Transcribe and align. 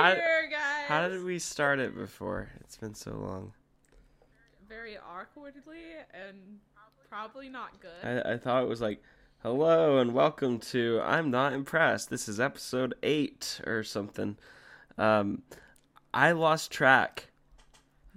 how 0.00 0.06
how, 0.06 0.12
We're 0.12 0.16
how, 0.16 0.22
here, 0.22 0.50
guys. 0.50 0.86
how 0.88 1.08
did 1.08 1.24
we 1.24 1.38
start 1.38 1.78
it 1.78 1.94
before? 1.94 2.48
It's 2.60 2.76
been 2.78 2.94
so 2.94 3.10
long. 3.10 3.52
Very 4.66 4.96
awkwardly 4.96 5.76
and 6.14 6.38
probably 7.08 7.50
not 7.50 7.80
good. 7.80 7.90
I, 8.02 8.32
I 8.32 8.38
thought 8.38 8.62
it 8.62 8.68
was 8.68 8.80
like, 8.80 9.02
hello 9.42 9.98
and 9.98 10.14
welcome 10.14 10.58
to 10.58 11.02
I'm 11.04 11.30
Not 11.30 11.52
Impressed. 11.52 12.08
This 12.08 12.30
is 12.30 12.40
episode 12.40 12.94
eight 13.02 13.60
or 13.66 13.82
something. 13.82 14.38
Um, 14.96 15.42
I 16.14 16.32
lost 16.32 16.70
track 16.70 17.28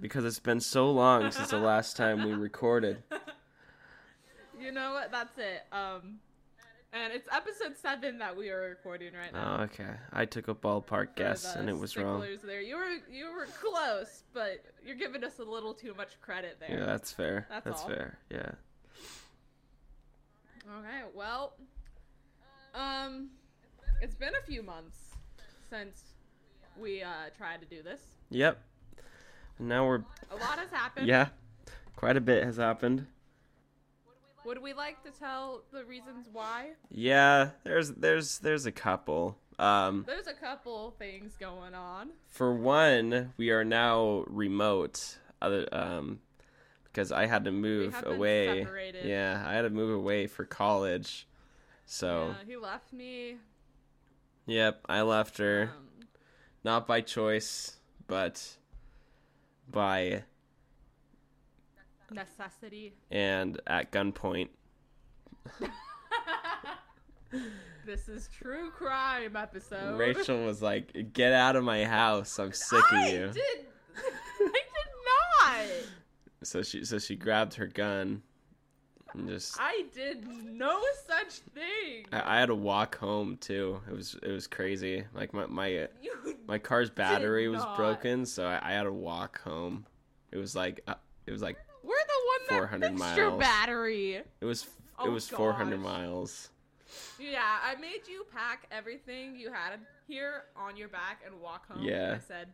because 0.00 0.24
it's 0.24 0.38
been 0.38 0.60
so 0.60 0.90
long 0.90 1.30
since 1.32 1.50
the 1.50 1.58
last 1.58 1.98
time 1.98 2.24
we 2.24 2.32
recorded. 2.34 3.02
you 4.58 4.72
know 4.72 4.92
what? 4.92 5.12
That's 5.12 5.36
it. 5.36 5.66
Um, 5.70 6.20
and 6.94 7.12
it's 7.12 7.28
episode 7.32 7.76
seven 7.76 8.18
that 8.18 8.36
we 8.36 8.50
are 8.50 8.60
recording 8.68 9.12
right 9.14 9.32
now. 9.32 9.56
Oh, 9.58 9.62
okay. 9.64 9.90
I 10.12 10.24
took 10.24 10.48
a 10.48 10.54
ballpark 10.54 11.16
guess 11.16 11.56
and 11.56 11.68
it 11.68 11.76
was 11.76 11.96
wrong. 11.96 12.24
There, 12.44 12.60
you 12.60 12.76
were 12.76 12.96
you 13.12 13.32
were 13.32 13.46
close, 13.46 14.22
but 14.32 14.64
you're 14.86 14.96
giving 14.96 15.24
us 15.24 15.40
a 15.40 15.44
little 15.44 15.74
too 15.74 15.92
much 15.94 16.20
credit 16.20 16.58
there. 16.60 16.78
Yeah, 16.78 16.86
that's 16.86 17.12
fair. 17.12 17.46
That's 17.50 17.64
That's 17.64 17.82
fair. 17.82 18.18
Yeah. 18.30 18.52
Okay, 20.78 21.02
well, 21.14 21.54
um, 22.74 23.28
it's 24.00 24.14
been 24.14 24.32
a 24.40 24.46
few 24.46 24.62
months 24.62 24.98
since 25.68 26.14
we 26.78 27.02
uh 27.02 27.30
tried 27.36 27.60
to 27.60 27.66
do 27.66 27.82
this. 27.82 28.00
Yep. 28.30 28.62
And 29.58 29.68
now 29.68 29.86
we're 29.86 30.04
A 30.30 30.36
lot 30.36 30.58
has 30.58 30.70
happened. 30.70 31.06
yeah, 31.08 31.28
quite 31.96 32.16
a 32.16 32.20
bit 32.20 32.44
has 32.44 32.56
happened. 32.56 33.06
Would 34.44 34.60
we 34.62 34.72
like 34.74 35.02
to 35.04 35.10
tell 35.10 35.62
the 35.72 35.84
reasons 35.84 36.28
why? 36.32 36.72
Yeah, 36.90 37.50
there's 37.64 37.90
there's 37.92 38.38
there's 38.38 38.66
a 38.66 38.72
couple. 38.72 39.38
Um, 39.58 40.02
There's 40.04 40.26
a 40.26 40.32
couple 40.34 40.90
things 40.98 41.36
going 41.38 41.74
on. 41.74 42.10
for 42.26 42.52
one, 42.52 43.32
we 43.36 43.50
are 43.50 43.64
now 43.64 44.24
remote. 44.26 45.18
Other 45.40 45.68
um, 45.72 46.18
because 46.84 47.12
I 47.12 47.26
had 47.26 47.44
to 47.44 47.52
move 47.52 47.94
away. 48.04 48.62
separated. 48.64 49.04
Yeah, 49.04 49.42
I 49.46 49.52
had 49.54 49.62
to 49.62 49.70
move 49.70 49.90
away 49.94 50.26
for 50.26 50.44
college. 50.44 51.26
So 51.86 52.28
Yeah, 52.28 52.44
he 52.46 52.56
left 52.56 52.92
me. 52.92 53.36
yep, 54.46 54.80
I 54.88 55.02
left 55.02 55.38
her 55.38 55.70
Um, 55.76 55.88
not 56.64 56.86
by 56.86 57.00
choice, 57.00 57.76
but 58.06 58.56
by 59.70 60.24
necessity. 62.14 62.94
and 63.10 63.60
at 63.66 63.92
gunpoint. 63.92 64.48
This 67.84 68.08
is 68.08 68.28
true 68.28 68.70
crime 68.70 69.36
episode. 69.36 69.98
Rachel 69.98 70.44
was 70.44 70.62
like, 70.62 71.12
"Get 71.12 71.32
out 71.32 71.54
of 71.56 71.64
my 71.64 71.84
house! 71.84 72.38
I'm 72.38 72.52
sick 72.52 72.78
of 72.78 72.98
I 72.98 73.08
you." 73.10 73.26
did. 73.30 73.66
I 74.40 74.60
did 74.62 74.90
not. 75.04 75.66
So 76.44 76.62
she 76.62 76.84
so 76.84 76.98
she 76.98 77.14
grabbed 77.16 77.54
her 77.54 77.66
gun 77.66 78.22
and 79.12 79.28
just 79.28 79.56
I 79.60 79.84
did 79.92 80.26
no 80.26 80.80
such 81.06 81.40
thing. 81.54 82.06
I, 82.12 82.36
I 82.36 82.40
had 82.40 82.46
to 82.46 82.54
walk 82.54 82.96
home 82.96 83.36
too. 83.38 83.80
It 83.90 83.94
was 83.94 84.16
it 84.22 84.30
was 84.30 84.46
crazy. 84.46 85.04
Like 85.12 85.34
my 85.34 85.46
my 85.46 85.88
You 86.00 86.36
my 86.46 86.58
car's 86.58 86.88
battery 86.90 87.48
was 87.48 87.62
not. 87.62 87.76
broken, 87.76 88.24
so 88.24 88.46
I, 88.46 88.60
I 88.62 88.72
had 88.72 88.84
to 88.84 88.92
walk 88.92 89.42
home. 89.42 89.84
It 90.32 90.38
was 90.38 90.54
like 90.56 90.80
uh, 90.86 90.94
it 91.26 91.32
was 91.32 91.42
like 91.42 91.56
We're 91.82 91.88
the 91.88 91.92
one 91.92 92.33
that 92.33 92.33
400 92.48 92.88
fixed 92.98 93.16
your 93.16 93.28
miles. 93.30 93.40
battery. 93.40 94.14
it 94.40 94.44
was 94.44 94.66
Oh, 94.98 95.06
it 95.08 95.10
was 95.12 95.28
400 95.28 95.80
miles. 95.80 96.50
Yeah, 97.18 97.40
I 97.64 97.74
made 97.80 98.06
you 98.08 98.24
pack 98.32 98.66
everything 98.70 99.34
you 99.36 99.52
had 99.52 99.80
here 100.06 100.44
on 100.56 100.76
your 100.76 100.88
back 100.88 101.22
and 101.26 101.40
walk 101.40 101.66
home. 101.68 101.82
Yeah. 101.82 102.14
I 102.16 102.18
said, 102.20 102.48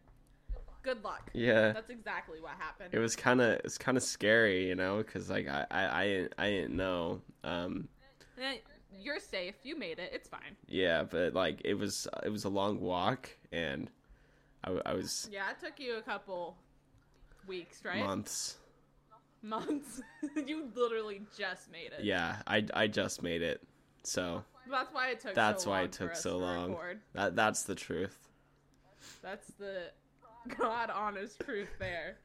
"Good 0.82 1.04
luck." 1.04 1.30
Yeah. 1.34 1.72
That's 1.72 1.90
exactly 1.90 2.40
what 2.40 2.52
happened. 2.58 2.94
It 2.94 2.98
was 2.98 3.14
kind 3.14 3.42
of 3.42 3.60
it's 3.64 3.76
kind 3.76 3.98
of 3.98 4.02
scary, 4.02 4.66
you 4.68 4.74
know, 4.74 5.02
cuz 5.02 5.28
like 5.28 5.48
I 5.48 5.66
I 5.70 6.00
I 6.02 6.06
didn't, 6.06 6.34
I 6.38 6.48
didn't 6.48 6.76
know. 6.76 7.20
Um 7.44 7.88
Eh, 8.40 8.58
You're 8.98 9.20
safe. 9.20 9.56
You 9.62 9.76
made 9.78 9.98
it. 9.98 10.10
It's 10.14 10.28
fine. 10.28 10.56
yeah, 10.66 11.02
but 11.02 11.34
like 11.34 11.60
it 11.64 11.74
was 11.74 12.08
it 12.24 12.30
was 12.30 12.44
a 12.44 12.48
long 12.48 12.80
walk 12.80 13.28
and 13.52 13.90
I 14.64 14.94
was 14.94 15.28
Yeah, 15.30 15.50
it 15.50 15.58
took 15.62 15.78
you 15.78 15.96
a 15.96 16.02
couple 16.02 16.56
weeks, 17.46 17.84
right? 17.84 17.98
months. 18.04 18.56
Months. 19.42 20.02
you 20.46 20.68
literally 20.74 21.22
just 21.36 21.70
made 21.72 21.92
it. 21.98 22.04
Yeah, 22.04 22.36
I 22.46 22.66
I 22.74 22.86
just 22.86 23.22
made 23.22 23.42
it. 23.42 23.62
So, 24.02 24.44
That's 24.70 24.92
why 24.92 25.10
it 25.10 25.20
took. 25.20 25.34
That's 25.34 25.64
so 25.64 25.70
why 25.70 25.76
long 25.78 25.84
it 25.86 25.92
took 25.92 26.16
so 26.16 26.30
to 26.30 26.36
long. 26.36 26.70
record. 26.70 27.00
that 27.14 27.36
that's 27.36 27.62
the 27.64 27.74
truth. 27.74 28.16
That's 29.22 29.46
the 29.58 29.90
god 30.58 30.90
honest 30.90 31.40
truth 31.40 31.68
there. 31.78 32.18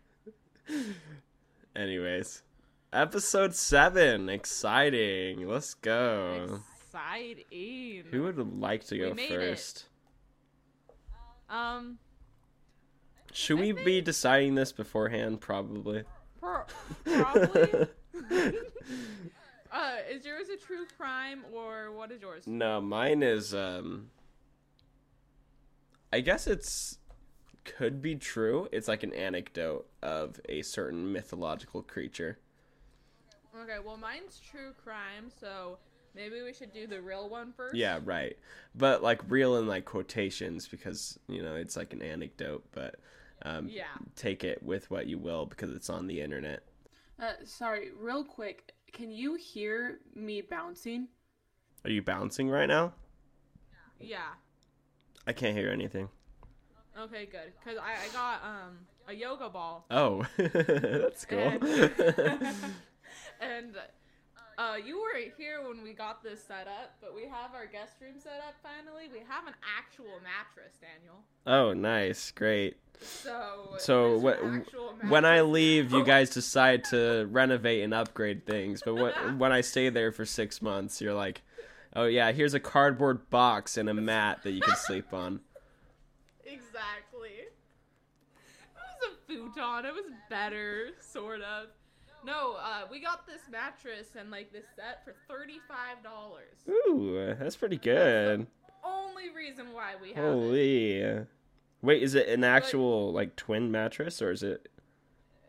Anyways, 1.75 2.43
episode 2.93 3.55
seven, 3.55 4.29
exciting. 4.29 5.47
Let's 5.47 5.73
go. 5.73 6.59
Exciting. 6.77 8.03
Who 8.11 8.23
would 8.23 8.59
like 8.59 8.85
to 8.85 8.97
go 8.97 9.13
made 9.13 9.31
it. 9.31 9.39
first? 9.39 9.85
Um. 11.49 11.99
Should 13.33 13.57
I 13.57 13.61
we 13.61 13.71
be 13.73 14.01
deciding 14.01 14.55
this 14.55 14.71
beforehand? 14.71 15.41
Probably. 15.41 16.03
Pro- 16.45 17.23
probably. 17.23 17.87
uh, 19.71 19.95
is 20.11 20.25
yours 20.25 20.47
a 20.49 20.57
true 20.57 20.85
crime 20.97 21.43
or 21.51 21.91
what 21.91 22.11
is 22.11 22.21
yours? 22.21 22.45
no, 22.45 22.79
mine 22.79 23.23
is. 23.23 23.53
um 23.53 24.09
I 26.13 26.21
guess 26.21 26.47
it's 26.47 26.99
could 27.63 28.01
be 28.01 28.15
true. 28.15 28.69
It's 28.71 28.87
like 28.87 29.03
an 29.03 29.13
anecdote 29.13 29.87
of 30.03 30.39
a 30.47 30.61
certain 30.61 31.11
mythological 31.11 31.81
creature. 31.81 32.37
Okay, 33.59 33.77
well 33.83 33.97
mine's 33.97 34.39
true 34.39 34.73
crime, 34.83 35.31
so 35.39 35.77
maybe 36.13 36.41
we 36.41 36.53
should 36.53 36.71
do 36.71 36.85
the 36.87 37.01
real 37.01 37.27
one 37.27 37.51
first. 37.51 37.75
Yeah, 37.75 37.99
right. 38.03 38.37
But 38.75 39.01
like 39.01 39.21
real 39.27 39.57
in 39.57 39.67
like 39.67 39.85
quotations 39.85 40.67
because 40.67 41.17
you 41.27 41.41
know 41.41 41.55
it's 41.55 41.75
like 41.75 41.91
an 41.91 42.01
anecdote, 42.01 42.63
but 42.71 42.95
um, 43.45 43.69
Yeah. 43.69 43.85
take 44.15 44.43
it 44.43 44.61
with 44.63 44.89
what 44.91 45.07
you 45.07 45.17
will 45.17 45.45
because 45.45 45.71
it's 45.73 45.89
on 45.89 46.07
the 46.07 46.19
internet. 46.21 46.63
Uh, 47.19 47.33
sorry, 47.45 47.91
real 47.97 48.23
quick. 48.23 48.73
Can 48.91 49.11
you 49.11 49.35
hear 49.35 49.99
me 50.13 50.41
bouncing? 50.41 51.07
Are 51.83 51.89
you 51.89 52.01
bouncing 52.01 52.49
right 52.49 52.67
now? 52.67 52.93
Yeah. 53.99 54.33
I 55.27 55.33
can't 55.33 55.55
hear 55.55 55.69
anything. 55.69 56.09
Okay, 56.99 57.25
good. 57.25 57.53
Cause 57.63 57.77
I, 57.77 57.93
I 58.05 58.13
got 58.13 58.43
um 58.43 58.77
a 59.07 59.13
yoga 59.13 59.49
ball. 59.49 59.85
Oh, 59.91 60.25
that's 60.37 61.25
cool. 61.25 61.39
and 61.39 61.61
uh, 64.75 64.77
you 64.77 64.99
weren't 64.99 65.31
here 65.37 65.67
when 65.67 65.83
we 65.83 65.93
got 65.93 66.21
this 66.23 66.43
set 66.43 66.67
up, 66.67 66.95
but 67.01 67.15
we 67.15 67.23
have 67.23 67.53
our 67.53 67.65
guest 67.65 67.93
room 68.01 68.15
set 68.19 68.43
up 68.47 68.55
finally. 68.61 69.05
We 69.11 69.19
have 69.27 69.47
an 69.47 69.53
actual 69.77 70.19
mattress, 70.23 70.75
Daniel. 70.81 71.23
oh, 71.47 71.73
nice, 71.73 72.31
great. 72.31 72.77
So 73.01 73.75
So 73.77 74.19
wh- 74.19 75.09
when 75.11 75.25
I 75.25 75.41
leave, 75.41 75.91
you 75.91 76.03
guys 76.13 76.29
decide 76.29 76.83
to 76.85 77.27
renovate 77.29 77.83
and 77.83 77.93
upgrade 77.93 78.45
things. 78.45 78.81
But 78.83 78.95
when 78.95 79.13
when 79.39 79.51
I 79.51 79.61
stay 79.61 79.89
there 79.89 80.11
for 80.11 80.25
six 80.25 80.61
months, 80.61 81.01
you're 81.01 81.13
like, 81.13 81.41
oh 81.95 82.05
yeah, 82.05 82.31
here's 82.31 82.53
a 82.53 82.59
cardboard 82.59 83.29
box 83.29 83.77
and 83.77 83.89
a 83.89 83.93
mat 83.93 84.43
that 84.43 84.51
you 84.51 84.61
can 84.61 84.75
sleep 84.75 85.13
on. 85.13 85.39
Exactly. 86.47 87.29
It 87.31 87.53
was 88.75 89.09
a 89.11 89.27
futon. 89.27 89.85
It 89.85 89.93
was 89.93 90.05
better, 90.29 90.89
sort 91.01 91.41
of. 91.41 91.67
No, 92.25 92.55
uh, 92.59 92.81
we 92.89 92.99
got 93.01 93.27
this 93.27 93.41
mattress 93.51 94.07
and 94.19 94.31
like 94.31 94.51
this 94.51 94.65
set 94.75 95.03
for 95.05 95.13
thirty-five 95.29 96.03
dollars. 96.03 96.55
Ooh, 96.69 97.35
that's 97.39 97.55
pretty 97.55 97.77
good. 97.77 98.47
Only 98.83 99.29
reason 99.35 99.73
why 99.73 99.93
we 100.01 100.09
have 100.13 100.17
it. 100.23 100.27
Holy. 100.27 101.25
Wait, 101.81 102.01
is 102.03 102.15
it 102.15 102.27
an 102.29 102.43
actual 102.43 103.11
like 103.11 103.35
twin 103.35 103.69
mattress 103.71 104.21
or 104.21 104.31
is 104.31 104.41
it 104.43 104.67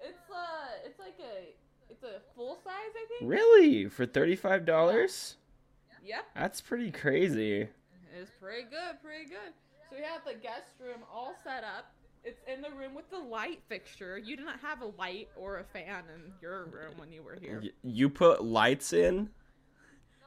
It's 0.02 0.18
uh, 0.30 0.36
it's 0.84 0.98
like 0.98 1.16
a, 1.18 1.54
it's 1.90 2.02
a 2.02 2.20
full 2.34 2.56
size, 2.62 2.72
I 2.94 3.06
think. 3.18 3.30
really 3.30 3.86
for 3.88 4.04
thirty-five 4.06 4.64
dollars? 4.66 5.36
Yep, 6.04 6.24
That's 6.36 6.60
pretty 6.60 6.90
crazy. 6.92 7.68
it's 8.20 8.30
pretty 8.40 8.62
good, 8.70 9.02
pretty 9.02 9.24
good. 9.24 9.52
So 9.90 9.96
we 9.96 10.02
have 10.02 10.22
the 10.24 10.34
guest 10.40 10.74
room 10.80 11.00
all 11.12 11.34
set 11.42 11.64
up. 11.64 11.90
It's 12.28 12.40
in 12.52 12.60
the 12.60 12.70
room 12.76 12.94
with 12.96 13.08
the 13.08 13.18
light 13.20 13.60
fixture. 13.68 14.18
You 14.18 14.36
didn't 14.36 14.58
have 14.60 14.82
a 14.82 14.90
light 14.98 15.28
or 15.36 15.58
a 15.58 15.64
fan 15.64 16.02
in 16.12 16.32
your 16.42 16.64
room 16.64 16.94
when 16.96 17.12
you 17.12 17.22
were 17.22 17.38
here. 17.40 17.60
Y- 17.62 17.70
you 17.84 18.08
put 18.10 18.42
lights 18.44 18.92
in? 18.92 19.30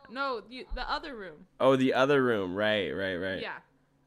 No, 0.10 0.42
you, 0.50 0.66
the 0.75 0.90
other 0.90 1.16
room. 1.18 1.46
Oh, 1.60 1.75
the 1.75 1.94
other 1.94 2.24
room. 2.24 2.56
Right, 2.56 2.90
right, 2.92 3.16
right. 3.18 3.42
Yeah. 3.42 3.57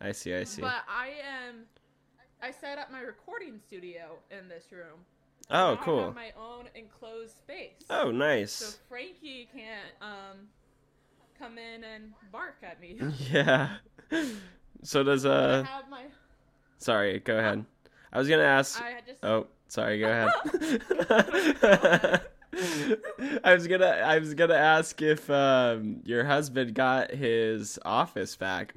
I 0.01 0.13
see. 0.13 0.35
I 0.35 0.45
see. 0.45 0.63
But 0.63 0.83
I 0.89 1.11
am. 1.49 1.65
I 2.43 2.51
set 2.51 2.79
up 2.79 2.91
my 2.91 3.01
recording 3.03 3.61
studio 3.65 4.17
in 4.31 4.49
this 4.49 4.73
room. 4.73 5.01
oh, 5.51 5.75
Now 5.75 5.81
I 5.81 5.85
cool. 5.85 6.05
have 6.07 6.15
my 6.15 6.33
own 6.37 6.65
enclosed 6.75 7.37
space. 7.37 7.85
Oh, 7.91 8.11
nice. 8.11 8.53
So. 8.53 8.77
Frankie 8.89 9.49
can't 9.55 9.93
um 10.01 10.49
come 11.39 11.59
in 11.59 11.85
and 11.85 12.13
bark 12.33 12.57
at 12.63 12.81
me. 12.81 12.99
Yeah. 13.31 13.69
So 14.83 15.05
does 15.05 15.25
I 15.27 15.29
uh 15.31 15.63
have 15.65 15.89
my. 15.91 16.05
sorry, 16.79 17.21
go 17.21 17.39
ahead. 17.39 17.65
I 18.13 18.19
was 18.19 18.29
gonna 18.29 18.43
ask 18.43 18.83
just. 19.07 19.25
Oh, 19.25 19.47
sorry, 19.69 19.99
go 20.01 20.09
ahead. 20.09 20.31
I 23.45 23.55
was 23.55 23.67
gonna 23.67 23.87
I 23.87 24.19
was 24.19 24.35
gonna 24.35 24.55
ask 24.55 25.01
if 25.01 25.31
um 25.31 26.01
your 26.05 26.25
husband 26.25 26.75
got 26.75 27.11
his 27.11 27.79
office 27.85 28.37
back. 28.37 28.75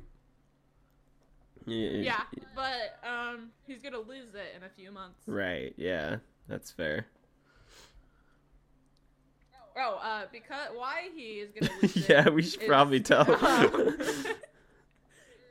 Yeah, 1.68 2.22
but 2.56 3.00
um, 3.04 3.50
he's 3.66 3.82
gonna 3.82 3.98
lose 3.98 4.36
it 4.36 4.56
in 4.56 4.64
a 4.64 4.70
few 4.70 4.92
months. 4.92 5.20
Right, 5.26 5.74
yeah. 5.78 6.18
That's 6.48 6.70
fair. 6.70 7.08
Oh, 9.78 9.96
uh, 10.02 10.26
because 10.32 10.70
why 10.76 11.10
he 11.16 11.40
is 11.40 11.50
gonna 11.52 11.72
lose 11.82 11.98
it? 11.98 12.10
yeah, 12.10 12.30
we 12.30 12.44
should 12.44 12.62
is- 12.62 12.68
probably 12.68 13.00
tell. 13.00 13.30
um, 13.46 13.98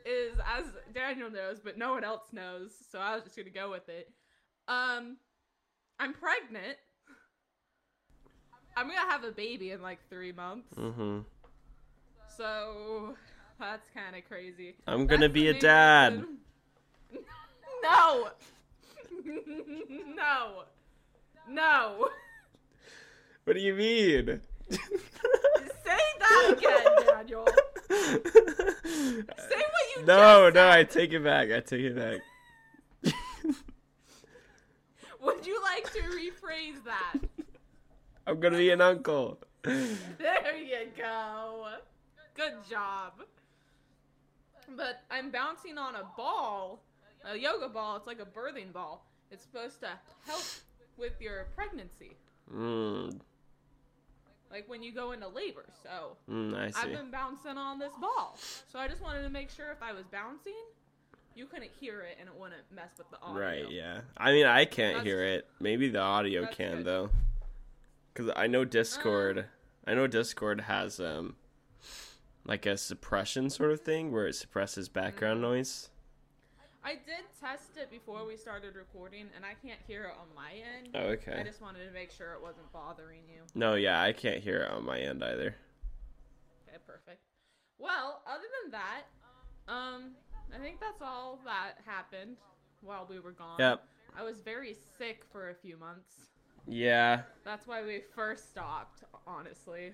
is 0.05 0.33
as 0.57 0.65
Daniel 0.93 1.29
knows, 1.31 1.59
but 1.63 1.77
no 1.77 1.93
one 1.93 2.03
else 2.03 2.25
knows, 2.31 2.71
so 2.91 2.99
I 2.99 3.15
was 3.15 3.23
just 3.23 3.35
gonna 3.35 3.49
go 3.49 3.69
with 3.71 3.89
it. 3.89 4.09
Um, 4.67 5.17
I'm 5.99 6.13
pregnant. 6.13 6.77
I'm 8.77 8.87
gonna 8.87 8.99
have 9.09 9.23
a 9.23 9.31
baby 9.31 9.71
in 9.71 9.81
like 9.81 9.99
three 10.09 10.31
months, 10.31 10.73
Mm-hmm. 10.75 11.19
so 12.37 13.15
that's 13.59 13.89
kind 13.93 14.15
of 14.15 14.25
crazy. 14.27 14.75
I'm 14.87 15.07
gonna 15.07 15.21
That's 15.27 15.33
be 15.33 15.47
a 15.49 15.59
dad. 15.59 16.23
No. 17.83 18.29
no. 20.15 20.63
No. 21.49 22.09
What 23.43 23.53
do 23.55 23.59
you 23.61 23.75
mean? 23.75 24.41
Say 24.69 24.79
that 26.19 26.55
again, 26.57 27.05
Daniel. 27.05 27.47
Say 27.95 29.61
what 29.63 29.85
you 29.95 30.05
no, 30.05 30.49
no, 30.49 30.69
I 30.69 30.83
take 30.83 31.13
it 31.13 31.23
back. 31.23 31.51
I 31.51 31.59
take 31.59 31.81
it 31.81 31.95
back. 31.95 32.21
Would 35.21 35.45
you 35.45 35.61
like 35.63 35.91
to 35.93 36.01
rephrase 36.01 36.83
that? 36.85 37.15
I'm 38.27 38.39
gonna 38.39 38.57
be 38.57 38.71
an 38.71 38.81
uncle. 38.81 39.39
There 39.63 40.57
you 40.57 40.87
go. 40.97 41.67
Good 42.35 42.53
job. 42.69 43.13
But 44.75 45.03
I'm 45.11 45.31
bouncing 45.31 45.77
on 45.77 45.95
a 45.95 46.03
ball, 46.17 46.81
a 47.23 47.37
yoga 47.37 47.69
ball. 47.69 47.97
It's 47.97 48.07
like 48.07 48.19
a 48.19 48.25
birthing 48.25 48.73
ball. 48.73 49.05
It's 49.31 49.43
supposed 49.43 49.79
to 49.81 49.89
help 50.25 50.43
with 50.97 51.19
your 51.19 51.47
pregnancy, 51.55 52.15
Mm, 52.53 53.19
like 54.51 54.67
when 54.69 54.81
you 54.83 54.91
go 54.93 55.11
into 55.11 55.27
labor. 55.27 55.65
So 55.83 56.17
mm, 56.31 56.53
I've 56.75 56.91
been 56.91 57.11
bouncing 57.11 57.57
on 57.57 57.79
this 57.79 57.91
ball. 57.99 58.37
So 58.71 58.79
I 58.79 58.87
just 58.87 59.01
wanted 59.01 59.23
to 59.23 59.29
make 59.29 59.49
sure 59.49 59.71
if 59.71 59.81
I 59.81 59.91
was 59.93 60.05
bouncing, 60.11 60.53
you 61.35 61.45
couldn't 61.45 61.71
hear 61.79 62.01
it 62.01 62.17
and 62.19 62.29
it 62.29 62.35
wouldn't 62.39 62.61
mess 62.73 62.91
with 62.97 63.09
the 63.11 63.19
audio. 63.21 63.41
Right, 63.41 63.71
yeah. 63.71 64.01
I 64.17 64.31
mean, 64.31 64.45
I 64.45 64.65
can't 64.65 64.95
That's- 64.97 65.03
hear 65.05 65.23
it. 65.23 65.47
Maybe 65.59 65.89
the 65.89 65.99
audio 65.99 66.43
That's 66.43 66.55
can 66.55 66.77
good. 66.77 66.85
though. 66.85 67.09
Cuz 68.13 68.29
I 68.35 68.47
know 68.47 68.63
Discord, 68.65 69.39
Um, 69.39 69.45
I 69.87 69.93
know 69.93 70.07
Discord 70.07 70.61
has 70.61 70.99
um 70.99 71.35
like 72.45 72.65
a 72.65 72.77
suppression 72.77 73.49
sort 73.49 73.71
of 73.71 73.81
thing 73.81 74.11
where 74.11 74.27
it 74.27 74.33
suppresses 74.35 74.87
background 74.87 75.37
Mm-hmm. 75.41 75.51
noise. 75.53 75.89
I 76.85 76.93
did 76.93 77.25
test 77.41 77.77
it 77.77 77.89
before 77.89 78.27
we 78.27 78.37
started 78.37 78.75
recording, 78.75 79.25
and 79.35 79.43
I 79.43 79.55
can't 79.67 79.79
hear 79.87 80.03
it 80.03 80.11
on 80.11 80.27
my 80.35 80.51
end. 80.51 80.89
Oh, 80.93 81.13
okay. 81.13 81.35
I 81.39 81.43
just 81.43 81.59
wanted 81.59 81.83
to 81.83 81.91
make 81.91 82.11
sure 82.11 82.33
it 82.33 82.41
wasn't 82.43 82.71
bothering 82.71 83.21
you. 83.27 83.41
No, 83.55 83.73
yeah, 83.73 83.99
I 83.99 84.13
can't 84.13 84.37
hear 84.37 84.57
it 84.57 84.71
on 84.71 84.85
my 84.85 84.99
end 84.99 85.23
either. 85.23 85.55
Okay, 86.67 86.77
perfect. 86.85 87.21
Well, 87.79 88.21
other 88.27 88.43
than 88.61 88.71
that, 88.71 89.01
um, 89.67 90.11
I 90.53 90.59
think 90.59 90.79
that's 90.79 91.01
all 91.01 91.39
that 91.43 91.77
happened 91.87 92.37
while 92.81 93.07
we 93.09 93.19
were 93.19 93.31
gone. 93.31 93.57
Yep. 93.57 93.83
I 94.15 94.23
was 94.23 94.41
very 94.41 94.75
sick 94.99 95.25
for 95.31 95.49
a 95.49 95.55
few 95.55 95.77
months. 95.77 96.29
Yeah. 96.67 97.23
That's 97.43 97.65
why 97.65 97.83
we 97.83 98.03
first 98.13 98.51
stopped, 98.51 99.03
honestly. 99.25 99.91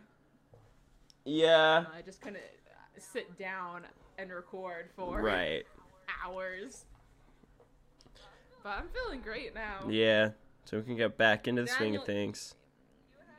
Yeah. 1.23 1.85
I 1.95 2.01
just 2.01 2.19
couldn't 2.19 2.43
uh, 2.43 2.99
sit 2.99 3.37
down 3.39 3.83
and 4.17 4.29
record 4.29 4.89
for 4.93 5.21
Right. 5.21 5.63
Hours. 6.25 6.85
But 8.63 8.69
I'm 8.69 8.89
feeling 8.89 9.21
great 9.21 9.53
now. 9.55 9.87
Yeah. 9.89 10.29
So 10.65 10.77
we 10.77 10.83
can 10.83 10.95
get 10.95 11.17
back 11.17 11.47
into 11.47 11.63
the 11.63 11.67
swing 11.67 11.95
of 11.95 12.05
things. 12.05 12.55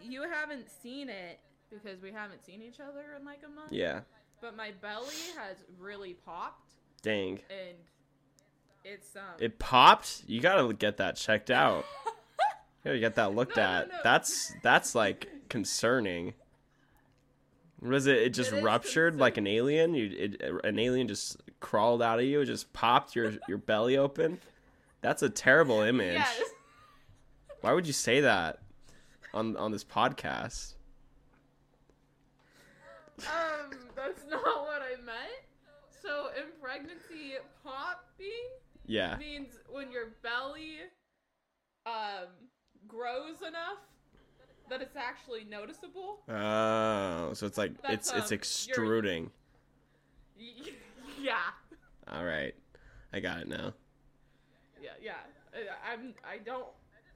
You 0.02 0.22
haven't 0.22 0.66
seen 0.82 1.08
it 1.08 1.38
because 1.70 2.02
we 2.02 2.10
haven't 2.10 2.44
seen 2.44 2.60
each 2.60 2.80
other 2.80 3.04
in 3.18 3.24
like 3.24 3.40
a 3.46 3.48
month. 3.48 3.72
Yeah. 3.72 4.00
But 4.40 4.56
my 4.56 4.72
belly 4.82 5.14
has 5.38 5.58
really 5.78 6.14
popped 6.14 6.72
Dang. 7.02 7.38
and 7.48 7.76
it's 8.84 9.14
um 9.14 9.22
It 9.38 9.60
popped? 9.60 10.24
You 10.26 10.40
got 10.40 10.56
to 10.66 10.72
get 10.72 10.96
that 10.96 11.16
checked 11.16 11.50
out. 11.50 11.84
You 12.84 12.88
gotta 12.90 12.98
get 12.98 13.14
that 13.14 13.32
looked 13.36 13.56
No, 13.56 13.62
no, 13.62 13.68
at. 13.68 13.88
no. 13.90 13.94
That's 14.02 14.52
that's 14.64 14.96
like 14.96 15.28
concerning. 15.48 16.34
Was 17.82 18.06
it? 18.06 18.16
It 18.18 18.30
just 18.30 18.52
It 18.52 18.62
ruptured 18.62 19.16
like 19.16 19.36
an 19.36 19.46
alien. 19.46 19.94
You, 19.94 20.10
it, 20.16 20.42
an 20.64 20.78
alien 20.78 21.08
just 21.08 21.36
crawled 21.60 22.00
out 22.00 22.18
of 22.20 22.24
you. 22.24 22.40
It 22.40 22.46
just 22.46 22.72
popped 22.72 23.16
your 23.16 23.32
your 23.48 23.58
belly 23.58 23.96
open. 23.96 24.38
That's 25.00 25.22
a 25.22 25.28
terrible 25.28 25.80
image. 25.80 26.14
Yes. 26.14 26.40
Why 27.60 27.72
would 27.72 27.86
you 27.86 27.92
say 27.92 28.20
that 28.20 28.60
on 29.34 29.56
on 29.56 29.72
this 29.72 29.82
podcast? 29.84 30.74
Um, 33.20 33.70
that's 33.94 34.24
not 34.28 34.42
what 34.42 34.82
I 34.82 35.00
meant. 35.04 35.42
So 36.02 36.28
in 36.36 36.44
pregnancy, 36.60 37.34
popping 37.64 38.28
Yeah. 38.86 39.16
means 39.16 39.58
when 39.70 39.90
your 39.92 40.08
belly 40.22 40.78
um 41.86 42.28
grows 42.88 43.40
enough 43.46 43.78
that 44.72 44.80
it's 44.80 44.96
actually 44.96 45.44
noticeable. 45.44 46.20
Oh, 46.30 47.34
so 47.34 47.46
it's 47.46 47.58
like 47.58 47.80
That's, 47.82 48.08
it's 48.10 48.10
it's 48.10 48.12
um, 48.12 48.26
you're- 48.28 48.36
extruding. 48.36 49.30
Yeah. 51.20 51.36
All 52.08 52.24
right, 52.24 52.52
I 53.12 53.20
got 53.20 53.40
it 53.42 53.48
now. 53.48 53.74
Yeah, 54.82 54.90
yeah. 55.00 55.12
I- 55.54 55.92
I'm 55.92 56.14
I 56.28 56.38
don't 56.38 56.66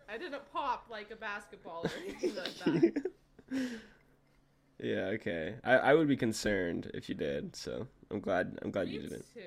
I 0.08 0.16
didn't 0.18 0.42
pop 0.52 0.86
like 0.90 1.10
a 1.10 1.16
basketball 1.16 1.84
or 1.86 1.90
anything 2.06 2.34
like 2.36 2.54
that. 2.58 3.70
yeah, 4.78 5.06
okay. 5.16 5.54
I, 5.64 5.72
I 5.78 5.94
would 5.94 6.06
be 6.06 6.16
concerned 6.16 6.90
if 6.94 7.08
you 7.08 7.14
did. 7.16 7.56
So 7.56 7.88
I'm 8.10 8.20
glad 8.20 8.58
I'm 8.62 8.70
glad 8.70 8.86
Me 8.88 8.94
you 8.94 9.00
didn't. 9.00 9.25
too. 9.34 9.40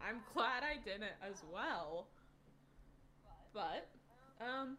I'm 0.06 0.20
glad 0.34 0.62
I 0.64 0.76
didn't 0.84 1.14
as 1.22 1.42
well. 1.50 2.08
But, 3.54 3.88
um, 4.38 4.76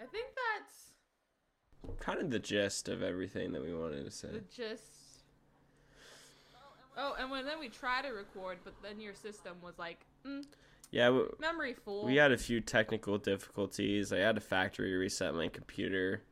I 0.00 0.06
think 0.06 0.26
that's 0.34 2.00
Kind 2.00 2.20
of 2.20 2.30
the 2.30 2.38
gist 2.38 2.88
of 2.88 3.02
everything 3.02 3.52
that 3.52 3.62
we 3.62 3.74
wanted 3.74 4.04
to 4.04 4.10
say. 4.10 4.28
the 4.28 4.40
gist. 4.40 4.82
Oh, 6.96 7.14
and 7.18 7.30
when 7.30 7.44
then 7.44 7.58
we 7.60 7.68
tried 7.68 8.02
to 8.02 8.10
record, 8.10 8.58
but 8.64 8.74
then 8.82 9.00
your 9.00 9.14
system 9.14 9.56
was 9.62 9.78
like, 9.78 10.06
mm, 10.26 10.44
Yeah, 10.90 11.06
w- 11.06 11.34
memory 11.40 11.74
full. 11.74 12.04
we 12.06 12.16
had 12.16 12.30
a 12.32 12.38
few 12.38 12.60
technical 12.60 13.18
difficulties. 13.18 14.12
I 14.12 14.18
had 14.18 14.36
to 14.36 14.40
factory 14.40 14.94
reset 14.94 15.34
my 15.34 15.48
computer 15.48 16.22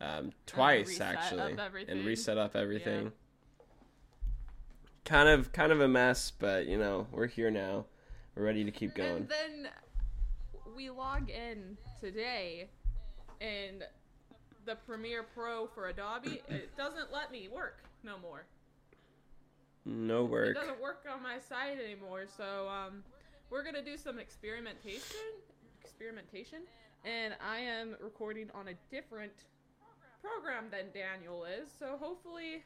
um, 0.00 0.30
twice 0.46 0.88
reset 0.88 1.16
up 1.16 1.22
actually, 1.24 1.58
everything. 1.58 1.98
and 1.98 2.06
reset 2.06 2.38
up 2.38 2.54
everything. 2.56 3.12
Kind 5.04 5.28
of, 5.28 5.52
kind 5.52 5.72
of 5.72 5.80
a 5.80 5.88
mess, 5.88 6.30
but 6.36 6.66
you 6.66 6.78
know 6.78 7.06
we're 7.12 7.26
here 7.28 7.50
now. 7.50 7.86
We're 8.34 8.44
ready 8.44 8.64
to 8.64 8.70
keep 8.70 8.94
going. 8.94 9.16
And 9.16 9.28
then 9.28 9.68
we 10.76 10.90
log 10.90 11.30
in 11.30 11.76
today, 12.00 12.68
and 13.40 13.84
the 14.64 14.76
Premiere 14.86 15.22
Pro 15.22 15.66
for 15.68 15.88
Adobe 15.88 16.40
it 16.48 16.76
doesn't 16.76 17.12
let 17.12 17.30
me 17.30 17.48
work 17.52 17.82
no 18.02 18.18
more. 18.18 18.46
No 19.84 20.24
work. 20.24 20.56
It 20.56 20.60
doesn't 20.60 20.80
work 20.80 21.04
on 21.12 21.22
my 21.22 21.38
side 21.38 21.78
anymore. 21.82 22.24
So 22.36 22.68
um, 22.68 23.04
we're 23.50 23.62
gonna 23.62 23.84
do 23.84 23.96
some 23.96 24.18
experimentation, 24.18 25.30
experimentation, 25.80 26.62
and 27.04 27.34
I 27.40 27.58
am 27.58 27.96
recording 28.02 28.50
on 28.54 28.68
a 28.68 28.74
different 28.90 29.32
program 30.20 30.64
than 30.70 30.86
Daniel 30.92 31.44
is. 31.44 31.68
So 31.78 31.96
hopefully 32.00 32.64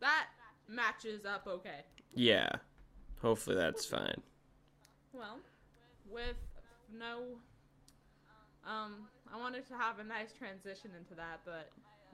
that 0.00 0.26
matches 0.68 1.24
up 1.24 1.46
okay. 1.46 1.80
Yeah. 2.14 2.50
Hopefully 3.20 3.56
that's 3.56 3.84
fine. 3.84 4.22
Well, 5.12 5.38
with 6.10 6.36
no, 6.96 7.22
um, 8.66 9.08
I 9.32 9.38
wanted 9.38 9.66
to 9.68 9.74
have 9.74 9.98
a 9.98 10.04
nice 10.04 10.32
transition 10.32 10.90
into 10.98 11.14
that, 11.14 11.40
but 11.44 11.70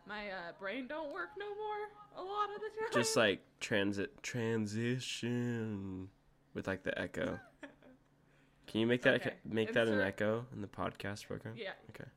my 0.06 0.28
uh, 0.30 0.52
brain 0.60 0.86
don't 0.86 1.12
work 1.12 1.30
no 1.38 1.46
more 1.46 2.22
a 2.22 2.22
lot 2.22 2.48
of 2.54 2.60
the 2.60 2.68
time. 2.80 3.02
Just 3.02 3.16
like 3.16 3.40
transit 3.60 4.22
transition 4.22 6.08
with 6.54 6.66
like 6.66 6.82
the 6.82 6.98
echo. 6.98 7.38
Can 8.66 8.80
you 8.80 8.86
make 8.86 9.02
that 9.02 9.14
Okay. 9.14 9.34
make 9.44 9.72
that 9.72 9.88
an 9.88 10.00
echo 10.00 10.44
in 10.52 10.60
the 10.60 10.66
podcast 10.66 11.26
program? 11.26 11.54
yeah, 11.56 11.72
Okay. 11.90 12.08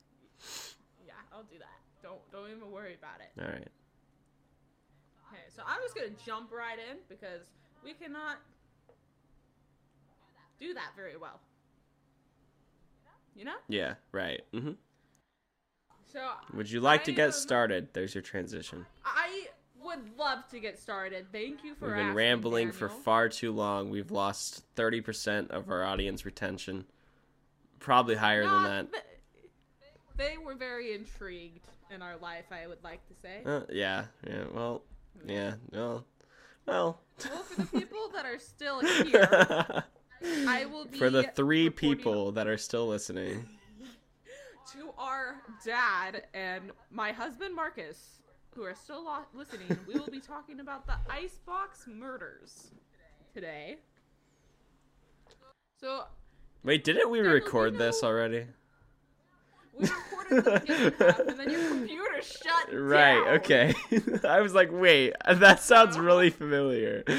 yeah, 1.06 1.14
I'll 1.32 1.44
do 1.44 1.58
that. 1.60 1.80
Don't 2.02 2.20
don't 2.32 2.50
even 2.50 2.72
worry 2.72 2.96
about 2.96 3.20
it. 3.22 3.42
All 3.42 3.48
right. 3.48 3.68
Okay, 5.32 5.44
so 5.56 5.62
I'm 5.66 5.80
just 5.84 5.96
gonna 5.96 6.10
jump 6.26 6.52
right 6.52 6.78
in 6.80 6.98
because 7.08 7.42
we 7.84 7.94
cannot 7.94 8.38
do 10.60 10.74
that 10.74 10.92
very 10.96 11.18
well. 11.18 11.40
You 13.36 13.46
know? 13.46 13.56
Yeah. 13.70 13.94
Right. 14.12 14.42
hmm 14.54 14.72
So 16.12 16.20
Would 16.54 16.70
you 16.72 16.80
like 16.82 17.04
to 17.06 17.12
get 17.12 17.28
am- 17.28 17.32
started? 17.34 17.90
There's 17.94 18.16
your 18.16 18.22
transition. 18.22 18.86
I 19.06 19.48
would 19.84 20.18
love 20.18 20.48
to 20.50 20.60
get 20.60 20.80
started. 20.80 21.28
Thank 21.32 21.64
you 21.64 21.76
for 21.76 21.88
We've 21.88 21.96
been 21.96 22.06
asking, 22.08 22.16
rambling 22.16 22.72
for 22.72 22.90
far 22.90 23.30
too 23.30 23.52
long. 23.52 23.90
We've 23.90 24.12
lost 24.12 24.64
30% 24.76 25.50
of 25.52 25.70
our 25.70 25.84
audience 25.84 26.26
retention. 26.26 26.86
Probably 27.80 28.16
higher 28.16 28.44
than 28.44 28.64
that. 28.64 28.92
th- 28.92 29.04
They 30.18 30.38
were 30.38 30.56
very 30.56 30.94
intrigued 30.94 31.66
in 31.92 32.02
our 32.02 32.18
life, 32.18 32.46
I 32.52 32.68
would 32.68 32.84
like 32.84 33.06
to 33.08 33.14
say. 33.22 33.42
Uh, 33.46 33.62
yeah. 33.72 34.06
Yeah. 34.28 34.44
Well. 34.54 34.84
Yeah. 35.26 35.54
Well. 35.72 36.06
Well. 36.66 37.00
Well, 37.26 37.44
for 37.44 37.62
the 37.62 37.68
people 37.80 38.10
that 38.14 38.26
are 38.26 38.40
still 38.40 38.80
here, 38.82 39.84
I 40.48 40.66
will 40.66 40.86
be 40.86 40.98
For 40.98 41.10
the 41.10 41.24
three 41.24 41.70
people 41.70 42.32
that 42.34 42.48
are 42.48 42.58
still 42.58 42.88
listening. 42.88 43.48
To 44.74 44.92
our 44.98 45.36
dad 45.66 46.24
and 46.34 46.72
my 46.92 47.12
husband 47.12 47.56
Marcus, 47.56 48.20
who 48.56 48.64
are 48.64 48.76
still 48.76 49.04
lo- 49.06 49.26
listening, 49.34 49.78
we 49.88 49.94
will 49.96 50.08
be 50.10 50.20
talking 50.20 50.60
about 50.60 50.86
the 50.86 50.96
icebox 51.10 51.86
murders 51.88 52.72
today. 53.34 53.78
So 55.80 56.04
Wait, 56.64 56.84
didn't 56.84 57.10
we 57.10 57.20
Daniel, 57.20 57.34
do 57.34 57.38
you 57.40 57.46
record 57.46 57.78
this 57.78 58.04
already? 58.04 58.46
we 59.78 59.88
recorded 59.88 60.44
the 60.44 60.96
half, 61.00 61.20
and 61.20 61.40
then 61.40 61.50
your 61.50 61.70
computer 61.70 62.22
shut 62.22 62.68
Right, 62.74 63.14
down. 63.24 63.28
okay. 63.38 63.74
I 64.28 64.42
was 64.42 64.54
like, 64.54 64.70
wait, 64.72 65.14
that 65.26 65.62
sounds 65.62 65.98
really 65.98 66.30
familiar. 66.30 67.04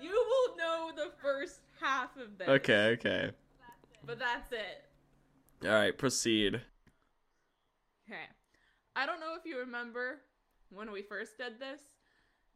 You 0.00 0.10
will 0.12 0.56
know 0.56 0.90
the 0.94 1.10
first 1.22 1.60
half 1.80 2.16
of 2.16 2.38
this. 2.38 2.46
okay, 2.48 2.90
okay. 2.98 3.30
But 4.04 4.18
that's 4.20 4.52
it. 4.52 4.84
All 5.64 5.70
right, 5.70 5.96
proceed. 5.96 6.60
Okay. 8.06 8.22
I 8.94 9.06
don't 9.06 9.20
know 9.20 9.34
if 9.38 9.44
you 9.44 9.58
remember 9.58 10.20
when 10.70 10.92
we 10.92 11.02
first 11.02 11.38
did 11.38 11.58
this, 11.58 11.80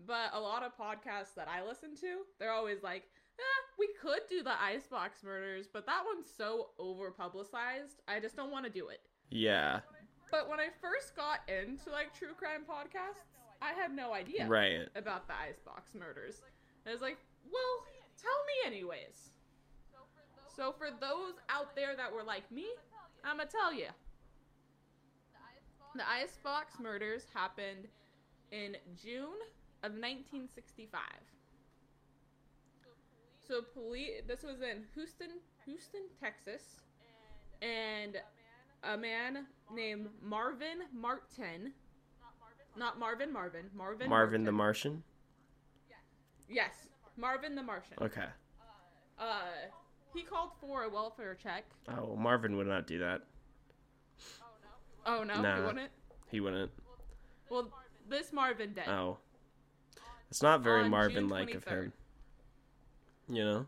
but 0.07 0.31
a 0.33 0.41
lot 0.41 0.63
of 0.63 0.77
podcasts 0.77 1.35
that 1.37 1.49
I 1.49 1.67
listen 1.67 1.97
to, 1.97 2.23
they're 2.39 2.53
always 2.53 2.83
like, 2.83 3.05
eh, 3.39 3.63
we 3.79 3.89
could 4.01 4.21
do 4.29 4.43
the 4.43 4.63
Icebox 4.63 5.23
murders, 5.23 5.67
but 5.73 5.87
that 5.87 6.03
one's 6.07 6.29
so 6.37 6.69
over 6.79 7.11
publicized. 7.11 8.01
I 8.09 8.21
just 8.21 8.37
don't 8.37 8.51
want 8.51 8.65
to 8.67 8.71
do 8.71 8.89
it. 8.89 9.01
Yeah, 9.31 9.81
But 10.31 10.49
when 10.49 10.61
I 10.61 10.69
first 10.81 11.17
got 11.17 11.41
into 11.49 11.91
like 11.91 12.15
true 12.17 12.35
crime 12.39 12.63
podcasts, 12.69 13.27
I 13.63 13.73
had 13.73 13.95
no 13.95 14.13
idea 14.13 14.47
right. 14.47 14.89
about 14.95 15.27
the 15.27 15.35
Icebox 15.35 15.95
murders. 15.95 16.43
I 16.87 16.93
was 16.93 17.01
like, 17.01 17.19
well, 17.51 17.87
tell 18.21 18.31
me 18.47 18.77
anyways. 18.77 19.31
So 20.57 20.75
for 20.77 20.89
those 21.01 21.35
out 21.49 21.75
there 21.77 21.97
that 21.97 22.13
were 22.13 22.23
like 22.25 22.51
me, 22.51 22.67
I'm 23.25 23.39
gonna 23.39 23.49
tell 23.49 23.73
you. 23.73 23.89
The 25.95 26.09
Icebox 26.09 26.79
murders 26.81 27.27
happened 27.35 27.89
in 28.53 28.77
June 29.03 29.41
of 29.83 29.93
1965. 29.93 31.01
So 33.47 33.63
police 33.63 34.23
this 34.29 34.43
was 34.43 34.61
in 34.61 34.85
Houston, 34.95 35.41
Houston, 35.65 36.03
Texas, 36.21 36.63
and 37.61 38.17
a 38.85 38.97
man 38.97 39.47
named 39.75 40.09
Marvin 40.23 40.79
Martin 40.93 41.73
not 42.77 42.99
Marvin 42.99 43.33
Marvin, 43.33 43.67
Marvin 43.75 44.09
Marvin 44.09 44.45
the 44.45 44.53
Martian? 44.53 45.03
Yes, 46.49 46.89
Marvin 47.17 47.55
the 47.55 47.63
Martian. 47.63 47.97
Okay. 48.01 48.27
Uh, 49.19 49.43
he 50.15 50.23
called 50.23 50.51
for 50.61 50.85
a 50.85 50.89
welfare 50.89 51.37
check. 51.41 51.65
Oh, 51.89 52.17
Marvin 52.17 52.57
would 52.57 52.67
not 52.67 52.87
do 52.87 52.99
that. 52.99 53.23
Oh 55.07 55.23
no, 55.25 55.41
Nah. 55.41 55.57
he 55.57 55.63
wouldn't. 55.67 55.91
He 56.31 56.41
wouldn't. 56.41 56.71
Well, 57.49 57.69
this 58.09 58.33
Marvin 58.33 58.73
did. 58.75 58.89
Oh. 58.89 59.19
It's 60.31 60.43
not 60.43 60.61
very 60.63 60.83
On 60.85 60.91
Marvin 60.91 61.29
like 61.29 61.55
of 61.55 61.65
23rd. 61.65 61.83
him. 61.85 61.93
You 63.29 63.45
know? 63.45 63.67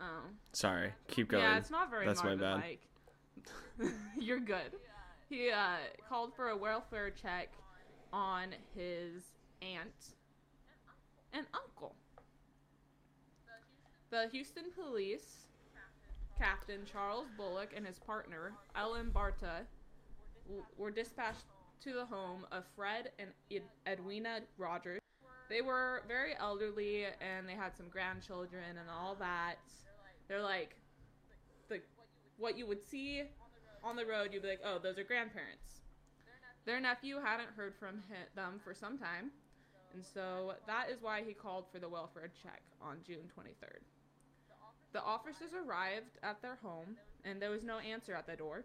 Oh. 0.00 0.22
Sorry. 0.52 0.92
Keep 1.08 1.28
going. 1.28 1.42
Yeah, 1.42 1.58
it's 1.58 1.70
not 1.70 1.90
very 1.90 2.06
That's 2.06 2.22
my 2.22 2.34
Marvin 2.34 2.40
bad. 2.40 2.54
like. 2.60 3.92
You're 4.18 4.40
good. 4.40 4.72
He 5.28 5.50
uh, 5.50 5.76
called 6.08 6.34
for 6.34 6.48
a 6.50 6.56
welfare 6.56 7.10
check 7.10 7.48
on 8.12 8.48
his 8.74 9.22
aunt 9.62 10.14
and 11.32 11.46
uncle. 11.54 11.94
The 14.10 14.28
Houston 14.30 14.64
police, 14.74 15.41
Captain 16.38 16.80
Charles 16.90 17.26
Bullock 17.36 17.70
and 17.76 17.86
his 17.86 17.98
partner, 17.98 18.52
Ellen 18.74 19.10
Barta, 19.14 19.66
were 20.76 20.90
dispatched 20.90 21.44
to 21.82 21.92
the 21.92 22.04
home 22.04 22.46
of 22.52 22.64
Fred 22.76 23.10
and 23.18 23.30
Ed- 23.50 23.62
Edwina 23.86 24.40
Rogers. 24.58 25.00
They 25.48 25.60
were 25.60 26.02
very 26.08 26.34
elderly 26.38 27.04
and 27.20 27.48
they 27.48 27.54
had 27.54 27.76
some 27.76 27.88
grandchildren 27.88 28.78
and 28.78 28.88
all 28.88 29.14
that. 29.16 29.56
They're 30.28 30.42
like 30.42 30.76
the 31.68 31.80
what 32.38 32.56
you 32.56 32.66
would 32.66 32.82
see 32.82 33.24
on 33.84 33.96
the 33.96 34.06
road, 34.06 34.32
you'd 34.32 34.42
be 34.42 34.48
like, 34.48 34.60
"Oh, 34.64 34.78
those 34.78 34.98
are 34.98 35.04
grandparents." 35.04 35.82
Their 36.64 36.80
nephew 36.80 37.18
hadn't 37.20 37.50
heard 37.50 37.74
from 37.74 38.02
them 38.34 38.60
for 38.62 38.72
some 38.72 38.96
time, 38.96 39.32
and 39.92 40.04
so 40.04 40.54
that 40.66 40.88
is 40.88 41.02
why 41.02 41.22
he 41.22 41.34
called 41.34 41.66
for 41.72 41.80
the 41.80 41.88
welfare 41.88 42.30
check 42.42 42.62
on 42.80 42.98
June 43.04 43.28
23rd. 43.36 43.82
The 44.92 45.02
officers 45.02 45.52
arrived 45.54 46.18
at 46.22 46.42
their 46.42 46.58
home, 46.62 46.96
and 47.24 47.40
there 47.40 47.50
was 47.50 47.62
no 47.62 47.78
answer 47.78 48.14
at 48.14 48.26
the 48.26 48.36
door, 48.36 48.64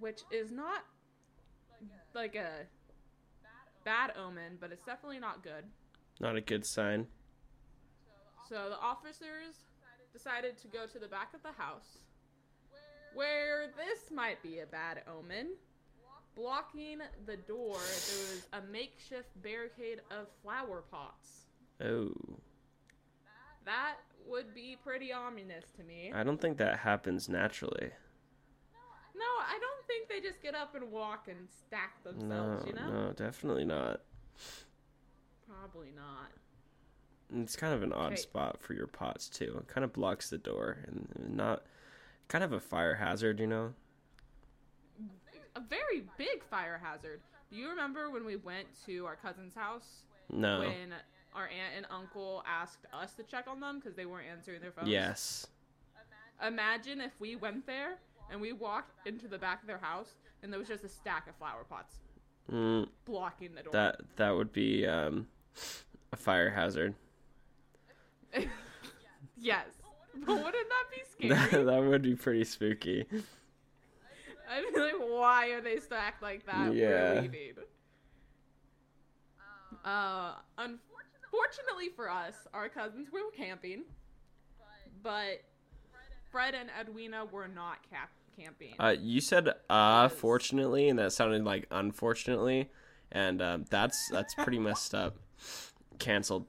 which 0.00 0.22
is 0.30 0.50
not 0.50 0.84
like 2.14 2.34
a 2.34 2.66
bad 3.84 4.12
omen, 4.18 4.56
but 4.60 4.72
it's 4.72 4.84
definitely 4.84 5.18
not 5.18 5.42
good. 5.42 5.64
Not 6.20 6.36
a 6.36 6.40
good 6.40 6.64
sign. 6.64 7.06
So 8.48 8.70
the 8.70 8.78
officers 8.78 9.56
decided 10.12 10.56
to 10.58 10.68
go 10.68 10.86
to 10.86 10.98
the 10.98 11.08
back 11.08 11.34
of 11.34 11.42
the 11.42 11.52
house, 11.52 11.98
where 13.14 13.66
this 13.76 14.10
might 14.10 14.42
be 14.42 14.60
a 14.60 14.66
bad 14.66 15.02
omen. 15.06 15.48
Blocking 16.34 16.98
the 17.26 17.36
door, 17.36 17.76
there 17.76 18.18
was 18.32 18.46
a 18.54 18.60
makeshift 18.72 19.30
barricade 19.42 20.00
of 20.10 20.26
flower 20.42 20.82
pots. 20.90 21.46
Oh. 21.80 22.12
That 23.64 23.94
would 24.26 24.54
be 24.54 24.76
pretty 24.82 25.12
ominous 25.12 25.64
to 25.76 25.84
me. 25.84 26.12
I 26.14 26.22
don't 26.22 26.40
think 26.40 26.58
that 26.58 26.78
happens 26.80 27.28
naturally. 27.28 27.90
No, 29.16 29.24
I 29.24 29.58
don't 29.60 29.86
think 29.86 30.08
they 30.08 30.20
just 30.26 30.42
get 30.42 30.54
up 30.54 30.74
and 30.74 30.90
walk 30.90 31.28
and 31.28 31.48
stack 31.48 31.94
No, 32.04 32.10
themselves, 32.12 32.66
you 32.66 32.72
know? 32.74 32.90
no, 33.06 33.12
definitely 33.12 33.64
not. 33.64 34.00
Probably 35.48 35.92
not. 35.94 36.30
It's 37.42 37.56
kind 37.56 37.72
of 37.74 37.82
an 37.82 37.92
odd 37.92 38.12
Okay. 38.12 38.16
spot 38.16 38.60
for 38.60 38.74
your 38.74 38.86
pots 38.86 39.28
too. 39.28 39.56
It 39.60 39.68
kind 39.68 39.84
of 39.84 39.92
blocks 39.92 40.30
the 40.30 40.38
door 40.38 40.78
and 40.86 41.08
not 41.36 41.62
kind 42.28 42.44
of 42.44 42.52
a 42.52 42.60
fire 42.60 42.94
hazard, 42.96 43.40
you 43.40 43.46
know. 43.46 43.74
A 45.56 45.60
very 45.60 46.04
big 46.18 46.42
fire 46.50 46.80
hazard. 46.82 47.20
Do 47.50 47.56
you 47.56 47.68
remember 47.68 48.10
when 48.10 48.24
we 48.24 48.36
went 48.36 48.66
to 48.86 49.06
our 49.06 49.16
cousin's 49.16 49.54
house 49.54 50.06
No. 50.28 50.60
when 50.60 50.92
our 51.34 51.44
aunt 51.44 51.74
and 51.76 51.86
uncle 51.90 52.42
asked 52.46 52.86
us 52.92 53.12
to 53.14 53.22
check 53.22 53.46
on 53.48 53.60
them 53.60 53.78
because 53.80 53.94
they 53.96 54.06
weren't 54.06 54.26
answering 54.30 54.60
their 54.60 54.70
phones? 54.72 54.88
Yes. 54.88 55.46
Imagine 56.46 57.00
if 57.00 57.12
we 57.20 57.36
went 57.36 57.66
there 57.66 57.98
and 58.30 58.40
we 58.40 58.52
walked 58.52 59.06
into 59.06 59.28
the 59.28 59.38
back 59.38 59.60
of 59.62 59.66
their 59.66 59.78
house 59.78 60.14
and 60.42 60.52
there 60.52 60.58
was 60.58 60.68
just 60.68 60.84
a 60.84 60.88
stack 60.88 61.28
of 61.28 61.34
flower 61.36 61.64
pots 61.68 61.96
Mm, 62.52 62.88
blocking 63.06 63.54
the 63.54 63.62
door. 63.62 63.72
that 63.72 64.00
that 64.16 64.30
would 64.30 64.52
be 64.52 64.86
um, 64.86 65.26
a 66.12 66.16
fire 66.16 66.50
hazard. 66.50 66.94
yes. 69.38 69.66
But 70.14 70.36
wouldn't 70.44 70.52
that 70.52 70.84
be 70.90 71.28
scary? 71.30 71.64
that 71.64 71.82
would 71.84 72.02
be 72.02 72.14
pretty 72.14 72.44
spooky. 72.44 73.06
I'd 74.50 74.74
be 74.74 74.78
like, 74.78 74.92
why 74.98 75.48
are 75.52 75.62
they 75.62 75.78
stacked 75.78 76.22
like 76.22 76.44
that? 76.44 76.74
Yeah. 76.74 77.14
We're 77.14 77.20
leaving. 77.22 77.54
Unfortunately 81.44 81.88
for 81.94 82.08
us, 82.10 82.34
our 82.52 82.68
cousins 82.68 83.08
were 83.12 83.18
camping, 83.36 83.82
but 85.02 85.42
Fred 86.30 86.54
and 86.54 86.70
Edwina 86.80 87.24
were 87.24 87.48
not 87.48 87.78
cap- 87.90 88.10
camping. 88.38 88.74
Uh, 88.78 88.94
you 89.00 89.20
said 89.20 89.48
uh 89.68 90.08
fortunately, 90.08 90.88
and 90.88 90.98
that 90.98 91.12
sounded 91.12 91.44
like 91.44 91.66
unfortunately, 91.70 92.70
and 93.10 93.42
um, 93.42 93.64
that's 93.68 94.08
that's 94.10 94.34
pretty 94.34 94.58
messed 94.58 94.94
up. 94.94 95.16
Cancelled. 95.98 96.46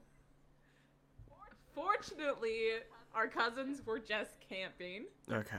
Fortunately, 1.74 2.68
our 3.14 3.26
cousins 3.28 3.84
were 3.84 3.98
just 3.98 4.36
camping. 4.48 5.06
Okay, 5.30 5.56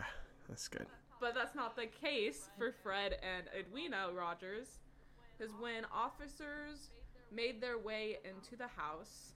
that's 0.50 0.68
good. 0.68 0.86
but 1.20 1.36
that's 1.36 1.56
not 1.56 1.76
the 1.76 1.88
case 1.88 2.50
for 2.58 2.74
Fred 2.84 3.18
and 3.22 3.48
Edwina 3.58 4.08
Rogers, 4.14 4.80
because 5.38 5.54
when 5.60 5.86
officers 5.94 6.90
made 7.32 7.62
their 7.62 7.78
way 7.78 8.18
into 8.24 8.56
the 8.56 8.68
house, 8.68 9.34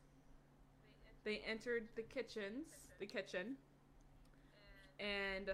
they 1.23 1.41
entered 1.47 1.87
the 1.95 2.01
kitchens, 2.01 2.67
the 2.99 3.05
kitchen, 3.05 3.55
and 4.99 5.51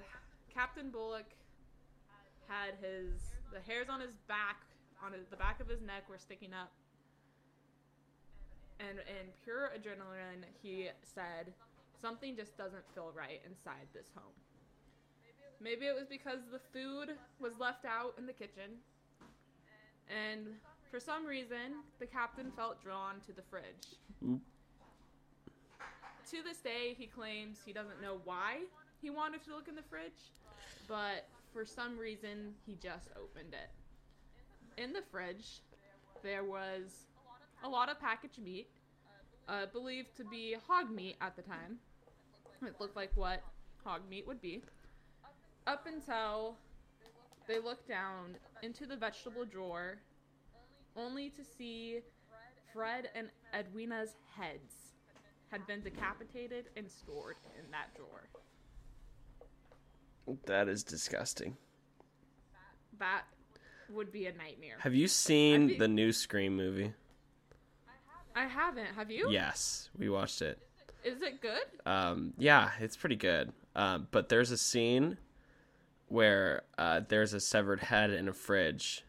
Captain 0.53 0.89
Bullock 0.89 1.31
had 2.47 2.75
his 2.81 3.21
the 3.53 3.59
hairs 3.71 3.87
on 3.89 4.01
his 4.01 4.11
back, 4.27 4.61
on 5.03 5.13
the 5.29 5.37
back 5.37 5.59
of 5.59 5.67
his 5.67 5.81
neck 5.81 6.09
were 6.09 6.17
sticking 6.17 6.53
up. 6.53 6.71
And 8.79 8.99
in 8.99 9.31
pure 9.43 9.71
adrenaline, 9.75 10.43
he 10.61 10.89
said, 11.01 11.53
Something 12.01 12.35
just 12.35 12.57
doesn't 12.57 12.83
feel 12.93 13.11
right 13.15 13.41
inside 13.45 13.87
this 13.93 14.07
home. 14.15 14.35
Maybe 15.59 15.85
it 15.85 15.95
was 15.95 16.05
because 16.07 16.39
the 16.51 16.61
food 16.71 17.15
was 17.39 17.53
left 17.59 17.85
out 17.85 18.13
in 18.19 18.27
the 18.27 18.33
kitchen. 18.33 18.77
And 20.07 20.47
for 20.89 20.99
some 20.99 21.25
reason, 21.25 21.83
the 21.99 22.05
captain 22.05 22.51
felt 22.55 22.81
drawn 22.81 23.15
to 23.25 23.33
the 23.33 23.41
fridge. 23.41 23.97
Oop. 24.25 24.41
To 26.31 26.43
this 26.43 26.57
day, 26.57 26.95
he 26.97 27.05
claims 27.05 27.59
he 27.65 27.73
doesn't 27.73 28.01
know 28.01 28.19
why 28.23 28.59
he 29.01 29.09
wanted 29.09 29.43
to 29.45 29.51
look 29.51 29.67
in 29.67 29.75
the 29.75 29.83
fridge, 29.83 30.33
but 30.87 31.27
for 31.53 31.65
some 31.65 31.97
reason, 31.97 32.53
he 32.65 32.75
just 32.81 33.09
opened 33.15 33.53
it. 33.53 34.81
In 34.81 34.93
the 34.93 35.01
fridge, 35.11 35.61
there 36.23 36.43
was 36.43 37.05
a 37.63 37.69
lot 37.69 37.89
of 37.89 37.99
packaged 37.99 38.39
meat, 38.39 38.67
uh, 39.47 39.65
believed 39.71 40.15
to 40.17 40.23
be 40.25 40.55
hog 40.67 40.91
meat 40.91 41.15
at 41.21 41.35
the 41.35 41.41
time. 41.41 41.77
It 42.61 42.75
looked 42.79 42.95
like 42.95 43.11
what 43.15 43.41
hog 43.83 44.01
meat 44.09 44.27
would 44.27 44.41
be. 44.41 44.63
Up 45.65 45.85
until 45.87 46.55
they 47.47 47.59
looked 47.59 47.87
down 47.87 48.35
into 48.61 48.85
the 48.85 48.95
vegetable 48.95 49.45
drawer, 49.45 49.99
only 50.97 51.29
to 51.29 51.43
see 51.43 51.99
Fred 52.73 53.09
and 53.15 53.29
Edwina's 53.53 54.15
heads 54.35 54.73
had 55.49 55.65
been 55.67 55.81
decapitated 55.81 56.65
and 56.75 56.89
stored 56.89 57.35
in 57.57 57.71
that 57.71 57.95
drawer. 57.95 58.27
That 60.45 60.67
is 60.67 60.83
disgusting. 60.83 61.55
That 62.99 63.21
would 63.89 64.11
be 64.11 64.25
a 64.25 64.33
nightmare. 64.33 64.75
Have 64.79 64.93
you 64.93 65.07
seen 65.07 65.69
thi- 65.69 65.77
the 65.77 65.87
new 65.87 66.11
Scream 66.11 66.57
movie? 66.57 66.93
I 68.35 68.45
haven't. 68.45 68.87
Have 68.95 69.09
you? 69.09 69.29
Yes, 69.31 69.89
we 69.97 70.09
watched 70.09 70.41
it. 70.41 70.59
Is 71.03 71.21
it 71.21 71.41
good? 71.41 71.63
Um, 71.85 72.33
yeah, 72.37 72.71
it's 72.79 72.97
pretty 72.97 73.15
good. 73.15 73.53
Um, 73.75 74.07
but 74.11 74.29
there's 74.29 74.51
a 74.51 74.57
scene 74.57 75.17
where 76.09 76.63
uh, 76.77 77.01
there's 77.07 77.33
a 77.33 77.39
severed 77.39 77.79
head 77.79 78.09
in 78.09 78.27
a 78.27 78.33
fridge. 78.33 79.03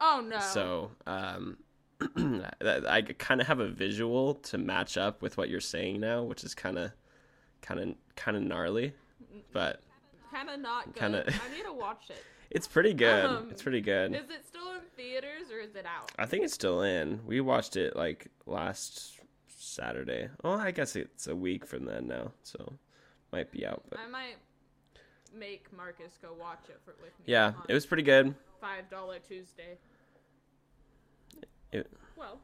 Oh 0.00 0.24
no. 0.26 0.38
So 0.40 0.90
um, 1.06 1.58
I 2.60 3.02
kind 3.18 3.40
of 3.40 3.46
have 3.46 3.60
a 3.60 3.68
visual 3.68 4.34
to 4.34 4.58
match 4.58 4.96
up 4.96 5.22
with 5.22 5.36
what 5.36 5.48
you're 5.48 5.60
saying 5.60 6.00
now, 6.00 6.22
which 6.22 6.44
is 6.44 6.54
kind 6.54 6.78
of, 6.78 6.92
kind 7.62 7.80
of, 7.80 7.94
kind 8.16 8.36
of 8.36 8.42
gnarly. 8.42 8.94
But 9.52 9.82
kind 10.32 10.48
of 10.48 10.60
not 10.60 10.86
good. 10.94 11.00
Kinda- 11.00 11.24
I 11.28 11.54
need 11.56 11.64
to 11.64 11.72
watch 11.72 12.04
it. 12.10 12.24
it's 12.50 12.66
pretty 12.66 12.94
good. 12.94 13.26
Um, 13.26 13.48
it's 13.50 13.62
pretty 13.62 13.80
good. 13.80 14.14
Is 14.14 14.30
it 14.30 14.46
still 14.46 14.72
in 14.72 14.80
theaters 14.96 15.50
or 15.52 15.58
is 15.60 15.74
it 15.74 15.84
out? 15.86 16.10
I 16.18 16.26
think 16.26 16.44
it's 16.44 16.54
still 16.54 16.82
in. 16.82 17.20
We 17.26 17.40
watched 17.40 17.76
it 17.76 17.94
like 17.96 18.28
last 18.46 19.18
Saturday. 19.48 20.28
Oh, 20.42 20.52
I 20.58 20.70
guess 20.70 20.96
it's 20.96 21.26
a 21.26 21.36
week 21.36 21.66
from 21.66 21.84
then 21.84 22.06
now, 22.08 22.32
so 22.42 22.72
might 23.32 23.50
be 23.52 23.66
out. 23.66 23.82
But 23.90 23.98
I 24.00 24.08
might 24.08 24.36
make 25.38 25.66
Marcus 25.76 26.18
go 26.20 26.30
watch 26.38 26.64
it 26.68 26.80
for 26.84 26.92
with 27.02 27.10
me. 27.18 27.24
yeah, 27.26 27.52
it 27.68 27.74
was 27.74 27.86
pretty 27.86 28.02
good. 28.02 28.34
five 28.60 28.88
dollar 28.90 29.18
Tuesday. 29.18 29.78
It- 31.72 31.90
Well, 32.16 32.40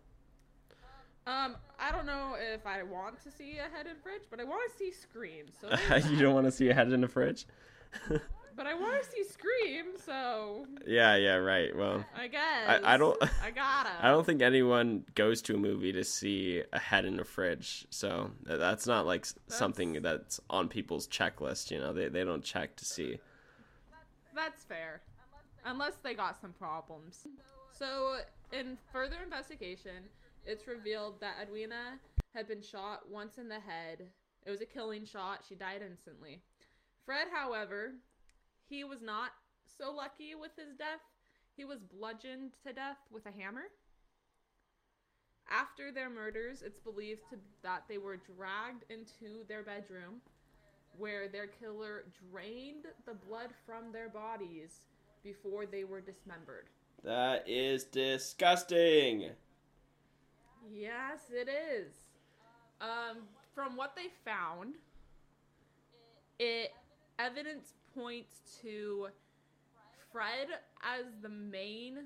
um, 1.27 1.57
I 1.81 1.91
don't 1.93 2.07
know 2.07 2.37
if 2.39 2.67
I 2.67 2.83
want 2.83 3.21
to 3.25 3.31
see 3.31 3.59
a 3.59 3.63
head 3.77 3.87
in 3.87 3.93
a 3.93 4.01
fridge, 4.03 4.23
but 4.31 4.41
I 4.41 4.45
want 4.45 4.71
to 4.71 4.79
see 4.79 4.93
Scream. 4.93 5.47
So, 5.61 5.69
you 6.11 6.19
don't 6.19 6.35
want 6.35 6.47
to 6.47 6.53
see 6.53 6.69
a 6.69 6.75
head 6.75 6.93
in 6.93 7.03
a 7.05 7.09
fridge? 7.09 7.47
but 8.57 8.67
I 8.67 8.75
want 8.75 9.03
to 9.03 9.11
see 9.11 9.25
Scream, 9.25 9.87
so 10.05 10.67
yeah, 10.87 11.17
yeah, 11.17 11.35
right. 11.35 11.75
Well, 11.77 12.05
I 12.17 12.29
guess 12.29 12.81
I 12.85 12.97
don't- 12.97 13.21
I 13.43 13.51
gotta. 13.51 13.91
I 14.01 14.09
don't 14.11 14.25
think 14.25 14.41
anyone 14.43 15.05
goes 15.15 15.43
to 15.43 15.55
a 15.55 15.59
movie 15.59 15.93
to 15.93 16.05
see 16.05 16.63
a 16.73 16.79
head 16.79 17.05
in 17.05 17.19
a 17.21 17.25
fridge. 17.25 17.87
So 17.91 18.31
that's 18.45 18.87
not 18.87 19.05
like 19.07 19.23
s 19.23 19.35
something 19.49 20.01
that's 20.03 20.41
on 20.49 20.69
people's 20.69 21.09
checklist. 21.09 21.71
You 21.73 21.81
know, 21.81 21.93
they 21.93 22.09
they 22.09 22.23
don't 22.25 22.45
check 22.45 22.77
to 22.77 22.85
see. 22.85 23.19
That's 24.35 24.63
fair. 24.65 25.01
Unless 25.67 25.97
they 25.97 26.15
got 26.15 26.41
some 26.41 26.53
problems. 26.53 27.27
So, 27.77 28.21
in 28.53 28.79
further 28.93 29.17
investigation, 29.23 30.05
it's 30.47 30.69
revealed 30.69 31.21
that 31.21 31.35
Edwina 31.43 31.99
had 32.33 32.47
been 32.47 32.63
shot 32.63 33.11
once 33.11 33.37
in 33.37 33.49
the 33.49 33.59
head. 33.59 34.07
It 34.47 34.51
was 34.51 34.61
a 34.61 34.67
killing 34.67 35.05
shot. 35.05 35.45
She 35.47 35.57
died 35.57 35.83
instantly. 35.85 36.41
Fred, 37.05 37.27
however, 37.35 37.95
he 38.69 38.85
was 38.85 39.03
not 39.03 39.31
so 39.77 39.93
lucky 39.93 40.37
with 40.37 40.53
his 40.57 40.77
death. 40.77 41.03
He 41.57 41.65
was 41.65 41.81
bludgeoned 41.81 42.53
to 42.65 42.73
death 42.73 42.99
with 43.11 43.27
a 43.27 43.33
hammer. 43.33 43.65
After 45.51 45.91
their 45.91 46.11
murders, 46.11 46.63
it's 46.63 46.79
believed 46.79 47.23
to, 47.31 47.39
that 47.63 47.85
they 47.89 47.99
were 47.99 48.17
dragged 48.17 48.85
into 48.89 49.45
their 49.49 49.65
bedroom 49.65 50.21
where 50.97 51.29
their 51.29 51.47
killer 51.47 52.05
drained 52.31 52.87
the 53.05 53.15
blood 53.15 53.51
from 53.67 53.93
their 53.93 54.09
bodies 54.09 54.81
before 55.27 55.67
they 55.67 55.83
were 55.83 56.01
dismembered. 56.01 56.67
That 57.03 57.49
is 57.49 57.85
disgusting. 57.85 59.31
Yes, 60.73 61.19
it 61.31 61.49
is. 61.49 61.93
Um, 62.81 63.23
from 63.55 63.77
what 63.77 63.97
they 63.97 64.07
found, 64.25 64.75
it 66.39 66.73
evidence 67.19 67.75
points 67.95 68.59
to 68.63 69.09
Fred 70.13 70.49
as 70.83 71.07
the 71.23 71.29
main 71.29 72.05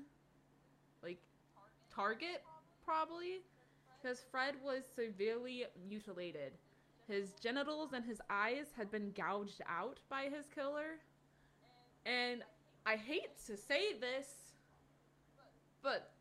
like 1.03 1.19
target 1.93 2.43
probably 2.85 3.41
because 4.01 4.23
Fred 4.31 4.55
was 4.63 4.83
severely 4.95 5.65
mutilated. 5.87 6.53
His 7.07 7.33
genitals 7.41 7.91
and 7.93 8.05
his 8.05 8.21
eyes 8.29 8.67
had 8.77 8.89
been 8.89 9.11
gouged 9.11 9.61
out 9.67 9.99
by 10.09 10.23
his 10.23 10.45
killer. 10.55 10.99
And 12.05 12.41
I 12.85 12.95
hate 12.95 13.37
to 13.47 13.55
say 13.57 13.93
this, 13.99 14.27
but 15.83 16.11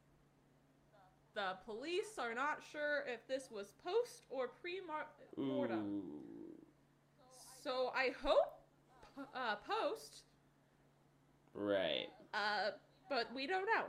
the 1.35 1.57
police 1.65 2.19
are 2.19 2.35
not 2.35 2.61
sure 2.73 3.05
if 3.07 3.27
this 3.27 3.51
was 3.51 3.73
post 3.85 4.25
or 4.31 4.49
pre 4.49 4.81
mortem. 5.37 6.03
So 7.63 7.93
I 7.95 8.11
hope 8.23 8.61
uh, 9.35 9.57
post, 9.57 10.23
Right. 11.55 12.09
uh, 12.35 12.71
but 13.09 13.27
we 13.35 13.47
don't 13.47 13.67
know. 13.67 13.85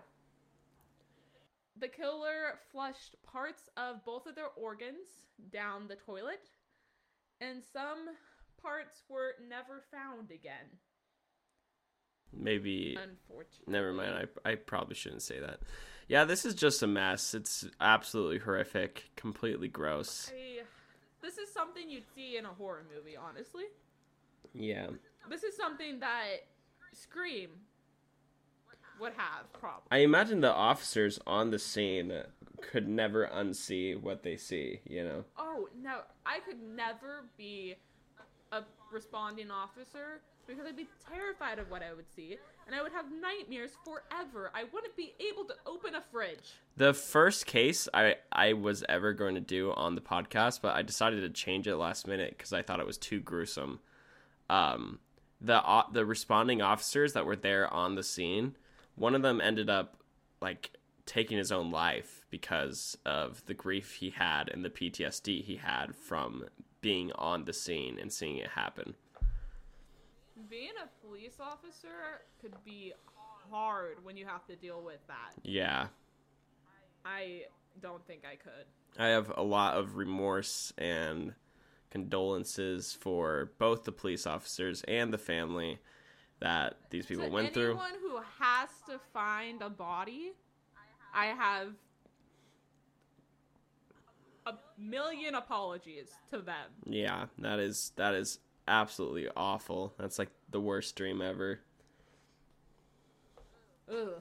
The 1.80 1.88
killer 1.88 2.60
flushed 2.72 3.16
parts 3.24 3.70
of 3.78 4.04
both 4.06 4.28
of 4.28 4.36
their 4.36 4.50
organs 4.58 5.08
down 5.52 5.88
the 5.88 5.96
toilet, 5.96 6.50
and 7.40 7.62
some 7.64 8.10
parts 8.62 9.04
were 9.10 9.36
never 9.50 9.82
found 9.92 10.32
again. 10.32 10.68
Maybe. 12.34 12.98
Unfortunately. 13.02 13.72
Never 13.72 13.94
mind. 13.94 14.30
I 14.46 14.52
I 14.52 14.56
probably 14.56 14.96
shouldn't 14.96 15.22
say 15.22 15.40
that. 15.40 15.60
Yeah, 16.08 16.26
this 16.26 16.46
is 16.46 16.56
just 16.56 16.84
a 16.84 16.88
mess. 16.88 17.34
It's 17.34 17.66
absolutely 17.80 18.40
horrific. 18.40 19.12
Completely 19.16 19.68
gross. 19.68 20.30
I, 20.34 20.64
this 21.22 21.38
is 21.38 21.54
something 21.54 21.90
you'd 21.90 22.04
see 22.14 22.38
in 22.38 22.46
a 22.46 22.50
horror 22.50 22.84
movie, 22.94 23.16
honestly. 23.16 23.66
Yeah. 24.54 24.88
This 25.30 25.44
is 25.44 25.56
something 25.56 26.00
that 26.00 26.48
Scream 26.92 27.50
would 29.00 29.14
have, 29.16 29.52
probably. 29.54 29.88
I 29.92 30.00
imagine 30.00 30.42
the 30.42 30.52
officers 30.52 31.20
on 31.26 31.52
the 31.52 31.60
scene 31.60 32.12
could 32.62 32.88
never 32.88 33.28
unsee 33.28 34.00
what 34.00 34.24
they 34.24 34.38
see, 34.38 34.82
you 34.86 35.04
know? 35.04 35.26
Oh, 35.38 35.70
no, 35.82 36.02
I 36.26 36.40
could 36.40 36.62
never 36.62 37.26
be 37.38 37.76
a 38.52 38.62
responding 38.92 39.50
officer 39.50 40.22
because 40.56 40.70
I'd 40.70 40.78
be 40.78 40.88
terrified 41.10 41.60
of 41.60 41.70
what 41.70 41.82
I 41.84 41.94
would 41.94 42.10
see, 42.16 42.38
and 42.66 42.76
I 42.76 42.82
would 42.82 42.92
have 42.92 43.06
nightmares 43.12 43.72
forever. 43.84 44.52
I 44.54 44.64
wouldn't 44.74 44.96
be 44.96 45.14
able 45.32 45.46
to 45.46 45.54
open 45.66 45.96
a 45.96 46.02
fridge. 46.02 46.54
The 46.78 46.94
first 46.94 47.46
case 47.46 47.88
I, 47.94 48.16
I 48.32 48.54
was 48.54 48.84
ever 48.88 49.14
going 49.14 49.36
to 49.36 49.42
do 49.42 49.74
on 49.74 49.96
the 49.96 50.02
podcast, 50.02 50.62
but 50.62 50.76
I 50.76 50.82
decided 50.82 51.22
to 51.22 51.30
change 51.30 51.68
it 51.68 51.76
last 51.76 52.08
minute 52.08 52.36
because 52.38 52.54
I 52.54 52.62
thought 52.62 52.80
it 52.80 52.88
was 52.88 52.98
too 52.98 53.20
gruesome. 53.20 53.80
Um, 54.50 55.00
the 55.40 55.62
o- 55.68 55.90
the 55.92 56.06
responding 56.06 56.62
officers 56.62 57.14
that 57.14 57.26
were 57.26 57.36
there 57.36 57.72
on 57.74 57.96
the 57.96 58.04
scene, 58.04 58.56
one 58.96 59.16
of 59.16 59.22
them 59.22 59.42
ended 59.42 59.70
up 59.70 59.98
like 60.42 60.72
taking 61.06 61.38
his 61.38 61.52
own 61.52 61.72
life 61.72 62.26
because 62.30 62.98
of 63.06 63.44
the 63.46 63.54
grief 63.54 63.96
he 63.96 64.12
had 64.12 64.50
and 64.50 64.64
the 64.64 64.70
PTSD 64.70 65.44
he 65.44 65.58
had 65.58 65.96
from 65.96 66.46
being 66.82 67.12
on 67.14 67.46
the 67.46 67.54
scene 67.54 67.98
and 68.00 68.12
seeing 68.12 68.38
it 68.38 68.50
happen. 68.50 68.96
Being 70.50 70.72
a 70.84 71.06
police 71.06 71.38
officer 71.40 72.22
could 72.42 72.56
be 72.64 72.94
hard 73.50 74.04
when 74.04 74.18
you 74.18 74.26
have 74.26 74.46
to 74.48 74.56
deal 74.56 74.82
with 74.82 75.06
that. 75.08 75.34
Yeah. 75.44 75.88
I 77.06 77.44
don't 77.82 78.06
think 78.06 78.24
I 78.26 78.36
could. 78.36 78.66
I 78.98 79.08
have 79.08 79.32
a 79.36 79.44
lot 79.44 79.78
of 79.78 79.96
remorse 79.96 80.74
and 80.78 81.34
condolences 81.90 82.94
for 82.94 83.52
both 83.58 83.84
the 83.84 83.92
police 83.92 84.26
officers 84.26 84.84
and 84.88 85.14
the 85.14 85.18
family 85.18 85.80
that 86.40 86.78
these 86.90 87.06
people 87.06 87.26
to 87.26 87.32
went 87.32 87.54
through. 87.54 87.72
anyone 87.72 87.94
who 88.02 88.20
has 88.40 88.70
to 88.88 89.00
find 89.14 89.62
a 89.62 89.70
body, 89.70 90.34
I 91.14 91.28
have 91.28 91.70
a 94.46 94.54
million 94.78 95.36
apologies 95.36 96.10
to 96.32 96.40
them. 96.40 96.72
Yeah, 96.86 97.26
that 97.38 97.60
is 97.60 97.92
that 97.96 98.16
is 98.16 98.40
absolutely 98.72 99.28
awful. 99.36 99.94
That's 100.00 100.18
like 100.18 100.30
the 100.50 100.60
worst 100.60 100.96
dream 100.96 101.22
ever. 101.22 101.60
Ugh. 103.92 104.14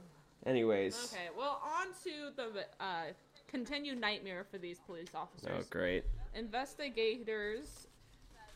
Anyways. 0.44 1.12
Okay, 1.12 1.28
well, 1.36 1.62
on 1.62 1.88
to 2.04 2.34
the 2.36 2.66
uh, 2.84 3.12
continued 3.46 4.00
nightmare 4.00 4.44
for 4.50 4.58
these 4.58 4.80
police 4.80 5.14
officers. 5.14 5.50
Oh, 5.58 5.64
great. 5.70 6.04
Investigators 6.34 7.86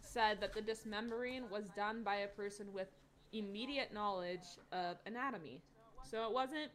said 0.01 0.41
that 0.41 0.53
the 0.53 0.61
dismembering 0.61 1.49
was 1.51 1.69
done 1.77 2.03
by 2.03 2.17
a 2.17 2.29
person 2.29 2.67
with 2.73 2.89
immediate 3.33 3.93
knowledge 3.93 4.59
of 4.73 4.97
anatomy. 5.07 5.61
So 6.11 6.27
it 6.27 6.33
wasn't 6.33 6.71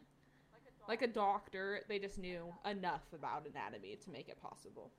like 0.88 1.02
a 1.02 1.06
doctor, 1.06 1.80
they 1.88 1.98
just 1.98 2.18
knew 2.18 2.52
enough 2.68 3.02
about 3.14 3.46
anatomy 3.46 3.96
to 4.04 4.10
make 4.10 4.28
it 4.28 4.40
possible. 4.42 4.90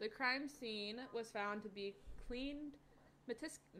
The 0.00 0.08
crime 0.08 0.48
scene 0.48 0.96
was 1.14 1.30
found 1.30 1.62
to 1.62 1.68
be 1.68 1.94
cleaned 2.26 2.74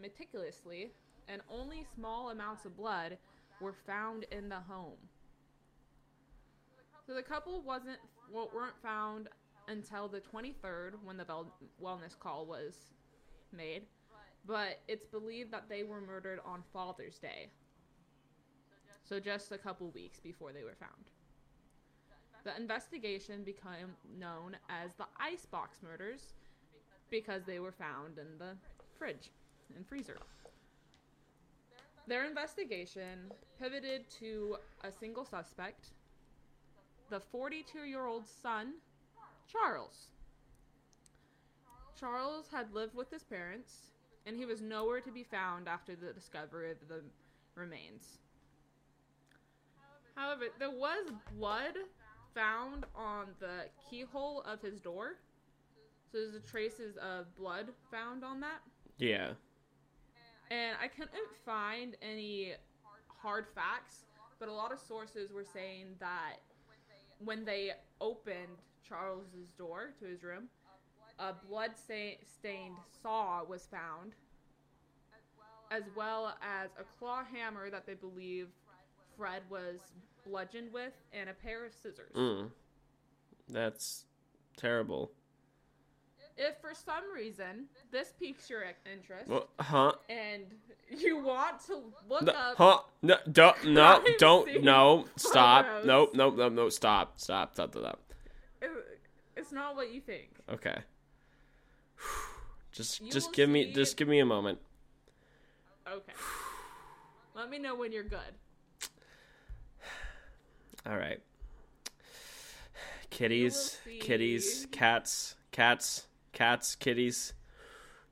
meticulously, 0.00 0.92
and 1.28 1.42
only 1.50 1.86
small 1.94 2.30
amounts 2.30 2.64
of 2.64 2.76
blood 2.76 3.18
were 3.60 3.74
found 3.86 4.24
in 4.30 4.48
the 4.48 4.60
home. 4.60 4.98
So 7.06 7.14
the 7.14 7.22
couple 7.22 7.62
wasn't 7.62 7.98
well, 8.32 8.50
weren't 8.54 8.80
found 8.82 9.28
until 9.68 10.08
the 10.08 10.20
23rd 10.20 10.94
when 11.04 11.16
the 11.16 11.26
wellness 11.82 12.18
call 12.18 12.46
was 12.46 12.74
made, 13.52 13.82
but 14.46 14.80
it's 14.88 15.06
believed 15.06 15.50
that 15.52 15.68
they 15.68 15.82
were 15.82 16.00
murdered 16.00 16.40
on 16.44 16.62
Father's 16.72 17.18
Day. 17.18 17.50
So 19.02 19.20
just 19.20 19.52
a 19.52 19.58
couple 19.58 19.90
weeks 19.90 20.18
before 20.18 20.52
they 20.52 20.64
were 20.64 20.76
found. 20.78 21.10
The 22.44 22.56
investigation 22.60 23.42
became 23.42 23.96
known 24.18 24.56
as 24.68 24.92
the 24.94 25.06
Icebox 25.18 25.82
Murders 25.82 26.34
because 27.10 27.42
they 27.44 27.58
were 27.58 27.72
found 27.72 28.18
in 28.18 28.38
the 28.38 28.56
fridge 28.98 29.30
and 29.74 29.86
freezer. 29.86 30.18
Their 32.06 32.26
investigation 32.26 33.32
pivoted 33.58 34.10
to 34.18 34.56
a 34.82 34.92
single 34.92 35.24
suspect, 35.24 35.88
the 37.10 37.20
42 37.20 37.80
year 37.80 38.06
old 38.06 38.26
son, 38.26 38.74
Charles. 39.50 40.08
Charles 41.98 42.46
had 42.50 42.72
lived 42.74 42.94
with 42.94 43.10
his 43.10 43.22
parents, 43.22 43.92
and 44.26 44.36
he 44.36 44.44
was 44.44 44.60
nowhere 44.60 45.00
to 45.00 45.10
be 45.10 45.22
found 45.22 45.68
after 45.68 45.94
the 45.94 46.12
discovery 46.12 46.72
of 46.72 46.88
the 46.88 47.02
remains. 47.54 48.18
However, 50.14 50.44
there 50.58 50.70
was 50.70 51.10
blood 51.36 51.74
found 52.34 52.84
on 52.94 53.26
the 53.40 53.66
keyhole 53.88 54.42
of 54.42 54.60
his 54.60 54.80
door. 54.80 55.14
So 56.14 56.20
there's 56.30 56.44
traces 56.48 56.96
of 56.98 57.34
blood 57.34 57.70
found 57.90 58.22
on 58.22 58.38
that. 58.38 58.60
Yeah. 58.98 59.30
And 60.48 60.76
I 60.80 60.86
couldn't 60.86 61.10
find 61.44 61.96
any 62.00 62.52
hard 63.08 63.46
facts, 63.52 64.04
but 64.38 64.48
a 64.48 64.52
lot 64.52 64.70
of 64.70 64.78
sources 64.78 65.32
were 65.32 65.44
saying 65.44 65.86
that 65.98 66.36
when 67.18 67.44
they 67.44 67.72
opened 68.00 68.62
Charles's 68.88 69.50
door 69.58 69.92
to 69.98 70.06
his 70.06 70.22
room, 70.22 70.44
a 71.18 71.32
blood 71.48 71.72
stained 71.76 72.76
saw 73.02 73.42
was 73.42 73.66
found, 73.66 74.12
as 75.72 75.82
well 75.96 76.36
as 76.40 76.70
a 76.78 76.84
claw 76.96 77.24
hammer 77.24 77.70
that 77.70 77.86
they 77.86 77.94
believe 77.94 78.46
Fred 79.16 79.42
was 79.50 79.80
bludgeoned 80.24 80.72
with, 80.72 80.92
and 81.12 81.28
a 81.28 81.34
pair 81.34 81.64
of 81.64 81.72
scissors. 81.72 82.12
Mm. 82.14 82.50
That's 83.48 84.04
terrible. 84.56 85.10
If 86.36 86.56
for 86.60 86.74
some 86.74 87.04
reason 87.14 87.66
this 87.92 88.12
piques 88.18 88.50
your 88.50 88.64
interest, 88.92 89.28
Well, 89.28 89.48
huh? 89.60 89.92
and 90.08 90.44
you 90.90 91.18
want 91.22 91.64
to 91.66 91.80
look 92.08 92.22
No, 92.22 92.32
up 92.32 92.56
huh? 92.56 92.78
No, 93.02 93.16
don't, 93.30 93.64
no, 93.66 94.02
don't, 94.18 94.62
no, 94.64 95.04
stop. 95.16 95.66
photos. 95.66 95.86
Nope, 95.86 96.10
nope, 96.14 96.36
nope, 96.36 96.52
nope, 96.52 96.72
stop, 96.72 97.20
stop, 97.20 97.54
stop, 97.54 97.72
stop. 97.72 98.00
It- 98.60 99.00
It's 99.36 99.52
not 99.52 99.76
what 99.76 99.92
you 99.94 100.00
think. 100.00 100.30
Okay. 100.52 100.76
Just, 102.72 103.00
You 103.00 103.12
just 103.12 103.32
give 103.32 103.48
me, 103.48 103.72
just 103.72 103.96
give 103.96 104.08
me 104.08 104.18
a 104.18 104.26
moment. 104.26 104.58
Okay. 105.86 106.12
Let 107.36 107.48
me 107.48 107.58
know 107.60 107.76
when 107.76 107.92
you're 107.92 108.02
good. 108.02 108.18
All 110.86 110.96
right. 110.96 111.20
Kitties, 113.10 113.78
kitties, 114.00 114.66
cats, 114.72 115.36
cats, 115.52 116.08
cats, 116.34 116.74
kitties. 116.74 117.32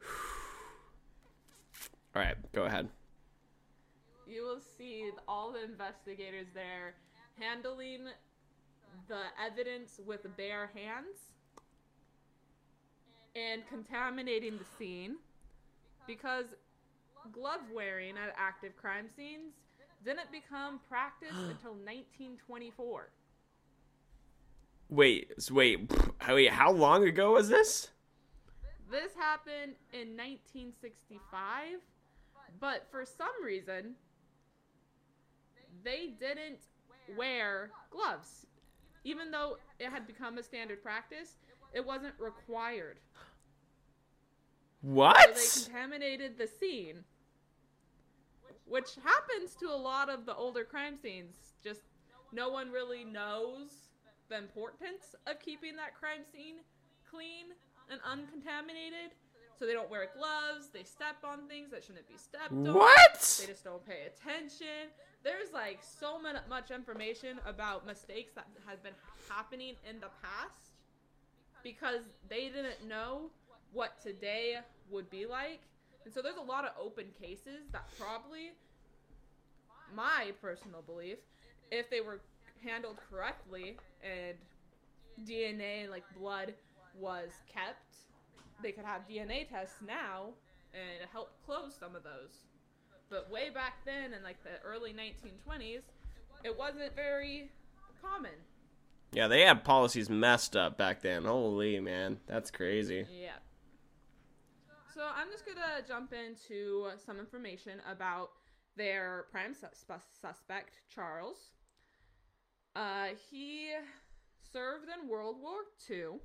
All 2.14 2.22
right, 2.22 2.36
go 2.52 2.64
ahead. 2.64 2.88
You 4.26 4.44
will 4.44 4.60
see 4.78 5.10
all 5.28 5.52
the 5.52 5.62
investigators 5.62 6.46
there 6.54 6.94
handling 7.38 8.06
the 9.08 9.20
evidence 9.44 10.00
with 10.06 10.20
bare 10.36 10.70
hands 10.74 11.18
and 13.36 13.66
contaminating 13.68 14.58
the 14.58 14.64
scene 14.78 15.16
because 16.06 16.46
glove 17.32 17.60
wearing 17.74 18.14
at 18.16 18.34
active 18.38 18.76
crime 18.76 19.06
scenes 19.16 19.52
didn't 20.04 20.30
become 20.32 20.80
practice 20.88 21.30
until 21.32 21.72
1924. 21.72 23.10
Wait, 24.88 25.32
wait, 25.50 25.90
wait. 26.28 26.50
How 26.50 26.70
long 26.70 27.04
ago 27.06 27.32
was 27.32 27.48
this? 27.48 27.88
This 28.92 29.14
happened 29.14 29.76
in 29.94 30.18
1965, 30.18 31.80
but 32.60 32.86
for 32.90 33.06
some 33.06 33.42
reason, 33.42 33.94
they 35.82 36.12
didn't 36.20 36.60
wear 37.16 37.70
gloves. 37.90 38.44
Even 39.04 39.30
though 39.30 39.56
it 39.78 39.88
had 39.88 40.06
become 40.06 40.36
a 40.36 40.42
standard 40.42 40.82
practice, 40.82 41.38
it 41.72 41.86
wasn't 41.86 42.12
required. 42.18 42.98
What? 44.82 45.16
So 45.38 45.40
they 45.40 45.64
contaminated 45.64 46.36
the 46.36 46.46
scene, 46.46 46.96
which 48.66 48.90
happens 49.02 49.54
to 49.60 49.70
a 49.70 49.74
lot 49.74 50.10
of 50.10 50.26
the 50.26 50.34
older 50.34 50.64
crime 50.64 50.98
scenes. 51.02 51.54
Just 51.64 51.80
no 52.30 52.50
one 52.50 52.70
really 52.70 53.04
knows 53.04 53.70
the 54.28 54.36
importance 54.36 55.14
of 55.26 55.40
keeping 55.40 55.76
that 55.76 55.94
crime 55.98 56.24
scene 56.30 56.56
clean 57.10 57.46
and 57.92 58.00
uncontaminated. 58.10 59.12
So 59.58 59.66
they 59.66 59.74
don't 59.74 59.90
wear 59.90 60.08
gloves, 60.16 60.70
they 60.72 60.82
step 60.82 61.22
on 61.22 61.46
things 61.46 61.70
that 61.70 61.84
shouldn't 61.84 62.08
be 62.08 62.16
stepped 62.16 62.50
on. 62.50 62.74
What? 62.74 63.38
They 63.38 63.46
just 63.46 63.62
don't 63.62 63.86
pay 63.86 64.08
attention. 64.08 64.90
There's 65.22 65.52
like 65.52 65.78
so 65.82 66.18
much 66.18 66.72
information 66.72 67.38
about 67.46 67.86
mistakes 67.86 68.32
that 68.34 68.46
has 68.66 68.80
been 68.80 68.94
happening 69.28 69.76
in 69.88 70.00
the 70.00 70.08
past 70.20 70.72
because 71.62 72.00
they 72.28 72.48
didn't 72.48 72.88
know 72.88 73.30
what 73.72 74.02
today 74.02 74.56
would 74.90 75.08
be 75.10 75.26
like. 75.26 75.60
And 76.04 76.12
so 76.12 76.22
there's 76.22 76.38
a 76.38 76.42
lot 76.42 76.64
of 76.64 76.72
open 76.80 77.06
cases 77.20 77.68
that 77.70 77.84
probably, 78.00 78.54
my 79.94 80.32
personal 80.40 80.82
belief, 80.82 81.18
if 81.70 81.88
they 81.88 82.00
were 82.00 82.20
handled 82.64 82.96
correctly 83.08 83.76
and 84.02 84.36
DNA 85.24 85.82
and 85.82 85.90
like 85.92 86.02
blood 86.18 86.54
was 86.98 87.30
kept, 87.52 87.96
they 88.62 88.72
could 88.72 88.84
have 88.84 89.02
DNA 89.08 89.48
tests 89.48 89.76
now 89.86 90.30
and 90.74 91.08
help 91.10 91.30
close 91.44 91.74
some 91.78 91.94
of 91.96 92.02
those. 92.02 92.44
But 93.10 93.30
way 93.30 93.50
back 93.50 93.84
then, 93.84 94.14
in 94.14 94.22
like 94.22 94.42
the 94.42 94.66
early 94.66 94.92
1920s, 94.92 95.82
it 96.44 96.56
wasn't 96.56 96.94
very 96.96 97.50
common. 98.00 98.32
Yeah, 99.12 99.28
they 99.28 99.42
had 99.42 99.64
policies 99.64 100.08
messed 100.08 100.56
up 100.56 100.78
back 100.78 101.02
then. 101.02 101.24
Holy 101.24 101.78
man, 101.80 102.18
that's 102.26 102.50
crazy. 102.50 103.06
Yeah. 103.10 103.32
So 104.94 105.02
I'm 105.14 105.30
just 105.30 105.44
gonna 105.44 105.86
jump 105.86 106.12
into 106.12 106.88
some 107.04 107.18
information 107.18 107.80
about 107.90 108.30
their 108.76 109.26
prime 109.30 109.54
sus- 109.54 109.84
suspect, 110.20 110.80
Charles. 110.88 111.50
Uh, 112.74 113.08
he 113.30 113.70
served 114.50 114.86
in 114.88 115.08
World 115.08 115.36
War 115.40 115.60
II, 115.90 116.20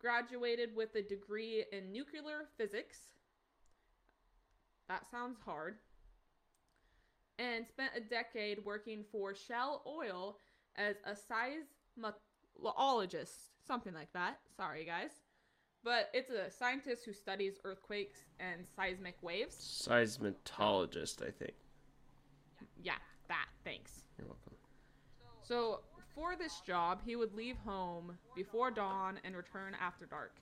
graduated 0.00 0.74
with 0.74 0.94
a 0.94 1.02
degree 1.02 1.64
in 1.72 1.92
nuclear 1.92 2.48
physics, 2.56 2.98
that 4.88 5.08
sounds 5.10 5.38
hard. 5.44 5.76
And 7.38 7.66
spent 7.66 7.92
a 7.96 8.00
decade 8.00 8.64
working 8.64 9.04
for 9.10 9.34
Shell 9.34 9.82
Oil 9.86 10.36
as 10.76 10.96
a 11.06 11.16
seismologist, 12.62 13.50
something 13.66 13.94
like 13.94 14.12
that. 14.12 14.38
Sorry, 14.56 14.84
guys. 14.84 15.10
But 15.82 16.10
it's 16.12 16.30
a 16.30 16.50
scientist 16.50 17.06
who 17.06 17.14
studies 17.14 17.54
earthquakes 17.64 18.18
and 18.38 18.66
seismic 18.76 19.16
waves. 19.22 19.86
Seismologist, 19.88 21.26
I 21.26 21.30
think. 21.30 21.54
Yeah, 22.82 22.96
that. 23.28 23.46
Thanks. 23.64 24.02
You're 24.18 24.26
welcome. 24.26 24.52
So, 25.42 25.80
for 26.14 26.36
this 26.36 26.60
job, 26.60 27.00
he 27.04 27.16
would 27.16 27.34
leave 27.34 27.56
home 27.64 28.16
before 28.34 28.70
dawn 28.70 29.18
and 29.24 29.36
return 29.36 29.76
after 29.80 30.06
dark. 30.06 30.36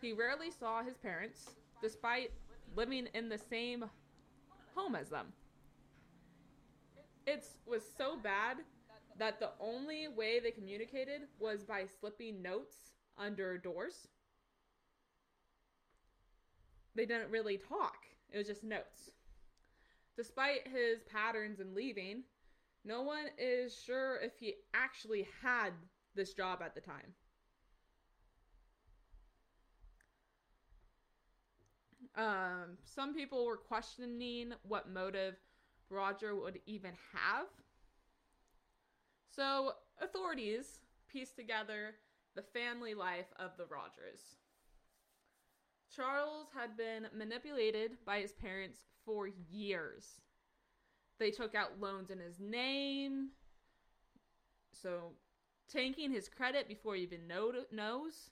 He 0.00 0.12
rarely 0.12 0.50
saw 0.50 0.82
his 0.82 0.96
parents, 0.96 1.50
despite 1.80 2.30
living 2.76 3.08
in 3.14 3.28
the 3.28 3.38
same 3.38 3.84
home 4.74 4.94
as 4.94 5.08
them. 5.08 5.26
It 7.26 7.46
was 7.66 7.82
so 7.96 8.16
bad 8.16 8.58
that 9.18 9.40
the 9.40 9.50
only 9.60 10.08
way 10.08 10.40
they 10.40 10.50
communicated 10.50 11.22
was 11.38 11.62
by 11.62 11.84
slipping 12.00 12.42
notes 12.42 12.76
under 13.16 13.56
doors. 13.56 14.08
They 16.94 17.06
didn't 17.06 17.30
really 17.30 17.58
talk, 17.58 18.04
it 18.30 18.38
was 18.38 18.46
just 18.46 18.64
notes. 18.64 19.10
Despite 20.16 20.68
his 20.68 21.02
patterns 21.10 21.60
in 21.60 21.74
leaving, 21.74 22.22
no 22.84 23.02
one 23.02 23.26
is 23.38 23.76
sure 23.86 24.18
if 24.20 24.32
he 24.38 24.54
actually 24.74 25.26
had 25.42 25.72
this 26.14 26.34
job 26.34 26.60
at 26.62 26.74
the 26.74 26.80
time. 26.80 27.14
Um, 32.16 32.78
some 32.84 33.14
people 33.14 33.44
were 33.44 33.56
questioning 33.56 34.52
what 34.62 34.88
motive 34.88 35.34
Roger 35.90 36.34
would 36.36 36.60
even 36.66 36.92
have. 37.12 37.46
So, 39.34 39.72
authorities 40.00 40.78
pieced 41.08 41.36
together 41.36 41.96
the 42.36 42.42
family 42.42 42.94
life 42.94 43.32
of 43.38 43.56
the 43.56 43.66
Rogers. 43.66 44.36
Charles 45.94 46.48
had 46.54 46.76
been 46.76 47.06
manipulated 47.16 47.92
by 48.04 48.20
his 48.20 48.32
parents 48.32 48.80
for 49.04 49.28
years. 49.50 50.20
They 51.18 51.30
took 51.30 51.54
out 51.54 51.80
loans 51.80 52.10
in 52.10 52.18
his 52.18 52.40
name, 52.40 53.30
so 54.72 55.12
tanking 55.68 56.10
his 56.10 56.28
credit 56.28 56.68
before 56.68 56.96
he 56.96 57.02
even 57.02 57.26
know- 57.26 57.66
knows, 57.70 58.30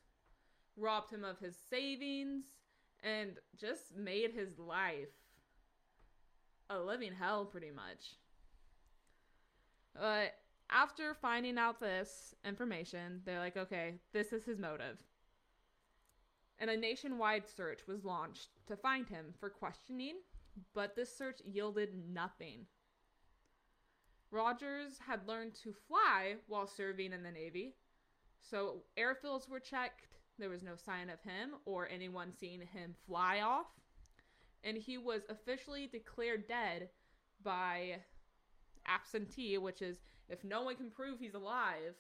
robbed 0.77 1.11
him 1.11 1.25
of 1.25 1.39
his 1.39 1.57
savings, 1.57 2.57
and 3.01 3.39
just 3.57 3.95
made 3.95 4.33
his 4.33 4.59
life 4.59 5.11
a 6.71 6.79
living 6.79 7.13
hell 7.13 7.45
pretty 7.45 7.71
much. 7.71 8.17
But 9.95 10.35
after 10.71 11.15
finding 11.15 11.59
out 11.59 11.81
this 11.81 12.35
information, 12.45 13.23
they're 13.25 13.39
like, 13.39 13.57
okay, 13.57 14.01
this 14.13 14.33
is 14.33 14.45
his 14.45 14.59
motive. 14.59 15.03
And 16.59 16.71
a 16.71 16.77
nationwide 16.77 17.47
search 17.47 17.87
was 17.87 18.05
launched 18.05 18.49
to 18.67 18.77
find 18.77 19.09
him 19.09 19.35
for 19.39 19.51
questioning, 19.51 20.17
but 20.75 20.97
this 20.97 21.17
search 21.17 21.41
yielded 21.45 21.91
nothing. 22.13 22.67
Rogers 24.31 24.99
had 25.07 25.29
learned 25.29 25.55
to 25.63 25.75
fly 25.87 26.37
while 26.47 26.67
serving 26.67 27.13
in 27.13 27.23
the 27.23 27.31
Navy, 27.31 27.75
so 28.41 28.83
airfields 28.99 29.49
were 29.49 29.61
checked. 29.61 30.07
There 30.39 30.49
was 30.49 30.63
no 30.63 30.75
sign 30.75 31.11
of 31.11 31.21
him 31.21 31.51
or 31.67 31.89
anyone 31.89 32.33
seeing 32.33 32.61
him 32.61 32.95
fly 33.07 33.41
off. 33.41 33.67
And 34.65 34.77
he 34.77 34.97
was 34.97 35.23
officially 35.29 35.87
declared 35.87 36.49
dead 36.49 36.89
by 37.43 37.97
absentee, 38.87 39.59
which 39.59 39.83
is 39.83 39.99
if 40.29 40.43
no 40.45 40.63
one 40.63 40.77
can 40.77 40.91
prove 40.91 41.19
he's 41.19 41.35
alive, 41.35 41.95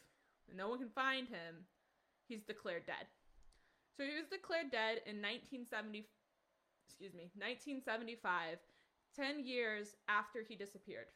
no 0.54 0.68
one 0.68 0.78
can 0.78 0.88
find 0.88 1.28
him, 1.28 1.66
he's 2.28 2.42
declared 2.42 2.86
dead. 2.86 3.06
So 3.96 4.04
he 4.04 4.16
was 4.16 4.28
declared 4.30 4.70
dead 4.70 5.02
in 5.06 5.20
1970 5.20 6.06
excuse 6.84 7.14
me, 7.14 7.30
1975, 7.36 8.58
10 9.16 9.44
years 9.44 9.94
after 10.08 10.42
he 10.46 10.56
disappeared. 10.56 11.06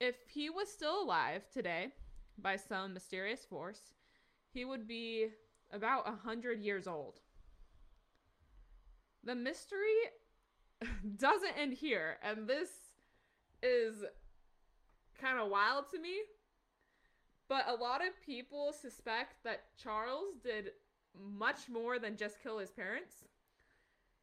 If 0.00 0.16
he 0.28 0.50
was 0.50 0.70
still 0.70 1.02
alive 1.02 1.42
today 1.52 1.88
by 2.38 2.56
some 2.56 2.94
mysterious 2.94 3.44
force, 3.44 3.92
he 4.52 4.64
would 4.64 4.86
be 4.86 5.28
about 5.72 6.06
100 6.06 6.60
years 6.60 6.86
old. 6.86 7.20
The 9.24 9.34
mystery 9.34 9.96
doesn't 11.16 11.58
end 11.58 11.74
here, 11.74 12.18
and 12.22 12.46
this 12.46 12.70
is 13.62 14.04
kind 15.20 15.38
of 15.38 15.48
wild 15.48 15.86
to 15.92 15.98
me. 15.98 16.14
But 17.48 17.66
a 17.68 17.74
lot 17.74 18.06
of 18.06 18.20
people 18.24 18.72
suspect 18.72 19.44
that 19.44 19.64
Charles 19.76 20.34
did 20.42 20.72
much 21.18 21.68
more 21.68 21.98
than 21.98 22.16
just 22.16 22.42
kill 22.42 22.58
his 22.58 22.70
parents. 22.70 23.24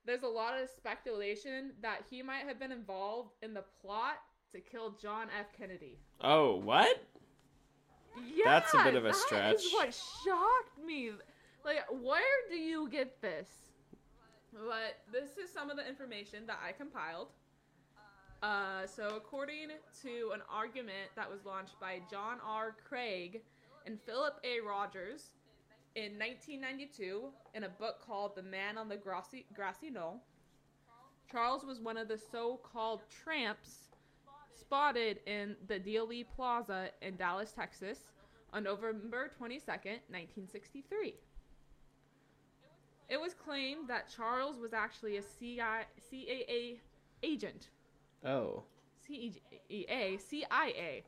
There's 0.06 0.24
a 0.24 0.28
lot 0.28 0.62
of 0.62 0.70
speculation 0.70 1.72
that 1.82 2.02
he 2.10 2.22
might 2.22 2.46
have 2.46 2.60
been 2.60 2.72
involved 2.72 3.32
in 3.42 3.54
the 3.54 3.64
plot 3.82 4.16
to 4.52 4.60
kill 4.60 4.92
John 5.02 5.28
F. 5.40 5.48
Kennedy. 5.58 5.98
Oh, 6.22 6.58
what? 6.58 7.02
Yeah, 8.36 8.44
That's 8.46 8.74
a 8.74 8.84
bit 8.84 8.96
of 8.96 9.06
a 9.06 9.08
That 9.08 9.16
is 9.16 9.22
stretch. 9.22 9.64
what 9.74 9.94
shocked 10.26 10.86
me. 10.86 11.12
Like, 11.66 11.78
where 11.90 12.22
do 12.50 12.56
you 12.56 12.90
get 12.90 13.22
this? 13.22 13.50
But 14.54 15.00
this 15.12 15.38
is 15.44 15.52
some 15.52 15.70
of 15.72 15.78
the 15.78 15.88
information 15.88 16.46
that 16.48 16.60
I 16.64 16.74
compiled. 16.74 17.30
Uh, 18.44 18.86
so, 18.86 19.08
according 19.16 19.70
to 20.04 20.32
an 20.34 20.42
argument 20.52 21.10
that 21.16 21.32
was 21.32 21.46
launched 21.46 21.80
by 21.80 22.02
John 22.12 22.38
R. 22.46 22.76
Craig 22.88 23.42
and 23.86 24.00
Philip 24.02 24.36
A. 24.44 24.60
Rogers 24.60 25.32
in 25.96 26.18
1992 26.18 27.26
in 27.54 27.64
a 27.64 27.70
book 27.70 28.02
called 28.06 28.36
The 28.36 28.44
Man 28.44 28.78
on 28.78 28.90
the 28.90 28.98
Grassy, 28.98 29.46
Grassy 29.54 29.90
Knoll, 29.90 30.22
Charles 31.32 31.64
was 31.64 31.80
one 31.80 31.98
of 31.98 32.08
the 32.08 32.18
so 32.18 32.60
called 32.64 33.02
tramps 33.10 33.90
spotted 34.56 35.20
in 35.26 35.56
the 35.68 35.80
Dealey 35.80 36.26
Plaza 36.36 36.90
in 37.02 37.16
Dallas, 37.16 37.52
Texas 37.52 38.00
on 38.54 38.64
November 38.64 39.32
22nd, 39.40 40.02
1963. 40.10 41.16
It 43.10 43.20
was 43.20 43.34
claimed 43.34 43.88
that 43.90 44.12
Charles 44.16 44.58
was 44.58 44.74
actually 44.74 45.18
a 45.18 45.22
CIA, 45.22 45.86
CAA 46.12 46.80
agent. 47.22 47.70
Oh. 48.26 48.64
CEA, 49.08 50.20
CIA. 50.20 51.04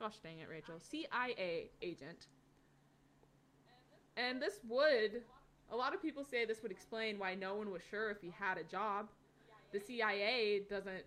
Gosh 0.00 0.18
dang 0.22 0.40
it, 0.40 0.48
Rachel. 0.50 0.74
CIA 0.80 1.70
agent. 1.80 2.26
And 4.16 4.40
this 4.40 4.60
would, 4.68 5.22
a 5.72 5.76
lot 5.76 5.94
of 5.94 6.02
people 6.02 6.24
say 6.24 6.44
this 6.44 6.62
would 6.62 6.72
explain 6.72 7.18
why 7.18 7.34
no 7.34 7.54
one 7.54 7.70
was 7.70 7.82
sure 7.90 8.10
if 8.10 8.20
he 8.20 8.32
had 8.38 8.58
a 8.58 8.64
job. 8.64 9.08
The 9.72 9.80
CIA 9.80 10.62
doesn't, 10.70 11.04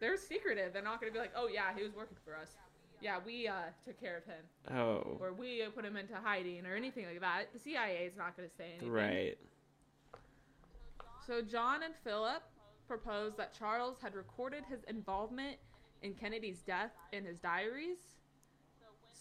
they're 0.00 0.16
secretive. 0.16 0.72
They're 0.72 0.82
not 0.82 1.00
going 1.00 1.12
to 1.12 1.14
be 1.14 1.20
like, 1.20 1.32
oh 1.36 1.48
yeah, 1.48 1.74
he 1.76 1.82
was 1.82 1.94
working 1.94 2.16
for 2.24 2.36
us. 2.36 2.50
Yeah, 3.00 3.18
we 3.24 3.46
uh, 3.46 3.54
took 3.84 4.00
care 4.00 4.16
of 4.16 4.24
him. 4.24 4.76
Oh. 4.76 5.18
Or 5.20 5.32
we 5.32 5.62
put 5.74 5.84
him 5.84 5.96
into 5.96 6.14
hiding 6.16 6.66
or 6.66 6.74
anything 6.74 7.06
like 7.06 7.20
that. 7.20 7.52
The 7.52 7.58
CIA 7.58 8.06
is 8.06 8.16
not 8.16 8.36
going 8.36 8.48
to 8.48 8.54
say 8.54 8.70
anything. 8.70 8.90
Right. 8.90 9.38
So 11.26 11.42
John 11.42 11.82
and 11.82 11.94
Philip 12.04 12.42
proposed 12.88 13.36
that 13.36 13.56
Charles 13.56 13.98
had 14.00 14.14
recorded 14.14 14.64
his 14.68 14.82
involvement 14.84 15.58
in 16.02 16.14
Kennedy's 16.14 16.60
death 16.62 16.92
in 17.12 17.24
his 17.24 17.38
diaries. 17.38 17.98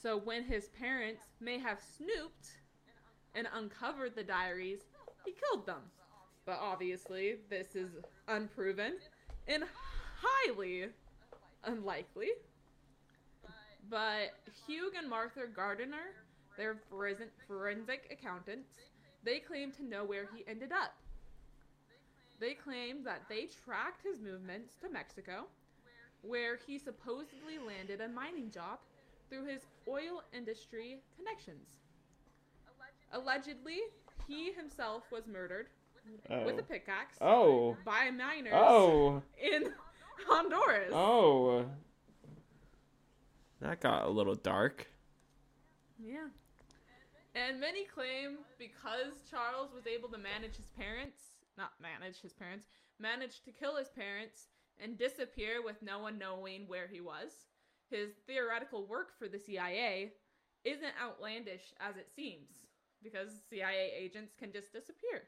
So 0.02 0.18
when 0.18 0.44
his 0.44 0.70
parents 0.70 1.24
may 1.40 1.60
have 1.60 1.80
snooped 1.98 2.48
and 3.38 3.48
uncovered 3.54 4.16
the 4.16 4.24
diaries, 4.24 4.80
he 5.24 5.32
killed 5.32 5.66
them. 5.66 5.82
But 6.46 6.60
obviously, 6.60 7.36
this 7.50 7.76
is 7.76 7.92
unproven 8.28 8.96
and 9.48 9.64
highly 10.20 10.88
unlikely. 11.64 12.30
But 13.90 14.34
Hugh 14.66 14.92
and 14.98 15.10
Martha 15.10 15.42
Gardiner, 15.56 16.16
their 16.58 16.78
forensic 16.90 17.32
forensic 17.48 18.08
accountants, 18.12 18.70
they 19.24 19.40
claim 19.40 19.72
to 19.74 19.84
know 19.84 20.04
where 20.04 20.28
he 20.36 20.44
ended 20.48 20.72
up. 20.72 20.96
They 22.40 22.54
claim 22.54 23.04
that 23.04 23.24
they 23.30 23.48
tracked 23.66 24.04
his 24.04 24.20
movements 24.20 24.74
to 24.82 24.90
Mexico, 24.90 25.46
where 26.22 26.60
he 26.68 26.78
supposedly 26.78 27.58
landed 27.66 28.02
a 28.02 28.08
mining 28.08 28.52
job 28.52 28.80
through 29.30 29.46
his 29.46 29.62
oil 29.88 30.24
industry 30.34 31.00
connections. 31.18 31.78
Allegedly, 33.12 33.80
he 34.28 34.52
himself 34.52 35.04
was 35.12 35.28
murdered 35.28 35.70
Oh. 36.30 36.46
with 36.46 36.60
a 36.60 36.64
pickaxe 36.64 37.18
Oh. 37.20 37.76
by 37.84 38.12
miners 38.12 38.54
Oh. 38.56 39.22
in 39.38 39.74
Honduras. 40.28 40.92
Oh. 40.94 41.70
That 43.60 43.82
got 43.82 44.06
a 44.06 44.10
little 44.10 44.36
dark. 44.36 44.88
Yeah. 46.00 46.30
And 47.36 47.60
many 47.60 47.86
claim 47.86 48.40
because 48.58 49.24
Charles 49.30 49.74
was 49.74 49.86
able 49.86 50.10
to 50.10 50.18
manage 50.18 50.56
his 50.56 50.68
parents 50.68 51.38
not 51.58 51.72
manage 51.82 52.22
his 52.22 52.34
parents, 52.34 52.68
managed 53.00 53.44
to 53.46 53.52
kill 53.52 53.76
his 53.76 53.90
parents 53.90 54.48
and 54.80 54.98
disappear 54.98 55.64
with 55.64 55.82
no 55.82 56.00
one 56.00 56.18
knowing 56.20 56.68
where 56.68 56.88
he 56.88 57.02
was. 57.02 57.48
His 57.90 58.12
theoretical 58.28 58.86
work 58.86 59.18
for 59.18 59.28
the 59.28 59.40
CIA 59.40 60.14
isn't 60.64 60.94
outlandish 61.02 61.74
as 61.80 61.98
it 61.98 62.12
seems 62.16 62.67
because 63.04 63.30
CIA 63.50 63.92
agents 63.98 64.34
can 64.38 64.52
just 64.52 64.74
disappear. 64.74 65.28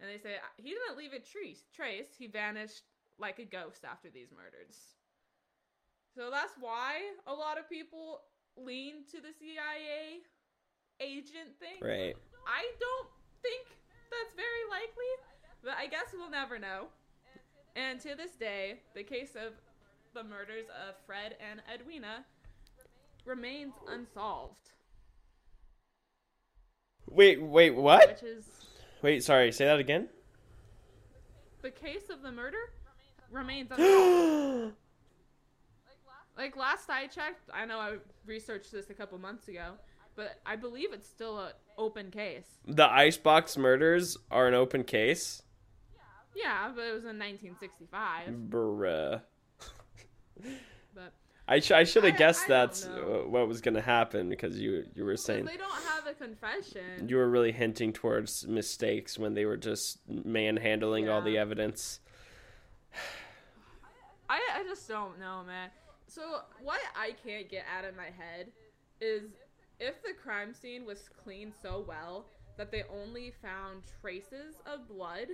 And 0.00 0.10
they 0.10 0.18
say 0.18 0.36
"Uh, 0.36 0.52
he 0.56 0.70
didn't 0.70 0.98
leave 0.98 1.12
a 1.12 1.20
trace. 1.20 1.64
Trace. 1.74 2.14
He 2.18 2.26
vanished 2.26 2.82
like 3.18 3.38
a 3.38 3.44
ghost 3.44 3.84
after 3.84 4.10
these 4.10 4.28
murders. 4.30 4.96
So 6.14 6.30
that's 6.30 6.54
why 6.60 7.00
a 7.26 7.32
lot 7.32 7.58
of 7.58 7.68
people 7.68 8.22
lean 8.56 9.04
to 9.12 9.20
the 9.20 9.32
CIA 9.38 10.20
agent 11.00 11.56
thing. 11.60 11.80
Right. 11.80 12.16
I 12.46 12.62
don't 12.80 13.08
think 13.42 13.66
that's 14.10 14.34
very 14.34 14.64
likely, 14.70 15.12
but 15.62 15.74
I 15.78 15.86
guess 15.86 16.12
we'll 16.12 16.30
never 16.30 16.58
know. 16.58 16.88
And 17.74 18.00
to 18.00 18.14
this 18.14 18.32
day, 18.32 18.80
the 18.94 19.02
case 19.02 19.36
of 19.36 19.52
the 20.14 20.24
murders 20.24 20.66
of 20.88 20.94
Fred 21.06 21.36
and 21.38 21.60
Edwina 21.72 22.24
remains 23.26 23.74
unsolved, 23.88 24.70
Wait, 27.08 27.40
wait, 27.40 27.74
what? 27.74 28.08
which 28.08 28.22
is 28.22 28.44
Wait, 29.02 29.22
sorry, 29.22 29.52
say 29.52 29.64
that 29.66 29.78
again? 29.78 30.08
the 31.62 31.70
case 31.70 32.10
of 32.10 32.22
the 32.22 32.30
murder 32.30 32.58
remains 33.30 33.70
unsolved. 33.76 34.74
like 36.36 36.56
last 36.56 36.88
I 36.90 37.06
checked, 37.06 37.48
I 37.52 37.64
know 37.66 37.78
I 37.78 37.94
researched 38.24 38.70
this 38.72 38.90
a 38.90 38.94
couple 38.94 39.18
months 39.18 39.48
ago, 39.48 39.72
but 40.14 40.38
I 40.46 40.56
believe 40.56 40.92
it's 40.92 41.08
still 41.08 41.38
an 41.40 41.52
open 41.78 42.10
case. 42.10 42.46
the 42.66 42.88
icebox 42.90 43.56
murders 43.56 44.16
are 44.30 44.46
an 44.46 44.54
open 44.54 44.84
case? 44.84 45.42
Yeah, 46.34 46.70
but 46.74 46.82
it 46.82 46.92
was 46.92 47.04
in 47.04 47.18
1965. 47.18 48.28
Bruh. 48.50 49.22
But 50.94 51.12
I, 51.48 51.60
sh- 51.60 51.70
I 51.70 51.84
should 51.84 52.02
have 52.04 52.16
guessed 52.16 52.48
that's 52.48 52.86
uh, 52.86 53.22
what 53.26 53.46
was 53.46 53.60
going 53.60 53.74
to 53.74 53.80
happen 53.80 54.28
because 54.28 54.58
you 54.58 54.84
you 54.94 55.04
were 55.04 55.16
saying 55.16 55.44
they 55.44 55.56
don't 55.56 55.82
have 55.84 56.06
a 56.06 56.14
confession. 56.14 57.08
you 57.08 57.16
were 57.16 57.28
really 57.28 57.52
hinting 57.52 57.92
towards 57.92 58.46
mistakes 58.46 59.16
when 59.18 59.34
they 59.34 59.44
were 59.44 59.56
just 59.56 60.00
manhandling 60.08 61.08
all 61.08 61.22
the 61.22 61.38
evidence. 61.38 62.00
I, 64.28 64.40
I 64.56 64.64
just 64.64 64.88
don't 64.88 65.20
know, 65.20 65.42
man. 65.46 65.70
So 66.08 66.40
what 66.62 66.80
I 66.96 67.14
can't 67.24 67.48
get 67.48 67.64
out 67.76 67.84
of 67.84 67.96
my 67.96 68.06
head 68.06 68.48
is 69.00 69.30
if 69.78 70.02
the 70.02 70.14
crime 70.20 70.52
scene 70.52 70.84
was 70.84 71.08
cleaned 71.22 71.52
so 71.62 71.84
well 71.86 72.26
that 72.56 72.72
they 72.72 72.82
only 72.90 73.32
found 73.42 73.82
traces 74.00 74.56
of 74.66 74.88
blood, 74.88 75.28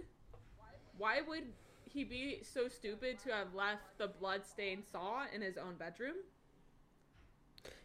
why 0.99 1.21
would 1.27 1.45
he 1.93 2.05
be 2.05 2.41
so 2.43 2.69
stupid 2.69 3.19
to 3.21 3.31
have 3.33 3.55
left 3.55 3.99
the 3.99 4.09
blood-stained 4.09 4.85
saw 4.91 5.25
in 5.35 5.41
his 5.43 5.57
own 5.57 5.75
bedroom? 5.79 6.17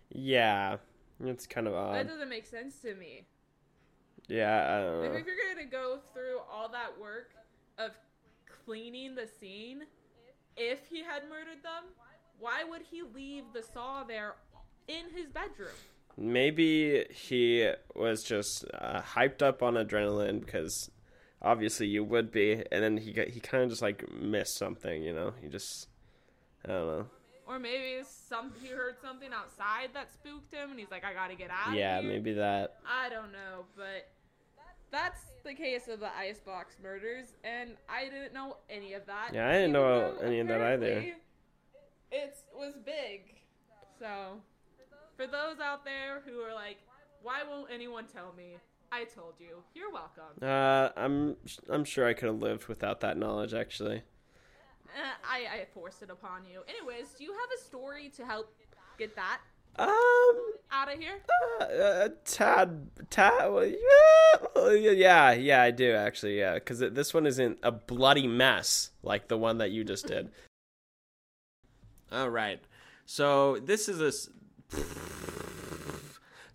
Yeah, 0.09 0.77
it's 1.23 1.45
kind 1.45 1.67
of 1.67 1.73
odd. 1.73 1.95
that 1.95 2.07
doesn't 2.07 2.29
make 2.29 2.45
sense 2.45 2.79
to 2.81 2.95
me. 2.95 3.25
Yeah, 4.27 4.77
I 4.77 4.81
don't 4.83 5.01
Like, 5.01 5.11
know. 5.13 5.17
if 5.19 5.25
you're 5.25 5.35
gonna 5.53 5.69
go 5.69 5.99
through 6.13 6.39
all 6.51 6.69
that 6.69 6.97
work 6.99 7.31
of 7.77 7.91
cleaning 8.65 9.15
the 9.15 9.27
scene, 9.27 9.83
if 10.55 10.87
he 10.87 11.03
had 11.03 11.29
murdered 11.29 11.63
them, 11.63 11.85
why 12.39 12.63
would 12.63 12.81
he 12.81 13.03
leave 13.03 13.45
the 13.53 13.63
saw 13.63 14.03
there 14.03 14.35
in 14.87 15.09
his 15.15 15.29
bedroom? 15.29 15.75
Maybe 16.17 17.05
he 17.11 17.71
was 17.95 18.23
just 18.23 18.65
uh, 18.73 19.01
hyped 19.01 19.41
up 19.41 19.61
on 19.61 19.75
adrenaline 19.75 20.39
because 20.43 20.89
obviously 21.41 21.87
you 21.87 22.03
would 22.03 22.31
be, 22.31 22.63
and 22.71 22.83
then 22.83 22.97
he 22.97 23.13
got, 23.13 23.27
he 23.27 23.39
kind 23.39 23.63
of 23.63 23.69
just 23.69 23.81
like 23.81 24.11
missed 24.11 24.57
something, 24.57 25.03
you 25.03 25.13
know. 25.13 25.33
He 25.41 25.47
just 25.47 25.87
I 26.65 26.69
don't 26.69 26.87
know. 26.87 27.05
Or 27.47 27.59
maybe 27.59 28.03
some 28.03 28.51
he 28.61 28.67
heard 28.67 28.95
something 29.01 29.29
outside 29.31 29.89
that 29.93 30.11
spooked 30.11 30.53
him, 30.53 30.71
and 30.71 30.79
he's 30.79 30.91
like, 30.91 31.05
"I 31.05 31.13
gotta 31.13 31.35
get 31.35 31.49
out." 31.49 31.73
Yeah, 31.73 32.01
maybe 32.01 32.33
that. 32.33 32.79
I 32.85 33.09
don't 33.09 33.31
know, 33.31 33.65
but 33.75 34.09
that's 34.91 35.21
the 35.43 35.53
case 35.53 35.87
of 35.87 35.99
the 36.01 36.13
icebox 36.15 36.75
murders, 36.81 37.35
and 37.43 37.71
I 37.87 38.05
didn't 38.05 38.33
know 38.33 38.57
any 38.69 38.93
of 38.93 39.05
that. 39.05 39.31
Yeah, 39.33 39.47
I 39.47 39.53
didn't 39.53 39.71
know 39.73 40.17
any 40.21 40.39
of 40.39 40.47
that 40.47 40.61
either. 40.61 41.13
It 42.11 42.35
was 42.53 42.73
big, 42.85 43.35
so 43.99 44.41
for 45.15 45.27
those 45.27 45.59
out 45.61 45.85
there 45.85 46.21
who 46.25 46.39
are 46.41 46.53
like, 46.53 46.79
"Why 47.21 47.43
won't 47.43 47.71
anyone 47.71 48.05
tell 48.07 48.33
me?" 48.35 48.57
I 48.91 49.03
told 49.03 49.33
you. 49.39 49.63
You're 49.75 49.91
welcome. 49.91 50.23
Uh, 50.41 50.89
I'm 50.95 51.35
I'm 51.69 51.83
sure 51.83 52.07
I 52.07 52.13
could 52.13 52.27
have 52.27 52.39
lived 52.41 52.67
without 52.67 53.01
that 53.01 53.17
knowledge 53.17 53.53
actually. 53.53 53.97
Uh, 54.87 55.13
I 55.29 55.61
I 55.61 55.65
forced 55.73 56.01
it 56.01 56.09
upon 56.09 56.45
you. 56.45 56.61
Anyways, 56.67 57.09
do 57.17 57.23
you 57.23 57.31
have 57.33 57.49
a 57.59 57.63
story 57.63 58.09
to 58.15 58.25
help 58.25 58.53
get 58.97 59.15
that 59.15 59.39
Um, 59.77 59.89
out 60.71 60.91
of 60.91 60.97
here? 60.99 61.17
uh, 61.59 61.63
uh, 61.63 62.09
tad, 62.25 62.87
tad, 63.09 63.51
well, 63.51 63.65
yeah, 63.65 64.91
yeah, 64.91 65.31
yeah, 65.33 65.61
I 65.61 65.71
do 65.71 65.93
actually, 65.93 66.39
yeah, 66.39 66.55
because 66.55 66.79
this 66.79 67.13
one 67.13 67.27
isn't 67.27 67.59
a 67.61 67.71
bloody 67.71 68.25
mess 68.27 68.91
like 69.03 69.27
the 69.27 69.37
one 69.37 69.57
that 69.59 69.69
you 69.71 69.83
just 69.83 70.07
did. 70.07 70.29
All 72.11 72.29
right, 72.29 72.59
so 73.05 73.57
this 73.59 73.87
is 73.89 74.01
a, 74.01 74.07
s- 74.07 74.29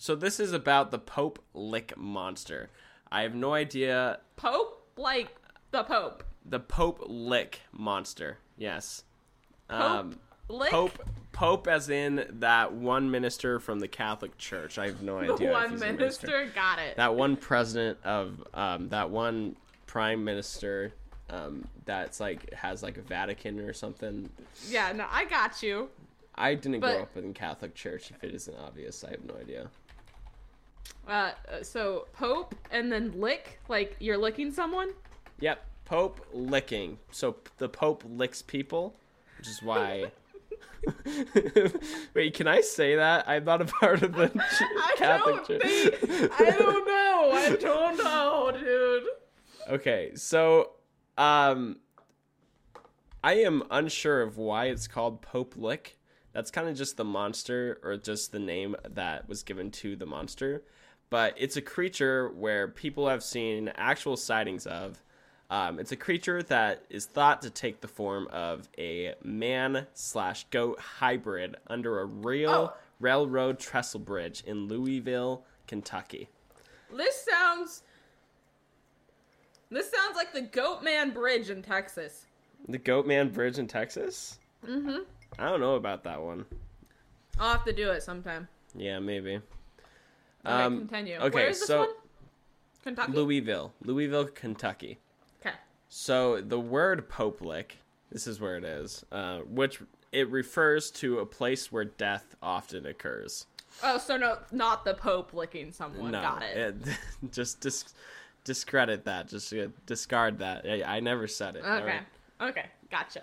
so 0.02 0.16
this 0.16 0.40
is 0.40 0.52
about 0.52 0.90
the 0.90 0.98
Pope 0.98 1.38
Lick 1.54 1.96
monster. 1.96 2.70
I 3.12 3.22
have 3.22 3.36
no 3.36 3.54
idea 3.54 4.18
Pope, 4.34 4.84
like 4.96 5.28
the 5.70 5.84
Pope. 5.84 6.24
the 6.44 6.58
Pope 6.58 7.04
Lick 7.06 7.60
monster. 7.70 8.38
Yes, 8.58 9.04
Pope 9.68 9.80
um, 9.80 10.18
Lick. 10.48 10.70
Pope. 10.70 10.98
Pope, 11.30 11.68
as 11.68 11.88
in 11.88 12.26
that 12.40 12.72
one 12.72 13.12
minister 13.12 13.60
from 13.60 13.78
the 13.78 13.86
Catholic 13.86 14.36
Church. 14.38 14.76
I 14.76 14.86
have 14.86 15.02
no 15.02 15.20
The 15.24 15.34
idea. 15.34 15.48
if 15.50 15.52
one 15.52 15.74
a 15.74 15.92
minister 15.92 16.50
got 16.52 16.80
it. 16.80 16.96
that 16.96 17.14
one 17.14 17.36
president 17.36 17.98
of 18.02 18.42
um, 18.54 18.88
that 18.88 19.08
one 19.08 19.54
prime 19.86 20.24
minister 20.24 20.94
um, 21.30 21.64
that's 21.84 22.18
like 22.18 22.52
has 22.54 22.82
like 22.82 22.96
a 22.96 23.02
Vatican 23.02 23.60
or 23.60 23.72
something. 23.72 24.28
yeah, 24.68 24.90
no, 24.90 25.06
I 25.12 25.26
got 25.26 25.62
you. 25.62 25.90
I 26.34 26.54
didn't 26.54 26.80
But- 26.80 26.92
grow 26.94 27.02
up 27.02 27.16
in 27.16 27.34
Catholic 27.34 27.76
Church. 27.76 28.10
If 28.10 28.24
it 28.24 28.34
isn't 28.34 28.56
obvious, 28.56 29.04
I 29.04 29.10
have 29.10 29.24
no 29.24 29.34
idea. 29.40 29.68
Uh, 31.08 31.32
uh, 31.50 31.62
so 31.62 32.06
Pope 32.12 32.54
and 32.70 32.90
then 32.92 33.12
lick, 33.20 33.60
like 33.68 33.96
you're 33.98 34.18
licking 34.18 34.50
someone. 34.52 34.90
Yep, 35.40 35.64
Pope 35.84 36.24
licking. 36.32 36.98
So 37.10 37.36
the 37.58 37.68
Pope 37.68 38.04
licks 38.06 38.42
people, 38.42 38.96
which 39.38 39.48
is 39.48 39.62
why. 39.62 40.12
Wait, 42.14 42.34
can 42.34 42.46
I 42.48 42.60
say 42.60 42.96
that? 42.96 43.28
I'm 43.28 43.44
not 43.44 43.60
a 43.62 43.64
part 43.66 44.02
of 44.02 44.14
the 44.14 44.30
I 44.60 44.94
Catholic 44.96 45.36
don't 45.36 45.46
Church. 45.46 45.62
think. 45.62 46.40
I 46.40 46.50
don't 46.50 46.86
know. 46.86 47.30
I 47.32 47.56
don't 47.60 47.96
know, 47.98 48.52
dude. 48.58 49.04
Okay, 49.68 50.12
so 50.14 50.70
um 51.18 51.76
I 53.24 53.34
am 53.34 53.62
unsure 53.70 54.22
of 54.22 54.36
why 54.36 54.66
it's 54.66 54.88
called 54.88 55.22
Pope 55.22 55.54
Lick. 55.56 55.98
That's 56.32 56.50
kind 56.50 56.68
of 56.68 56.76
just 56.76 56.96
the 56.96 57.04
monster 57.04 57.78
or 57.84 57.96
just 57.96 58.32
the 58.32 58.38
name 58.40 58.74
that 58.88 59.28
was 59.28 59.42
given 59.42 59.70
to 59.72 59.94
the 59.94 60.06
monster. 60.06 60.64
But 61.12 61.34
it's 61.36 61.58
a 61.58 61.60
creature 61.60 62.30
where 62.30 62.68
people 62.68 63.06
have 63.06 63.22
seen 63.22 63.68
actual 63.76 64.16
sightings 64.16 64.66
of. 64.66 65.02
Um, 65.50 65.78
it's 65.78 65.92
a 65.92 65.96
creature 65.96 66.42
that 66.44 66.84
is 66.88 67.04
thought 67.04 67.42
to 67.42 67.50
take 67.50 67.82
the 67.82 67.86
form 67.88 68.28
of 68.32 68.66
a 68.78 69.12
man 69.22 69.86
slash 69.92 70.46
goat 70.50 70.80
hybrid 70.80 71.56
under 71.66 72.00
a 72.00 72.06
real 72.06 72.50
Oh. 72.50 72.72
railroad 72.98 73.58
trestle 73.58 74.00
bridge 74.00 74.42
in 74.46 74.68
Louisville, 74.68 75.44
Kentucky. 75.66 76.30
This 76.90 77.26
sounds. 77.30 77.82
This 79.70 79.90
sounds 79.90 80.16
like 80.16 80.32
the 80.32 80.40
Goatman 80.40 81.12
Bridge 81.12 81.50
in 81.50 81.60
Texas. 81.62 82.24
The 82.68 82.78
Goatman 82.78 83.34
Bridge 83.34 83.58
in 83.58 83.68
Texas? 83.68 84.38
Mm-hmm. 84.66 85.00
I 85.38 85.44
don't 85.50 85.60
know 85.60 85.74
about 85.74 86.04
that 86.04 86.22
one. 86.22 86.46
I'll 87.38 87.52
have 87.52 87.64
to 87.66 87.72
do 87.74 87.90
it 87.90 88.02
sometime. 88.02 88.48
Yeah, 88.74 88.98
maybe. 89.00 89.40
Okay, 90.44 90.54
Um, 90.54 90.78
continue. 90.78 91.16
okay, 91.18 91.34
Where 91.34 91.46
is 91.48 91.58
this 91.60 91.68
so- 91.68 91.80
one? 91.80 91.88
Kentucky. 92.82 93.12
Louisville, 93.12 93.72
Louisville, 93.84 94.26
Kentucky. 94.26 94.98
Okay. 95.40 95.54
So 95.88 96.40
the 96.40 96.58
word 96.58 97.08
Pope 97.08 97.40
Lick, 97.40 97.78
this 98.10 98.26
is 98.26 98.40
where 98.40 98.56
it 98.56 98.64
is, 98.64 99.04
uh, 99.12 99.38
which 99.40 99.80
it 100.10 100.28
refers 100.30 100.90
to 100.90 101.20
a 101.20 101.26
place 101.26 101.70
where 101.70 101.84
death 101.84 102.34
often 102.42 102.84
occurs. 102.86 103.46
Oh, 103.84 103.98
so 103.98 104.16
no, 104.16 104.38
not 104.50 104.84
the 104.84 104.94
Pope 104.94 105.32
licking 105.32 105.70
someone. 105.70 106.10
no, 106.10 106.20
Got 106.20 106.42
it. 106.42 106.74
just 107.30 107.60
dis- 107.60 107.94
discredit 108.44 109.04
that. 109.04 109.28
Just 109.28 109.52
uh, 109.54 109.68
discard 109.86 110.38
that. 110.40 110.66
I, 110.66 110.96
I 110.96 111.00
never 111.00 111.28
said 111.28 111.54
it. 111.54 111.60
Okay. 111.60 111.68
alright? 111.70 112.02
Okay. 112.40 112.66
Gotcha. 112.90 113.22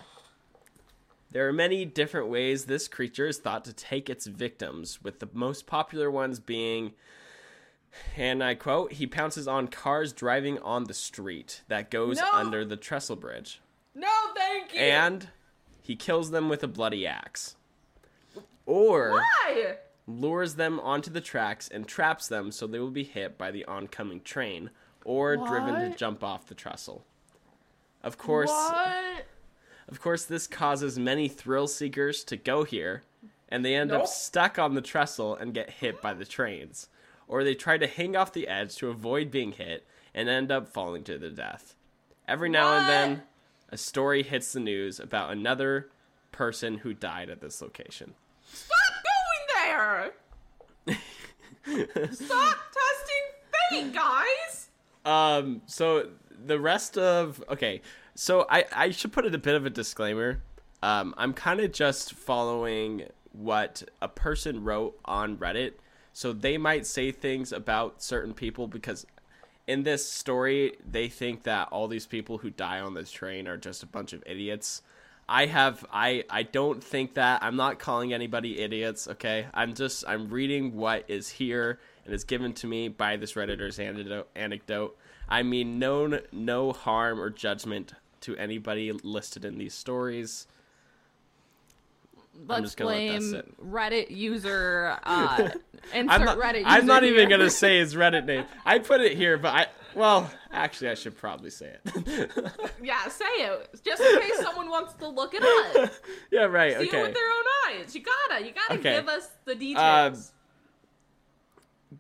There 1.32 1.48
are 1.48 1.54
many 1.54 1.86
different 1.86 2.28
ways 2.28 2.66
this 2.66 2.88
creature 2.88 3.28
is 3.28 3.38
thought 3.38 3.64
to 3.66 3.74
take 3.74 4.10
its 4.10 4.26
victims, 4.26 5.02
with 5.04 5.20
the 5.20 5.30
most 5.34 5.68
popular 5.68 6.10
ones 6.10 6.40
being 6.40 6.94
And 8.16 8.44
I 8.44 8.54
quote, 8.54 8.94
he 8.94 9.08
pounces 9.08 9.48
on 9.48 9.68
cars 9.68 10.14
driving 10.14 10.60
on 10.60 10.84
the 10.84 10.94
street 10.94 11.64
that 11.70 11.90
goes 11.90 12.18
No. 12.18 12.30
under 12.34 12.64
the 12.64 12.78
trestle 12.78 13.16
bridge. 13.16 13.62
No, 13.96 14.08
thank 14.36 14.74
you. 14.76 14.80
And 14.80 15.30
he 15.82 15.96
kills 15.96 16.30
them 16.30 16.50
with 16.50 16.64
a 16.64 16.68
bloody 16.68 17.08
axe. 17.08 17.56
Or 18.68 19.14
why? 19.14 19.78
lures 20.06 20.54
them 20.56 20.80
onto 20.80 21.10
the 21.10 21.22
tracks 21.22 21.68
and 21.68 21.88
traps 21.88 22.28
them 22.28 22.52
so 22.52 22.68
they 22.68 22.78
will 22.80 22.92
be 22.92 23.04
hit 23.04 23.38
by 23.40 23.50
the 23.50 23.66
oncoming 23.66 24.22
train 24.22 24.70
or 25.04 25.36
driven 25.38 25.74
to 25.92 25.98
jump 25.98 26.24
off 26.24 26.46
the 26.48 26.54
trestle. 26.56 27.04
Of 28.04 28.18
course, 28.20 28.50
What? 28.52 29.26
Of 29.90 30.02
course 30.02 30.24
this 30.26 30.48
causes 30.48 30.98
many 30.98 31.28
thrill 31.28 31.68
seekers 31.68 32.24
to 32.26 32.38
go 32.38 32.64
here 32.64 33.04
and 33.50 33.66
they 33.66 33.76
end 33.76 33.90
Nope. 33.90 34.04
up 34.04 34.08
stuck 34.08 34.60
on 34.60 34.76
the 34.76 34.82
trestle 34.82 35.36
and 35.36 35.54
get 35.54 35.70
hit 35.70 36.02
by 36.02 36.14
the 36.14 36.26
trains. 36.26 36.88
Or 37.28 37.44
they 37.44 37.56
try 37.56 37.78
to 37.78 37.88
hang 37.88 38.16
off 38.16 38.32
the 38.34 38.48
edge 38.48 38.76
to 38.78 38.90
avoid 38.90 39.30
being 39.32 39.52
hit 39.54 39.86
and 40.14 40.30
end 40.30 40.52
up 40.52 40.68
falling 40.68 41.04
to 41.06 41.18
their 41.18 41.30
death. 41.30 41.76
Every 42.28 42.50
now 42.50 42.78
and 42.78 42.88
then 42.88 43.24
a 43.70 43.78
story 43.78 44.24
hits 44.24 44.54
the 44.54 44.60
news 44.60 45.00
about 45.00 45.32
another 45.32 45.90
person 46.32 46.78
who 46.80 46.94
died 46.94 47.30
at 47.30 47.42
this 47.42 47.62
location. 47.62 48.14
Stop 48.52 48.94
going 49.04 50.08
there. 50.86 50.96
Stop 52.12 52.58
testing 52.74 53.26
fate, 53.70 53.94
guys. 53.94 54.70
Um. 55.06 55.62
So 55.66 56.10
the 56.46 56.60
rest 56.60 56.98
of 56.98 57.44
okay. 57.50 57.82
So 58.20 58.46
I 58.50 58.66
I 58.76 58.92
should 58.92 59.14
put 59.14 59.26
in 59.26 59.34
a 59.34 59.38
bit 59.38 59.56
of 59.56 59.66
a 59.66 59.70
disclaimer. 59.70 60.42
Um. 60.84 61.16
I'm 61.18 61.32
kind 61.32 61.62
of 61.62 61.72
just 61.72 62.14
following 62.14 63.04
what 63.32 63.84
a 64.02 64.10
person 64.10 64.66
wrote 64.66 65.00
on 65.06 65.38
Reddit. 65.38 65.76
So 66.12 66.34
they 66.34 66.58
might 66.58 66.86
say 66.86 67.14
things 67.14 67.54
about 67.54 68.04
certain 68.04 68.34
people 68.34 68.68
because 68.68 69.08
in 69.68 69.84
this 69.84 70.06
story 70.06 70.74
they 70.86 71.08
think 71.08 71.44
that 71.44 71.70
all 71.72 71.88
these 71.88 72.06
people 72.06 72.40
who 72.40 72.50
die 72.50 72.82
on 72.82 72.94
this 72.94 73.10
train 73.10 73.48
are 73.48 73.56
just 73.56 73.84
a 73.84 73.86
bunch 73.86 74.12
of 74.12 74.22
idiots. 74.26 74.82
I 75.30 75.46
have 75.46 75.86
I 75.90 76.26
I 76.30 76.44
don't 76.44 76.84
think 76.84 77.14
that. 77.14 77.42
I'm 77.42 77.56
not 77.56 77.80
calling 77.80 78.12
anybody 78.12 78.60
idiots, 78.60 79.08
okay? 79.08 79.48
I'm 79.54 79.74
just 79.76 80.04
I'm 80.06 80.30
reading 80.30 80.76
what 80.76 81.06
is 81.08 81.30
here 81.30 81.80
and 82.04 82.14
is 82.14 82.26
given 82.26 82.52
to 82.56 82.68
me 82.68 82.90
by 82.90 83.16
this 83.16 83.38
redditor's 83.38 83.80
anecdote. 83.80 84.28
anecdote. 84.36 84.98
I 85.30 85.42
mean 85.42 85.80
no 85.80 86.20
no 86.34 86.74
harm 86.74 87.18
or 87.22 87.30
judgment 87.30 87.94
to 88.22 88.36
anybody 88.38 88.92
listed 88.92 89.46
in 89.46 89.58
these 89.58 89.74
stories. 89.74 90.48
Let's 92.48 92.62
just 92.62 92.78
gonna 92.78 92.92
let 92.92 93.22
that 93.22 93.58
blame. 93.58 93.74
Reddit 93.74 94.12
user. 94.12 94.98
Uh, 95.06 95.50
insert 95.94 96.12
I'm 96.12 96.26
not, 96.26 96.38
Reddit. 96.38 96.64
I'm 96.66 96.86
not 96.86 97.04
even 97.04 97.28
here. 97.30 97.38
gonna 97.38 97.50
say 97.50 97.80
his 97.80 97.96
Reddit 97.96 98.26
name. 98.26 98.46
I 98.66 98.80
put 98.80 99.02
it 99.02 99.16
here, 99.18 99.38
but 99.38 99.54
I 99.56 99.68
well, 99.96 100.30
actually 100.52 100.90
I 100.90 100.94
should 100.94 101.18
probably 101.18 101.50
say 101.50 101.76
it. 101.86 102.32
Yeah, 102.84 103.08
say 103.08 103.26
it 103.26 103.82
just 103.84 104.02
in 104.02 104.22
case 104.22 104.38
someone 104.40 104.70
wants 104.70 104.94
to 104.96 105.08
look 105.08 105.34
it 105.34 105.44
up. 105.44 105.92
yeah, 106.32 106.44
right. 106.44 106.78
See 106.78 106.88
okay. 106.88 107.00
it 107.00 107.02
with 107.02 107.14
their 107.14 107.30
own 107.30 107.44
eyes. 107.68 107.96
You 107.96 108.04
gotta, 108.04 108.46
you 108.46 108.52
gotta 108.54 108.80
Okay. 108.80 108.96
give 108.96 109.08
us 109.08 109.30
the 109.46 109.54
Um, 109.54 109.60
details. 109.60 110.32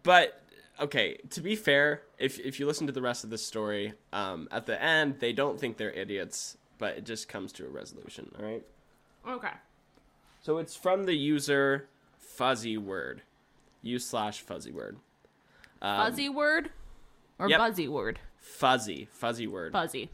but 0.03 0.41
okay 0.79 1.17
to 1.31 1.41
be 1.41 1.55
fair 1.55 2.03
if 2.19 2.39
if 2.39 2.59
you 2.59 2.65
listen 2.65 2.87
to 2.87 2.93
the 2.93 3.01
rest 3.01 3.23
of 3.23 3.29
the 3.29 3.37
story 3.37 3.93
um 4.13 4.47
at 4.51 4.65
the 4.65 4.81
end 4.81 5.15
they 5.19 5.33
don't 5.33 5.59
think 5.59 5.77
they're 5.77 5.91
idiots 5.91 6.57
but 6.77 6.97
it 6.97 7.05
just 7.05 7.27
comes 7.27 7.51
to 7.51 7.65
a 7.65 7.69
resolution 7.69 8.31
all 8.37 8.45
right 8.45 8.63
okay. 9.27 9.53
so 10.41 10.57
it's 10.57 10.75
from 10.75 11.05
the 11.05 11.15
user 11.15 11.87
fuzzy 12.17 12.77
word 12.77 13.21
u 13.81 13.99
slash 13.99 14.41
fuzzy 14.41 14.71
word 14.71 14.97
um, 15.81 16.05
Fuzzy 16.07 16.27
word 16.29 16.69
or 17.37 17.49
yep. 17.49 17.59
buzzy 17.59 17.87
word? 17.87 18.19
fuzzy 18.37 19.07
fuzzy 19.11 19.47
word 19.47 19.71
Fuzzy. 19.71 20.09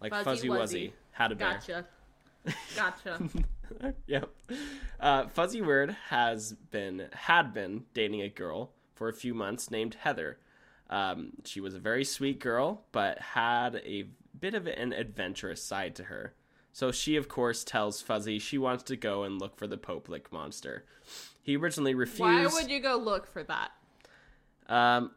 like 0.00 0.12
fuzzy 0.12 0.24
fuzzy 0.24 0.48
wuzzy. 0.48 0.58
wuzzy 0.58 0.92
had 1.12 1.32
a 1.32 1.34
bear 1.34 1.54
Gotcha. 1.54 1.86
Gotcha. 2.76 3.18
yep. 4.06 4.30
Uh, 5.00 5.26
Fuzzy 5.28 5.60
Word 5.60 5.96
has 6.08 6.54
been 6.70 7.08
had 7.12 7.52
been 7.52 7.84
dating 7.94 8.22
a 8.22 8.28
girl 8.28 8.70
for 8.94 9.08
a 9.08 9.12
few 9.12 9.34
months 9.34 9.70
named 9.70 9.96
Heather. 10.00 10.38
Um, 10.90 11.32
she 11.44 11.60
was 11.60 11.74
a 11.74 11.78
very 11.78 12.04
sweet 12.04 12.38
girl, 12.40 12.84
but 12.92 13.18
had 13.18 13.76
a 13.84 14.06
bit 14.38 14.54
of 14.54 14.66
an 14.66 14.92
adventurous 14.92 15.62
side 15.62 15.94
to 15.96 16.04
her. 16.04 16.34
So 16.72 16.92
she, 16.92 17.16
of 17.16 17.28
course, 17.28 17.64
tells 17.64 18.00
Fuzzy 18.00 18.38
she 18.38 18.56
wants 18.56 18.84
to 18.84 18.96
go 18.96 19.24
and 19.24 19.40
look 19.40 19.56
for 19.56 19.66
the 19.66 19.76
Pope 19.76 20.08
Lick 20.08 20.32
monster. 20.32 20.84
He 21.42 21.56
originally 21.56 21.94
refused. 21.94 22.20
Why 22.20 22.46
would 22.46 22.70
you 22.70 22.80
go 22.80 22.96
look 22.96 23.26
for 23.26 23.42
that? 23.44 23.70
Um, 24.68 25.10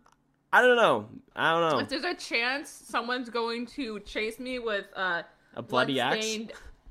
I 0.51 0.61
don't 0.61 0.75
know. 0.77 1.07
I 1.35 1.51
don't 1.51 1.69
know. 1.71 1.79
If 1.79 1.89
there's 1.89 2.03
a 2.03 2.15
chance 2.15 2.69
someone's 2.69 3.29
going 3.29 3.65
to 3.67 3.99
chase 4.01 4.39
me 4.39 4.59
with 4.59 4.85
uh, 4.95 5.23
A 5.55 5.61
bloody 5.61 5.99
axe. 5.99 6.37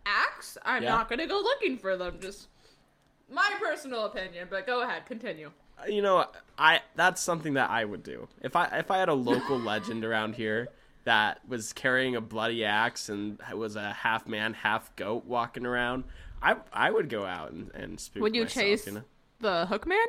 axe, 0.07 0.57
I'm 0.65 0.83
Yeah. 0.83 0.91
not 0.91 1.09
gonna 1.09 1.27
go 1.27 1.39
looking 1.39 1.77
for 1.77 1.97
them. 1.97 2.19
Just 2.21 2.49
my 3.31 3.51
personal 3.61 4.07
opinion, 4.07 4.49
but 4.51 4.67
go 4.67 4.83
ahead, 4.83 5.05
continue. 5.07 5.51
You 5.89 6.03
know 6.03 6.27
i 6.59 6.81
that's 6.97 7.21
something 7.21 7.55
that 7.55 7.71
i 7.71 7.85
would 7.85 8.03
do 8.03 8.29
if 8.43 8.55
i 8.57 8.67
if 8.79 8.91
i 8.91 8.99
had 8.99 9.09
a 9.09 9.15
local 9.15 9.59
legend 9.73 10.05
around 10.05 10.35
here 10.35 10.69
that 11.05 11.41
was 11.49 11.73
carrying 11.73 12.15
a 12.17 12.21
bloody 12.21 12.65
axe 12.65 13.09
and 13.09 13.39
was 13.55 13.77
a 13.77 13.93
half 13.93 14.27
man 14.29 14.53
half 14.53 14.95
goat 14.97 15.25
walking 15.25 15.65
around 15.67 16.05
i 16.43 16.55
i 16.73 16.91
would 16.91 17.09
go 17.09 17.25
out 17.25 17.51
and, 17.53 17.71
and 17.75 17.99
spook 18.01 18.23
Would 18.23 18.35
you 18.37 18.43
myself, 18.43 18.65
chase 18.65 18.87
you 18.87 18.93
know? 18.93 19.03
the 19.41 19.67
hookman? 19.71 20.05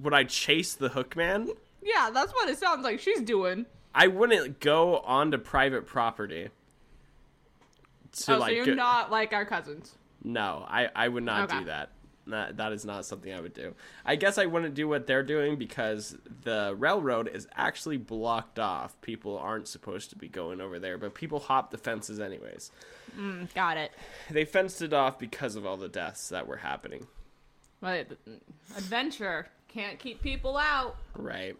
would 0.00 0.14
i 0.14 0.24
chase 0.24 0.74
the 0.74 0.90
hookman 0.90 1.48
Yeah, 1.82 2.10
that's 2.12 2.32
what 2.32 2.48
it 2.48 2.58
sounds 2.58 2.82
like 2.84 3.00
she's 3.00 3.20
doing. 3.20 3.66
i 3.94 4.06
wouldn't 4.06 4.60
go 4.60 4.98
onto 4.98 5.38
private 5.38 5.86
property 5.86 6.48
to 8.12 8.34
oh, 8.34 8.38
like 8.38 8.50
so 8.50 8.54
you're 8.54 8.66
go- 8.66 8.74
not 8.74 9.10
like 9.10 9.32
our 9.32 9.44
cousins. 9.44 9.96
No, 10.22 10.64
I, 10.68 10.88
I 10.94 11.08
would 11.08 11.24
not 11.24 11.50
Okay. 11.50 11.58
do 11.58 11.64
that. 11.66 11.90
That, 12.26 12.56
that 12.56 12.72
is 12.72 12.84
not 12.84 13.04
something 13.04 13.32
I 13.32 13.40
would 13.40 13.52
do. 13.52 13.74
I 14.04 14.16
guess 14.16 14.38
I 14.38 14.46
wouldn't 14.46 14.74
do 14.74 14.88
what 14.88 15.06
they're 15.06 15.22
doing 15.22 15.56
because 15.56 16.16
the 16.42 16.74
railroad 16.76 17.28
is 17.28 17.46
actually 17.54 17.98
blocked 17.98 18.58
off. 18.58 18.98
People 19.02 19.38
aren't 19.38 19.68
supposed 19.68 20.10
to 20.10 20.16
be 20.16 20.28
going 20.28 20.60
over 20.60 20.78
there, 20.78 20.96
but 20.96 21.14
people 21.14 21.38
hop 21.38 21.70
the 21.70 21.78
fences 21.78 22.20
anyways. 22.20 22.70
Mm, 23.18 23.52
got 23.54 23.76
it. 23.76 23.92
They 24.30 24.44
fenced 24.44 24.82
it 24.82 24.92
off 24.92 25.18
because 25.18 25.54
of 25.54 25.66
all 25.66 25.76
the 25.76 25.88
deaths 25.88 26.30
that 26.30 26.46
were 26.46 26.56
happening. 26.56 27.06
But 27.80 28.08
adventure 28.76 29.48
can't 29.68 29.98
keep 29.98 30.22
people 30.22 30.56
out. 30.56 30.96
Right. 31.14 31.56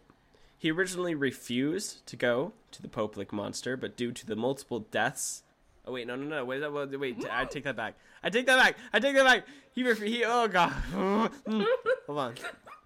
He 0.59 0.71
originally 0.71 1.15
refused 1.15 2.07
to 2.07 2.17
go 2.17 2.53
to 2.71 2.81
the 2.81 2.89
Pope 2.89 3.17
Lick 3.17 3.33
monster, 3.33 3.77
but 3.77 3.97
due 3.97 4.13
to 4.13 4.27
the 4.27 4.35
multiple 4.35 4.81
deaths. 4.81 5.43
Oh 5.87 5.93
wait, 5.93 6.07
no, 6.07 6.17
no, 6.17 6.25
no. 6.25 6.45
Wait, 6.45 6.61
wait, 6.73 6.99
wait. 7.01 7.27
I 7.31 7.45
take 7.45 7.65
that 7.65 7.77
back. 7.77 7.95
I 8.23 8.31
take 8.31 8.47
that 8.47 8.57
back. 8.59 8.77
I 8.93 9.01
take 9.01 9.15
that 9.17 9.25
back. 9.25 9.45
He, 9.73 9.83
ref- 9.87 10.01
he. 10.01 10.25
Oh 10.25 10.49
god. 10.49 10.73
Mm. 10.95 11.67
Hold 12.07 12.19
on. 12.19 12.35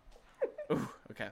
Ooh, 0.73 0.89
okay. 1.13 1.29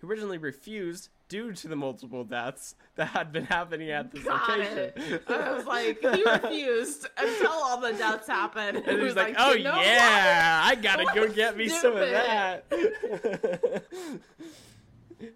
He 0.00 0.06
originally 0.06 0.38
refused 0.38 1.08
due 1.28 1.52
to 1.52 1.68
the 1.68 1.76
multiple 1.76 2.24
deaths 2.24 2.74
that 2.96 3.06
had 3.08 3.30
been 3.32 3.44
happening 3.44 3.90
at 3.92 4.10
this 4.10 4.24
Got 4.24 4.48
location. 4.58 4.78
it. 4.96 5.22
I 5.28 5.52
was 5.52 5.64
like, 5.66 6.00
he 6.00 6.24
refused 6.26 7.06
until 7.16 7.50
all 7.52 7.80
the 7.80 7.92
deaths 7.92 8.26
happened. 8.26 8.78
And 8.78 8.98
He 8.98 9.04
was 9.04 9.14
like, 9.14 9.36
"Oh 9.38 9.52
"You 9.52 9.64
know 9.64 9.72
what? 9.72 9.86
yeah, 9.86 10.60
I 10.64 10.74
gotta 10.74 11.06
go 11.14 11.28
get 11.28 11.56
me 11.56 11.68
some 11.68 11.92
of 11.96 12.00
that." 12.10 12.64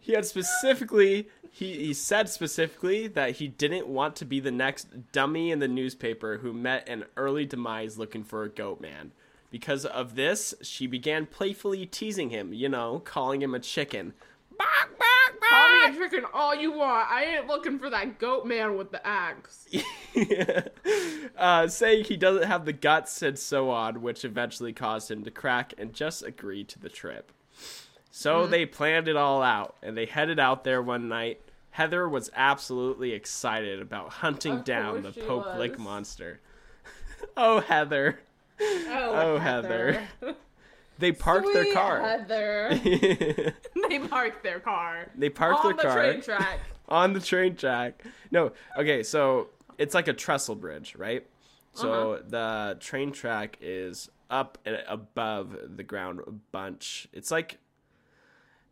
he 0.00 0.12
had 0.12 0.24
specifically 0.24 1.28
he 1.54 1.86
he 1.86 1.94
said 1.94 2.28
specifically 2.28 3.06
that 3.06 3.36
he 3.36 3.46
didn't 3.46 3.86
want 3.86 4.16
to 4.16 4.24
be 4.24 4.40
the 4.40 4.50
next 4.50 5.12
dummy 5.12 5.52
in 5.52 5.60
the 5.60 5.68
newspaper 5.68 6.38
who 6.38 6.52
met 6.52 6.88
an 6.88 7.04
early 7.16 7.46
demise 7.46 7.96
looking 7.96 8.24
for 8.24 8.42
a 8.42 8.48
goat 8.48 8.80
man. 8.80 9.12
Because 9.52 9.86
of 9.86 10.16
this, 10.16 10.52
she 10.62 10.88
began 10.88 11.26
playfully 11.26 11.86
teasing 11.86 12.30
him, 12.30 12.52
you 12.52 12.68
know, 12.68 13.00
calling 13.04 13.40
him 13.40 13.54
a 13.54 13.60
chicken. 13.60 14.14
Bark, 14.58 14.98
bark, 14.98 15.40
Call 15.48 15.68
me 15.68 15.84
a 15.84 15.96
chicken 15.96 16.24
all 16.34 16.56
you 16.56 16.72
want. 16.72 17.08
I 17.08 17.36
ain't 17.36 17.46
looking 17.46 17.78
for 17.78 17.88
that 17.88 18.18
goat 18.18 18.44
man 18.46 18.76
with 18.76 18.90
the 18.90 19.06
axe. 19.06 19.68
uh, 21.38 21.68
saying 21.68 22.06
he 22.06 22.16
doesn't 22.16 22.48
have 22.48 22.64
the 22.64 22.72
guts 22.72 23.22
and 23.22 23.38
so 23.38 23.70
on, 23.70 24.02
which 24.02 24.24
eventually 24.24 24.72
caused 24.72 25.08
him 25.08 25.22
to 25.22 25.30
crack 25.30 25.72
and 25.78 25.92
just 25.92 26.24
agree 26.24 26.64
to 26.64 26.80
the 26.80 26.88
trip. 26.88 27.30
So 28.16 28.46
they 28.46 28.64
planned 28.64 29.08
it 29.08 29.16
all 29.16 29.42
out, 29.42 29.74
and 29.82 29.96
they 29.96 30.06
headed 30.06 30.38
out 30.38 30.62
there 30.62 30.80
one 30.80 31.08
night. 31.08 31.40
Heather 31.70 32.08
was 32.08 32.30
absolutely 32.36 33.10
excited 33.10 33.82
about 33.82 34.10
hunting 34.10 34.58
Of 34.58 34.64
down 34.64 35.02
the 35.02 35.10
Pope 35.10 35.58
Lick 35.58 35.80
monster. 35.80 36.38
oh, 37.36 37.58
Heather. 37.58 38.20
Oh, 38.60 39.38
Heather. 39.38 40.00
They 40.96 41.10
parked 41.10 41.52
their 41.52 41.72
car. 41.74 42.00
Heather. 42.00 42.78
they 42.84 43.52
they 43.88 43.98
parked 43.98 44.44
their 44.44 44.60
car. 44.60 45.10
They 45.16 45.28
parked 45.28 45.64
on 45.64 45.74
their 45.74 45.82
the 45.82 45.82
car. 45.82 45.98
On 45.98 46.06
the 46.06 46.12
train 46.12 46.22
track. 46.22 46.60
on 46.88 47.12
the 47.14 47.20
train 47.20 47.56
track. 47.56 48.04
No, 48.30 48.52
okay, 48.78 49.02
so 49.02 49.48
it's 49.76 49.92
like 49.92 50.06
a 50.06 50.12
trestle 50.12 50.54
bridge, 50.54 50.94
right? 50.94 51.26
So 51.72 52.12
Uh-huh. 52.12 52.22
the 52.28 52.76
train 52.78 53.10
track 53.10 53.58
is 53.60 54.08
up 54.30 54.56
and 54.64 54.84
above 54.86 55.56
the 55.76 55.82
ground 55.82 56.20
a 56.24 56.30
bunch. 56.30 57.08
It's 57.12 57.32
like 57.32 57.58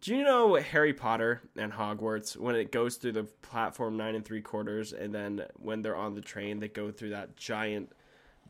Do 0.02 0.14
you 0.16 0.24
know 0.24 0.56
Harry 0.56 0.92
Potter 0.92 1.40
and 1.56 1.72
Hogwarts 1.72 2.36
when 2.36 2.54
it 2.56 2.70
goes 2.72 2.96
through 2.96 3.12
the 3.12 3.22
platform 3.24 3.96
nine 3.96 4.16
and 4.16 4.24
three 4.24 4.42
quarters, 4.42 4.92
and 4.92 5.14
then 5.14 5.44
when 5.60 5.80
they're 5.80 5.96
on 5.96 6.14
the 6.14 6.20
train, 6.20 6.58
they 6.58 6.66
go 6.68 6.90
through 6.90 7.10
that 7.10 7.36
giant 7.36 7.90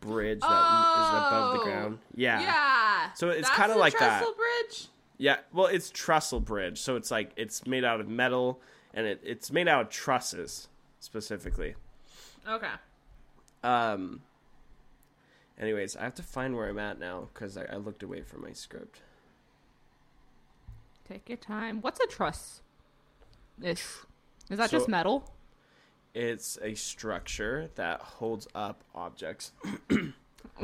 bridge 0.01 0.41
that 0.41 0.47
is 0.47 1.09
above 1.11 1.53
the 1.55 1.61
Oh. 1.61 1.65
ground? 1.65 1.99
Yeah. 2.15 2.41
Yeah. 2.41 3.13
So 3.13 3.29
it's 3.29 3.51
kinda 3.51 3.75
the 3.75 3.79
like 3.79 3.93
that. 3.99 4.19
trestle 4.21 4.35
bridge. 4.35 4.89
Yeah, 5.19 5.37
well, 5.53 5.67
it's 5.67 5.91
trestle 5.91 6.41
bridge, 6.41 6.81
so 6.81 6.97
it's 6.97 7.11
like 7.11 7.33
it's 7.37 7.67
made 7.67 7.85
out 7.85 8.01
of 8.01 8.09
metal, 8.09 8.61
and 8.95 9.07
it, 9.07 9.21
it's 9.23 9.53
made 9.53 9.69
out 9.69 9.83
of 9.83 9.89
trusses 9.91 10.69
specifically. 11.01 11.75
Okay. 12.49 12.73
Um. 13.63 14.23
Anyways, 15.59 15.97
I 15.97 16.03
have 16.05 16.15
to 16.15 16.23
find 16.23 16.57
where 16.57 16.69
I'm 16.69 16.79
at 16.79 16.99
now 16.99 17.29
because 17.33 17.57
I, 17.59 17.67
I 17.67 17.77
looked 17.77 18.03
away 18.03 18.23
from 18.23 18.41
my 18.41 18.53
script. 18.53 19.01
Take 21.13 21.29
your 21.29 21.37
time. 21.37 21.83
What's 21.83 22.01
a 22.01 22.07
truss? 22.07 22.63
Ish. 23.61 23.85
Is 24.51 24.57
that 24.57 24.71
So- 24.71 24.79
just 24.79 24.89
metal? 24.89 25.31
It's 26.15 26.59
a 26.63 26.75
structure 26.75 27.69
that 27.75 28.01
holds 28.01 28.49
up 28.55 28.83
objects. 28.95 29.53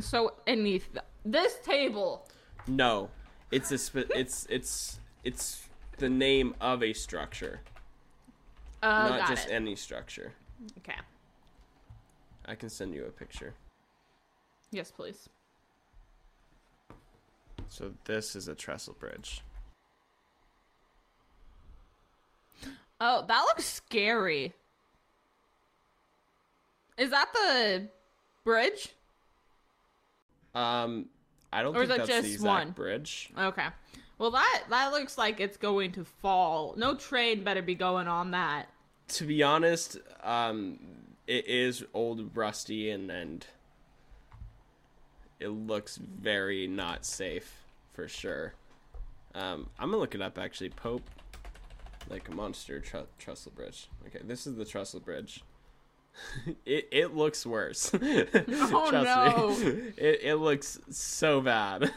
So 0.00 0.34
any 0.46 0.82
this 1.24 1.58
table. 1.60 2.28
No, 2.66 3.10
it's 3.50 3.70
a 3.72 3.78
it's 4.18 4.46
it's 4.50 4.98
it's 5.24 5.68
the 5.98 6.08
name 6.10 6.54
of 6.60 6.82
a 6.82 6.92
structure, 6.92 7.60
Oh, 8.82 8.88
not 9.08 9.28
just 9.28 9.48
it. 9.48 9.52
any 9.52 9.76
structure. 9.76 10.32
okay. 10.78 10.98
I 12.44 12.54
can 12.54 12.68
send 12.68 12.92
you 12.94 13.04
a 13.06 13.10
picture. 13.10 13.54
Yes, 14.72 14.90
please. 14.90 15.28
So 17.68 17.92
this 18.04 18.36
is 18.36 18.48
a 18.48 18.54
trestle 18.54 18.96
bridge. 18.98 19.42
Oh, 23.00 23.24
that 23.26 23.42
looks 23.42 23.64
scary. 23.64 24.54
Is 26.96 27.10
that 27.10 27.28
the 27.32 27.88
bridge? 28.44 28.92
Um, 30.54 31.06
I 31.52 31.62
don't 31.62 31.76
Or 31.76 31.82
is 31.82 31.88
think 31.88 32.00
that 32.00 32.06
that's 32.08 32.22
the 32.22 32.28
just 32.28 32.34
exact 32.34 32.64
one? 32.66 32.72
bridge. 32.72 33.30
Okay. 33.38 33.66
Well, 34.18 34.32
that 34.32 34.64
that 34.70 34.92
looks 34.92 35.16
like 35.16 35.38
it's 35.38 35.56
going 35.56 35.92
to 35.92 36.04
fall. 36.04 36.74
No 36.76 36.94
train 36.96 37.44
better 37.44 37.62
be 37.62 37.76
going 37.76 38.08
on 38.08 38.32
that. 38.32 38.68
To 39.08 39.24
be 39.24 39.42
honest, 39.42 39.98
um, 40.24 40.78
it 41.28 41.46
is 41.46 41.84
old, 41.94 42.36
rusty, 42.36 42.90
and 42.90 43.10
and 43.10 43.46
it 45.38 45.48
looks 45.48 45.96
very 45.98 46.66
not 46.66 47.04
safe 47.04 47.62
for 47.94 48.08
sure. 48.08 48.54
Um, 49.36 49.68
I'm 49.78 49.90
gonna 49.90 49.98
look 49.98 50.16
it 50.16 50.20
up 50.22 50.36
actually. 50.36 50.70
Pope, 50.70 51.08
like 52.08 52.28
a 52.28 52.32
monster 52.34 52.80
tr- 52.80 52.98
trestle 53.18 53.52
bridge. 53.54 53.88
Okay, 54.06 54.20
this 54.24 54.46
is 54.46 54.56
the 54.56 54.64
trestle 54.64 55.00
bridge. 55.00 55.42
it 56.66 56.88
it 56.90 57.14
looks 57.14 57.44
worse. 57.46 57.92
Oh, 57.94 58.90
no. 58.92 59.56
me. 59.64 59.82
It 59.96 60.20
it 60.22 60.36
looks 60.36 60.78
so 60.90 61.40
bad. 61.40 61.92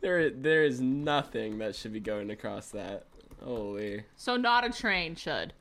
there 0.00 0.30
there 0.30 0.64
is 0.64 0.80
nothing 0.80 1.58
that 1.58 1.74
should 1.76 1.92
be 1.92 2.00
going 2.00 2.30
across 2.30 2.70
that. 2.70 3.06
Holy. 3.42 4.04
So 4.16 4.36
not 4.36 4.64
a 4.64 4.70
train 4.70 5.14
should. 5.14 5.52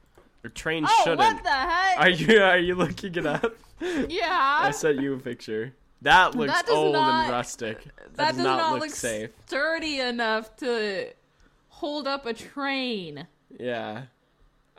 A 0.43 0.49
train 0.49 0.85
Oh, 0.87 1.01
shouldn't. 1.03 1.19
what 1.19 1.43
the 1.43 1.49
heck? 1.49 1.99
Are 1.99 2.09
you 2.09 2.41
are 2.41 2.57
you 2.57 2.75
looking 2.75 3.15
it 3.15 3.25
up? 3.25 3.55
Yeah. 3.81 4.59
I 4.61 4.71
sent 4.71 4.99
you 5.01 5.13
a 5.13 5.17
picture. 5.19 5.73
That 6.01 6.33
looks 6.35 6.51
That 6.53 6.69
old 6.69 6.93
not- 6.93 7.25
and 7.25 7.31
rustic. 7.33 7.83
That, 7.83 8.15
That 8.15 8.27
does, 8.27 8.35
does 8.37 8.45
not, 8.45 8.57
not 8.57 8.71
look 8.73 8.81
look 8.83 8.89
safe. 8.91 9.29
sturdy 9.47 9.99
enough 9.99 10.55
to 10.57 11.09
hold 11.79 12.07
up 12.07 12.25
a 12.25 12.33
train. 12.33 13.27
Yeah. 13.57 14.03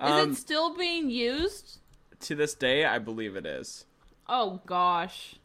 Is 0.03 0.11
Um, 0.11 0.33
it 0.33 0.37
still 0.37 0.77
being 0.77 1.11
used? 1.11 1.79
to 2.21 2.35
this 2.35 2.55
day, 2.55 2.85
I 2.85 2.99
believe 2.99 3.37
it 3.37 3.47
is. 3.47 3.87
Oh 4.29 4.61
gosh. 4.67 5.37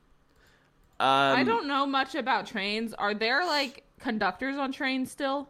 Um, 0.99 1.07
I 1.37 1.43
don't 1.43 1.67
know 1.67 1.85
much 1.85 2.15
about 2.15 2.45
trains. 2.47 2.93
Are 2.93 3.13
there 3.13 3.45
like 3.45 3.83
conductors 3.99 4.57
on 4.57 4.71
trains 4.71 5.11
still? 5.11 5.49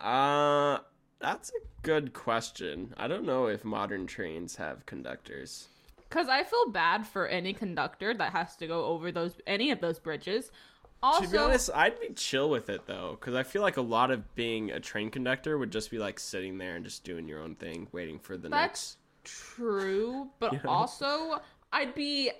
Uh, 0.00 0.78
that's 1.18 1.50
a 1.50 1.60
good 1.82 2.12
question. 2.12 2.94
I 2.96 3.06
don't 3.08 3.24
know 3.24 3.46
if 3.46 3.64
modern 3.64 4.06
trains 4.06 4.56
have 4.56 4.86
conductors. 4.86 5.68
Cuz 6.08 6.28
I 6.28 6.42
feel 6.42 6.70
bad 6.70 7.06
for 7.06 7.26
any 7.28 7.52
conductor 7.52 8.12
that 8.14 8.32
has 8.32 8.56
to 8.56 8.66
go 8.66 8.84
over 8.86 9.12
those 9.12 9.40
any 9.46 9.70
of 9.70 9.80
those 9.80 9.98
bridges. 9.98 10.50
Also, 11.02 11.24
to 11.24 11.28
be 11.28 11.38
honest, 11.38 11.70
I'd 11.74 11.98
be 12.00 12.10
chill 12.14 12.50
with 12.50 12.68
it 12.68 12.86
though, 12.86 13.16
because 13.18 13.34
I 13.34 13.42
feel 13.42 13.62
like 13.62 13.76
a 13.76 13.82
lot 13.82 14.10
of 14.10 14.34
being 14.34 14.70
a 14.70 14.80
train 14.80 15.10
conductor 15.10 15.58
would 15.58 15.70
just 15.72 15.90
be 15.90 15.98
like 15.98 16.18
sitting 16.18 16.58
there 16.58 16.76
and 16.76 16.84
just 16.84 17.04
doing 17.04 17.28
your 17.28 17.40
own 17.42 17.54
thing, 17.54 17.88
waiting 17.92 18.18
for 18.18 18.36
the 18.36 18.48
next. 18.48 18.88
That's 18.88 18.96
true, 19.24 20.30
but 20.38 20.52
Yeah. 20.52 20.60
also 20.66 21.40
I'd 21.72 21.94
be 21.94 22.30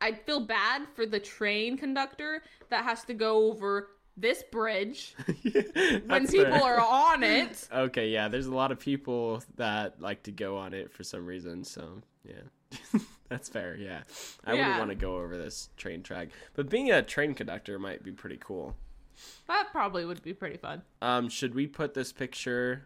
I'd 0.00 0.20
feel 0.24 0.40
bad 0.40 0.86
for 0.94 1.06
the 1.06 1.20
train 1.20 1.76
conductor 1.76 2.42
that 2.70 2.84
has 2.84 3.04
to 3.06 3.14
go 3.14 3.46
over 3.50 3.90
this 4.16 4.42
bridge 4.50 5.18
next. 5.44 6.06
when 6.06 6.28
people 6.28 6.60
fair. 6.60 6.64
are 6.64 6.80
on 6.80 7.22
it. 7.24 7.68
Okay, 7.72 8.08
yeah, 8.10 8.28
there's 8.28 8.46
a 8.46 8.54
lot 8.54 8.72
of 8.72 8.78
people 8.80 9.42
that 9.56 10.00
like 10.00 10.22
to 10.24 10.32
go 10.32 10.56
on 10.56 10.74
it 10.74 10.92
for 10.92 11.04
some 11.04 11.26
reason, 11.26 11.64
so 11.64 12.02
yeah. 12.24 12.42
That's 13.28 13.48
fair, 13.48 13.76
yeah. 13.76 14.02
I 14.44 14.54
wouldn't 14.54 14.78
want 14.78 14.90
to 14.90 14.96
go 14.96 15.16
over 15.16 15.36
this 15.36 15.68
train 15.76 16.02
track. 16.02 16.28
But 16.54 16.70
being 16.70 16.90
a 16.90 17.02
train 17.02 17.34
conductor 17.34 17.78
might 17.78 18.02
be 18.02 18.12
pretty 18.12 18.38
cool. 18.40 18.74
That 19.48 19.68
probably 19.72 20.04
would 20.04 20.22
be 20.22 20.32
pretty 20.32 20.56
fun. 20.56 20.82
Um, 21.02 21.28
should 21.28 21.54
we 21.54 21.66
put 21.66 21.94
this 21.94 22.12
picture 22.12 22.84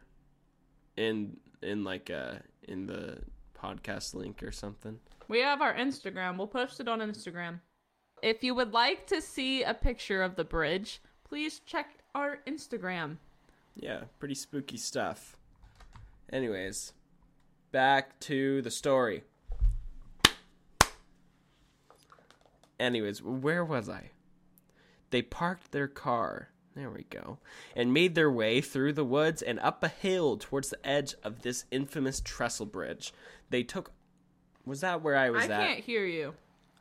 in 0.96 1.36
in 1.62 1.84
like 1.84 2.10
uh 2.10 2.34
in 2.66 2.86
the 2.86 3.18
podcast 3.56 4.14
link 4.14 4.42
or 4.42 4.50
something? 4.50 4.98
We 5.28 5.40
have 5.40 5.62
our 5.62 5.74
Instagram. 5.74 6.36
We'll 6.36 6.46
post 6.46 6.80
it 6.80 6.88
on 6.88 7.00
Instagram. 7.00 7.60
If 8.22 8.42
you 8.42 8.54
would 8.54 8.72
like 8.72 9.06
to 9.08 9.20
see 9.20 9.62
a 9.62 9.74
picture 9.74 10.22
of 10.22 10.36
the 10.36 10.44
bridge, 10.44 11.00
please 11.24 11.60
check 11.60 11.98
our 12.14 12.38
Instagram. 12.46 13.16
Yeah, 13.74 14.02
pretty 14.18 14.34
spooky 14.34 14.76
stuff. 14.76 15.36
Anyways, 16.32 16.92
back 17.72 18.18
to 18.20 18.62
the 18.62 18.70
story. 18.70 19.24
Anyways, 22.82 23.22
where 23.22 23.64
was 23.64 23.88
I? 23.88 24.10
They 25.10 25.22
parked 25.22 25.70
their 25.70 25.86
car. 25.86 26.48
There 26.74 26.90
we 26.90 27.04
go. 27.04 27.38
And 27.76 27.94
made 27.94 28.16
their 28.16 28.30
way 28.30 28.60
through 28.60 28.94
the 28.94 29.04
woods 29.04 29.40
and 29.40 29.60
up 29.60 29.84
a 29.84 29.88
hill 29.88 30.36
towards 30.36 30.70
the 30.70 30.84
edge 30.84 31.14
of 31.22 31.42
this 31.42 31.64
infamous 31.70 32.20
trestle 32.20 32.66
bridge. 32.66 33.12
They 33.50 33.62
took. 33.62 33.92
Was 34.66 34.80
that 34.80 35.00
where 35.00 35.16
I 35.16 35.30
was 35.30 35.42
I 35.42 35.44
at? 35.44 35.60
I 35.60 35.66
can't 35.66 35.84
hear 35.84 36.04
you. 36.04 36.34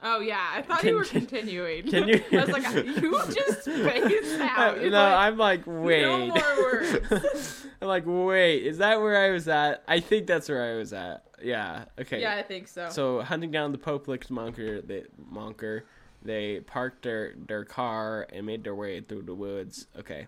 Oh 0.03 0.19
yeah, 0.19 0.49
I 0.53 0.61
thought 0.63 0.79
Can- 0.79 0.89
you 0.89 0.95
were 0.95 1.03
can- 1.03 1.25
continuing. 1.25 1.83
can 1.89 2.07
you- 2.07 2.23
I 2.31 2.45
was 2.45 2.49
like, 2.49 2.85
you 2.85 3.11
just 3.33 3.61
spaced 3.63 4.39
out. 4.41 4.77
no, 4.77 4.81
You're 4.81 4.91
like, 4.91 5.13
I'm 5.13 5.37
like, 5.37 5.61
wait. 5.65 6.01
No 6.01 6.27
more 6.27 6.61
words. 6.63 7.65
I'm 7.81 7.87
like, 7.87 8.03
wait, 8.05 8.65
is 8.65 8.77
that 8.79 8.99
where 9.01 9.17
I 9.25 9.31
was 9.31 9.47
at? 9.47 9.83
I 9.87 9.99
think 9.99 10.27
that's 10.27 10.49
where 10.49 10.73
I 10.73 10.77
was 10.77 10.91
at. 10.93 11.23
Yeah. 11.43 11.85
Okay. 11.99 12.21
yeah, 12.21 12.35
I 12.35 12.43
think 12.43 12.67
so. 12.67 12.89
So 12.89 13.21
hunting 13.21 13.51
down 13.51 13.71
the 13.71 13.77
Pope 13.77 14.07
Lick 14.07 14.27
monker, 14.27 14.85
they 14.85 15.03
monker, 15.31 15.81
they 16.23 16.59
parked 16.61 17.03
their 17.03 17.33
their 17.47 17.65
car 17.65 18.27
and 18.31 18.45
made 18.45 18.63
their 18.63 18.75
way 18.75 19.01
through 19.01 19.23
the 19.23 19.33
woods. 19.33 19.87
Okay. 19.97 20.27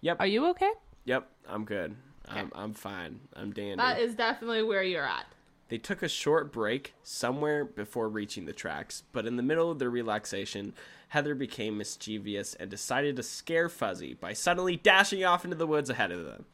Yep. 0.00 0.16
Are 0.20 0.26
you 0.26 0.46
okay? 0.50 0.70
Yep. 1.04 1.28
I'm 1.48 1.64
good. 1.64 1.94
I'm 2.28 2.50
I'm 2.54 2.74
fine. 2.74 3.20
I'm 3.34 3.52
dandy. 3.52 3.76
That 3.76 4.00
is 4.00 4.14
definitely 4.14 4.62
where 4.62 4.82
you're 4.82 5.06
at. 5.06 5.26
They 5.68 5.78
took 5.78 6.02
a 6.02 6.08
short 6.08 6.52
break 6.52 6.94
somewhere 7.02 7.64
before 7.64 8.08
reaching 8.08 8.46
the 8.46 8.52
tracks, 8.52 9.02
but 9.12 9.26
in 9.26 9.36
the 9.36 9.42
middle 9.42 9.70
of 9.70 9.78
their 9.78 9.90
relaxation, 9.90 10.72
Heather 11.08 11.34
became 11.34 11.76
mischievous 11.76 12.54
and 12.54 12.70
decided 12.70 13.16
to 13.16 13.22
scare 13.22 13.68
Fuzzy 13.68 14.14
by 14.14 14.32
suddenly 14.32 14.76
dashing 14.76 15.24
off 15.24 15.44
into 15.44 15.56
the 15.56 15.66
woods 15.66 15.90
ahead 15.90 16.10
of 16.10 16.24
them. 16.24 16.46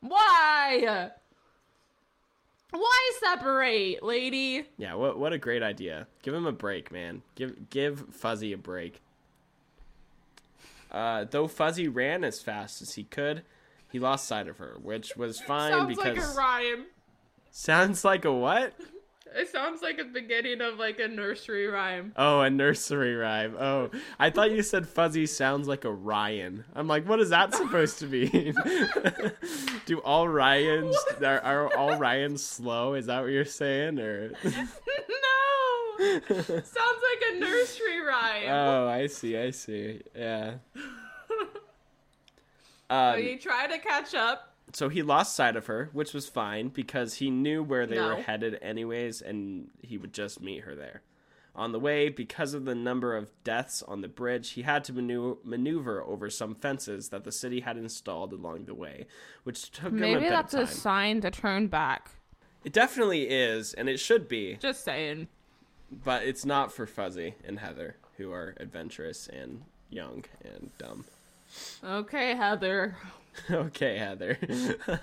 Why? 0.00 1.10
Why 2.70 3.12
separate, 3.18 4.02
lady? 4.02 4.66
Yeah, 4.78 4.94
what 4.94 5.18
what 5.18 5.32
a 5.32 5.38
great 5.38 5.62
idea. 5.62 6.06
Give 6.22 6.34
him 6.34 6.46
a 6.46 6.52
break, 6.52 6.92
man. 6.92 7.22
Give 7.34 7.68
give 7.68 8.14
Fuzzy 8.14 8.52
a 8.52 8.58
break. 8.58 9.00
Uh, 10.90 11.24
though 11.28 11.48
Fuzzy 11.48 11.88
ran 11.88 12.24
as 12.24 12.40
fast 12.40 12.82
as 12.82 12.94
he 12.94 13.04
could, 13.04 13.42
he 13.90 13.98
lost 13.98 14.26
sight 14.26 14.48
of 14.48 14.58
her, 14.58 14.76
which 14.82 15.16
was 15.16 15.40
fine 15.40 15.72
Sounds 15.72 15.96
because 15.96 16.16
like 16.16 16.26
a 16.26 16.36
rhyme. 16.36 16.86
Sounds 17.50 18.04
like 18.04 18.24
a 18.24 18.32
what? 18.32 18.74
It 19.32 19.48
sounds 19.48 19.80
like 19.80 19.98
a 19.98 20.04
beginning 20.04 20.60
of 20.60 20.78
like 20.78 20.98
a 20.98 21.06
nursery 21.06 21.68
rhyme. 21.68 22.12
Oh, 22.16 22.40
a 22.40 22.50
nursery 22.50 23.14
rhyme. 23.14 23.54
Oh, 23.58 23.90
I 24.18 24.30
thought 24.30 24.50
you 24.50 24.62
said 24.62 24.88
Fuzzy 24.88 25.26
sounds 25.26 25.68
like 25.68 25.84
a 25.84 25.92
Ryan. 25.92 26.64
I'm 26.74 26.88
like, 26.88 27.08
what 27.08 27.20
is 27.20 27.30
that 27.30 27.54
supposed 27.54 28.00
to 28.00 28.06
mean? 28.06 28.54
Do 29.86 29.98
all 30.00 30.28
Ryans 30.28 30.96
are, 31.24 31.40
are 31.40 31.76
all 31.76 31.96
Ryans 31.96 32.42
slow? 32.44 32.94
Is 32.94 33.06
that 33.06 33.22
what 33.22 33.30
you're 33.30 33.44
saying, 33.44 34.00
or? 34.00 34.32
no! 34.44 34.52
Sounds 36.40 36.66
like 36.66 37.22
a 37.32 37.38
nursery 37.38 38.00
rhyme. 38.00 38.48
Oh, 38.48 38.88
I 38.88 39.06
see. 39.06 39.36
I 39.36 39.50
see. 39.50 40.00
Yeah. 40.16 40.54
Um, 42.88 43.18
he 43.18 43.36
tried 43.36 43.68
to 43.68 43.78
catch 43.78 44.14
up. 44.14 44.49
So 44.72 44.88
he 44.88 45.02
lost 45.02 45.34
sight 45.36 45.56
of 45.56 45.66
her, 45.66 45.90
which 45.92 46.12
was 46.12 46.28
fine 46.28 46.68
because 46.68 47.14
he 47.14 47.30
knew 47.30 47.62
where 47.62 47.86
they 47.86 47.98
were 48.00 48.16
headed 48.16 48.58
anyways, 48.62 49.20
and 49.22 49.70
he 49.82 49.98
would 49.98 50.12
just 50.12 50.40
meet 50.40 50.64
her 50.64 50.74
there. 50.74 51.02
On 51.56 51.72
the 51.72 51.80
way, 51.80 52.08
because 52.08 52.54
of 52.54 52.64
the 52.64 52.74
number 52.76 53.16
of 53.16 53.30
deaths 53.42 53.82
on 53.82 54.00
the 54.02 54.08
bridge, 54.08 54.50
he 54.50 54.62
had 54.62 54.84
to 54.84 54.92
manu- 54.92 55.38
maneuver 55.42 56.00
over 56.02 56.30
some 56.30 56.54
fences 56.54 57.08
that 57.08 57.24
the 57.24 57.32
city 57.32 57.60
had 57.60 57.76
installed 57.76 58.32
along 58.32 58.66
the 58.66 58.74
way, 58.74 59.06
which 59.42 59.70
took 59.72 59.88
him 59.92 59.98
a 59.98 60.00
Maybe 60.00 60.20
bit 60.20 60.30
that's 60.30 60.54
of 60.54 60.60
a 60.60 60.64
time. 60.66 60.74
sign 60.74 61.20
to 61.22 61.30
turn 61.30 61.66
back. 61.66 62.10
It 62.64 62.72
definitely 62.72 63.28
is, 63.28 63.74
and 63.74 63.88
it 63.88 63.98
should 63.98 64.28
be, 64.28 64.56
Just 64.60 64.84
saying. 64.84 65.26
but 65.90 66.22
it's 66.22 66.44
not 66.44 66.70
for 66.72 66.86
Fuzzy 66.86 67.34
and 67.44 67.58
Heather, 67.58 67.96
who 68.16 68.30
are 68.32 68.54
adventurous 68.58 69.26
and 69.26 69.62
young 69.90 70.24
and 70.44 70.70
dumb. 70.78 71.04
Okay, 71.82 72.36
Heather. 72.36 72.96
okay, 73.50 73.98
Heather. 73.98 74.38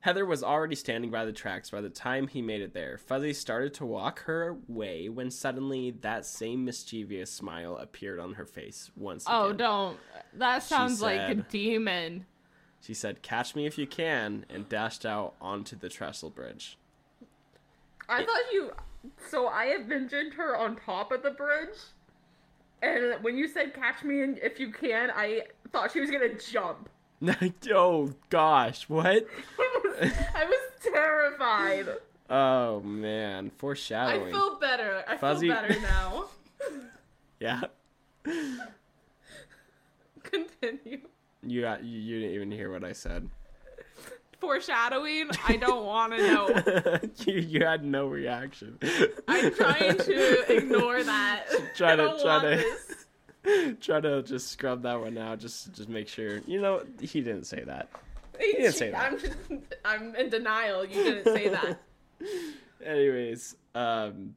Heather 0.00 0.24
was 0.24 0.42
already 0.44 0.76
standing 0.76 1.10
by 1.10 1.24
the 1.24 1.32
tracks 1.32 1.70
by 1.70 1.80
the 1.80 1.88
time 1.88 2.28
he 2.28 2.40
made 2.40 2.60
it 2.60 2.74
there. 2.74 2.96
Fuzzy 2.96 3.32
started 3.32 3.74
to 3.74 3.86
walk 3.86 4.20
her 4.20 4.56
way 4.68 5.08
when 5.08 5.30
suddenly 5.30 5.90
that 6.02 6.24
same 6.24 6.64
mischievous 6.64 7.32
smile 7.32 7.76
appeared 7.76 8.20
on 8.20 8.34
her 8.34 8.46
face 8.46 8.90
once 8.96 9.24
Oh, 9.26 9.46
again. 9.46 9.54
Oh, 9.54 9.58
don't. 9.58 9.98
That 10.34 10.62
sounds 10.62 11.02
like 11.02 11.28
a 11.28 11.34
demon. 11.34 12.26
She 12.80 12.94
said, 12.94 13.22
Catch 13.22 13.56
me 13.56 13.66
if 13.66 13.78
you 13.78 13.86
can, 13.86 14.44
and 14.48 14.68
dashed 14.68 15.04
out 15.04 15.34
onto 15.40 15.76
the 15.76 15.88
trestle 15.88 16.30
bridge. 16.30 16.78
I 18.08 18.24
thought 18.24 18.52
you. 18.52 18.70
So 19.28 19.46
I 19.46 19.74
envisioned 19.74 20.34
her 20.34 20.56
on 20.56 20.76
top 20.76 21.10
of 21.10 21.22
the 21.22 21.30
bridge, 21.30 21.78
and 22.82 23.22
when 23.22 23.36
you 23.36 23.48
said 23.48 23.74
"catch 23.74 24.04
me 24.04 24.20
if 24.20 24.60
you 24.60 24.70
can," 24.72 25.10
I 25.10 25.42
thought 25.72 25.92
she 25.92 26.00
was 26.00 26.10
gonna 26.10 26.34
jump. 26.34 26.88
oh, 27.72 28.12
gosh, 28.30 28.88
what? 28.88 29.26
I 30.00 30.44
was 30.44 30.92
terrified. 30.92 31.86
Oh, 32.28 32.80
man. 32.80 33.50
Foreshadowing. 33.56 34.28
I 34.28 34.30
feel 34.32 34.58
better. 34.58 35.04
I 35.08 35.16
Fuzzy- 35.16 35.48
feel 35.48 35.56
better 35.56 35.80
now. 35.80 36.24
Yeah. 37.40 37.60
Continue. 40.22 41.00
You, 41.46 41.60
got, 41.60 41.84
you, 41.84 41.98
you 42.00 42.20
didn't 42.20 42.34
even 42.34 42.50
hear 42.50 42.72
what 42.72 42.82
I 42.84 42.92
said. 42.92 43.28
Foreshadowing. 44.40 45.30
I 45.46 45.56
don't 45.56 45.86
want 45.86 46.12
to 46.14 46.18
know. 46.18 46.98
you, 47.26 47.34
you 47.40 47.64
had 47.64 47.84
no 47.84 48.06
reaction. 48.08 48.78
I'm 49.28 49.54
trying 49.54 49.96
to 49.96 50.52
ignore 50.56 51.02
that. 51.02 51.44
Try 51.74 51.96
to- 51.96 52.18
try 52.22 52.42
to- 52.42 52.48
this. 52.56 53.05
Try 53.80 54.00
to 54.00 54.22
just 54.22 54.48
scrub 54.48 54.82
that 54.82 55.00
one 55.00 55.16
out. 55.18 55.38
Just 55.38 55.72
just 55.72 55.88
make 55.88 56.08
sure. 56.08 56.40
You 56.46 56.60
know, 56.60 56.82
he 57.00 57.20
didn't 57.20 57.44
say 57.44 57.62
that. 57.64 57.88
He 58.40 58.52
didn't 58.52 58.72
say 58.72 58.90
that. 58.90 59.12
I'm, 59.12 59.18
just, 59.18 59.36
I'm 59.84 60.14
in 60.14 60.30
denial. 60.30 60.84
You 60.84 61.04
didn't 61.04 61.24
say 61.24 61.48
that. 61.48 61.80
Anyways, 62.84 63.56
um, 63.74 64.34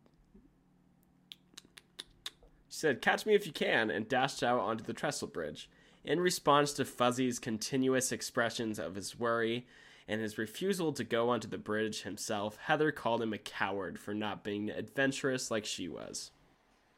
she 2.70 2.80
said, 2.80 3.02
"Catch 3.02 3.26
me 3.26 3.36
if 3.36 3.46
you 3.46 3.52
can," 3.52 3.90
and 3.90 4.08
dashed 4.08 4.44
out 4.44 4.60
onto 4.60 4.84
the 4.84 4.94
trestle 4.94 5.28
bridge. 5.28 5.70
In 6.04 6.20
response 6.20 6.74
to 6.74 6.86
Fuzzy's 6.86 7.40
continuous 7.40 8.12
expressions 8.12 8.80
of 8.80 8.96
his 8.96 9.20
worry 9.20 9.68
and 10.08 10.22
his 10.22 10.38
refusal 10.38 10.94
to 10.94 11.04
go 11.04 11.30
onto 11.30 11.48
the 11.48 11.58
bridge 11.58 12.04
himself, 12.04 12.58
Heather 12.64 12.92
called 12.92 13.22
him 13.22 13.34
a 13.34 13.38
coward 13.38 14.00
for 14.00 14.14
not 14.14 14.44
being 14.44 14.70
adventurous 14.70 15.52
like 15.52 15.66
she 15.66 15.88
was. 15.88 16.32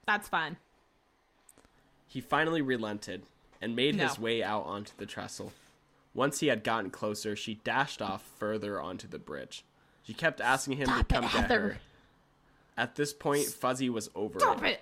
That's 0.05 0.29
fine. 0.29 0.57
He 2.11 2.19
finally 2.19 2.61
relented 2.61 3.21
and 3.61 3.73
made 3.73 3.95
his 3.95 4.19
way 4.19 4.43
out 4.43 4.65
onto 4.65 4.91
the 4.97 5.05
trestle. 5.05 5.53
Once 6.13 6.41
he 6.41 6.47
had 6.47 6.61
gotten 6.61 6.89
closer, 6.89 7.37
she 7.37 7.61
dashed 7.63 8.01
off 8.01 8.21
further 8.37 8.81
onto 8.81 9.07
the 9.07 9.17
bridge. 9.17 9.63
She 10.03 10.13
kept 10.13 10.41
asking 10.41 10.75
him 10.75 10.87
Stop 10.87 10.97
to 10.97 11.01
it, 11.01 11.07
come 11.07 11.23
get 11.23 11.31
Heather. 11.31 11.59
her. 11.61 11.77
At 12.77 12.95
this 12.95 13.13
point, 13.13 13.45
Fuzzy 13.45 13.89
was 13.89 14.09
over 14.13 14.41
Stop 14.41 14.61
it. 14.65 14.71
it. 14.71 14.81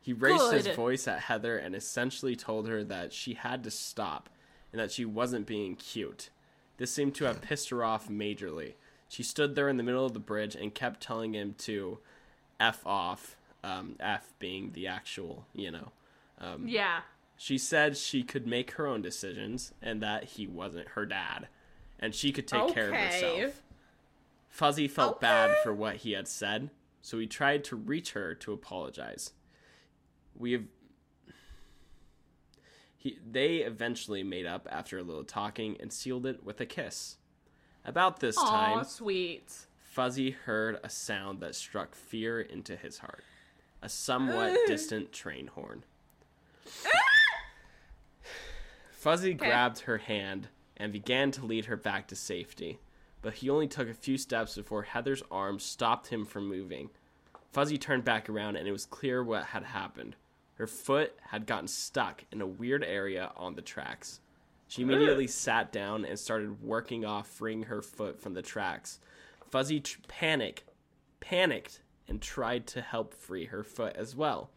He 0.00 0.14
raised 0.14 0.50
his 0.50 0.68
voice 0.68 1.06
at 1.06 1.20
Heather 1.20 1.58
and 1.58 1.74
essentially 1.74 2.34
told 2.34 2.66
her 2.66 2.82
that 2.82 3.12
she 3.12 3.34
had 3.34 3.62
to 3.64 3.70
stop 3.70 4.30
and 4.72 4.80
that 4.80 4.90
she 4.90 5.04
wasn't 5.04 5.46
being 5.46 5.74
cute. 5.74 6.30
This 6.78 6.90
seemed 6.90 7.14
to 7.16 7.24
have 7.26 7.42
pissed 7.42 7.68
her 7.68 7.84
off 7.84 8.08
majorly. 8.08 8.72
She 9.10 9.22
stood 9.22 9.54
there 9.54 9.68
in 9.68 9.76
the 9.76 9.82
middle 9.82 10.06
of 10.06 10.14
the 10.14 10.18
bridge 10.18 10.54
and 10.54 10.74
kept 10.74 11.02
telling 11.02 11.34
him 11.34 11.56
to 11.58 11.98
F 12.58 12.86
off, 12.86 13.36
um, 13.62 13.96
F 14.00 14.32
being 14.38 14.70
the 14.72 14.86
actual, 14.86 15.44
you 15.52 15.70
know. 15.70 15.92
Um, 16.40 16.66
yeah. 16.66 17.00
She 17.36 17.58
said 17.58 17.96
she 17.96 18.22
could 18.22 18.46
make 18.46 18.72
her 18.72 18.86
own 18.86 19.02
decisions 19.02 19.72
and 19.80 20.02
that 20.02 20.24
he 20.24 20.46
wasn't 20.46 20.88
her 20.88 21.06
dad 21.06 21.48
and 21.98 22.14
she 22.14 22.32
could 22.32 22.46
take 22.46 22.72
care 22.72 22.88
of 22.88 22.94
herself. 22.94 23.62
Fuzzy 24.48 24.88
felt 24.88 25.20
bad 25.20 25.54
for 25.62 25.74
what 25.74 25.96
he 25.96 26.12
had 26.12 26.28
said, 26.28 26.70
so 27.02 27.18
he 27.18 27.26
tried 27.26 27.64
to 27.64 27.76
reach 27.76 28.12
her 28.12 28.34
to 28.36 28.52
apologize. 28.52 29.32
We 30.34 30.52
have 30.52 30.64
he, 32.96 33.18
they 33.30 33.58
eventually 33.58 34.24
made 34.24 34.46
up 34.46 34.66
after 34.70 34.98
a 34.98 35.02
little 35.02 35.22
talking 35.22 35.76
and 35.78 35.92
sealed 35.92 36.26
it 36.26 36.42
with 36.44 36.60
a 36.60 36.66
kiss. 36.66 37.16
About 37.84 38.18
this 38.18 38.36
Aw, 38.36 38.50
time, 38.50 38.84
sweet. 38.84 39.52
Fuzzy 39.78 40.32
heard 40.32 40.80
a 40.82 40.90
sound 40.90 41.40
that 41.40 41.54
struck 41.54 41.94
fear 41.94 42.40
into 42.40 42.74
his 42.74 42.98
heart. 42.98 43.22
A 43.82 43.88
somewhat 43.88 44.58
distant 44.66 45.12
train 45.12 45.46
horn. 45.46 45.84
Fuzzy 48.90 49.34
grabbed 49.34 49.80
her 49.80 49.98
hand 49.98 50.48
and 50.76 50.92
began 50.92 51.30
to 51.32 51.44
lead 51.44 51.66
her 51.66 51.76
back 51.76 52.08
to 52.08 52.16
safety, 52.16 52.78
but 53.22 53.34
he 53.34 53.50
only 53.50 53.68
took 53.68 53.88
a 53.88 53.94
few 53.94 54.18
steps 54.18 54.56
before 54.56 54.82
Heather's 54.82 55.22
arm 55.30 55.58
stopped 55.58 56.08
him 56.08 56.24
from 56.24 56.48
moving. 56.48 56.90
Fuzzy 57.52 57.78
turned 57.78 58.04
back 58.04 58.28
around 58.28 58.56
and 58.56 58.68
it 58.68 58.72
was 58.72 58.86
clear 58.86 59.22
what 59.22 59.44
had 59.44 59.64
happened. 59.64 60.16
Her 60.54 60.66
foot 60.66 61.16
had 61.30 61.46
gotten 61.46 61.68
stuck 61.68 62.24
in 62.32 62.40
a 62.40 62.46
weird 62.46 62.82
area 62.82 63.32
on 63.36 63.54
the 63.54 63.62
tracks. 63.62 64.20
She 64.66 64.82
immediately 64.82 65.26
sat 65.26 65.72
down 65.72 66.04
and 66.04 66.18
started 66.18 66.62
working 66.62 67.04
off 67.04 67.28
freeing 67.28 67.64
her 67.64 67.80
foot 67.80 68.20
from 68.20 68.34
the 68.34 68.42
tracks. 68.42 69.00
Fuzzy 69.50 69.80
tr- 69.80 70.00
panic, 70.08 70.66
panicked 71.20 71.80
and 72.06 72.20
tried 72.20 72.66
to 72.68 72.82
help 72.82 73.14
free 73.14 73.46
her 73.46 73.64
foot 73.64 73.96
as 73.96 74.14
well. 74.14 74.50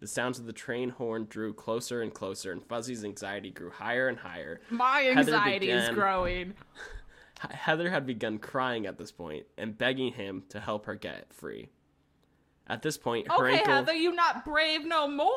The 0.00 0.06
sounds 0.06 0.38
of 0.38 0.46
the 0.46 0.52
train 0.52 0.90
horn 0.90 1.26
drew 1.28 1.54
closer 1.54 2.02
and 2.02 2.12
closer, 2.12 2.52
and 2.52 2.64
Fuzzy's 2.64 3.04
anxiety 3.04 3.50
grew 3.50 3.70
higher 3.70 4.08
and 4.08 4.18
higher. 4.18 4.60
My 4.70 5.08
anxiety 5.08 5.70
is 5.70 5.88
growing. 5.90 6.54
Heather 7.50 7.90
had 7.90 8.06
begun 8.06 8.38
crying 8.38 8.86
at 8.86 8.98
this 8.98 9.12
point 9.12 9.46
and 9.56 9.76
begging 9.76 10.12
him 10.12 10.44
to 10.50 10.60
help 10.60 10.86
her 10.86 10.94
get 10.94 11.32
free. 11.32 11.68
At 12.66 12.82
this 12.82 12.96
point, 12.98 13.28
her 13.30 13.46
Okay, 13.46 13.58
ankle 13.58 13.74
Heather, 13.74 13.94
you 13.94 14.12
not 14.12 14.44
brave 14.44 14.84
no 14.84 15.06
more? 15.06 15.28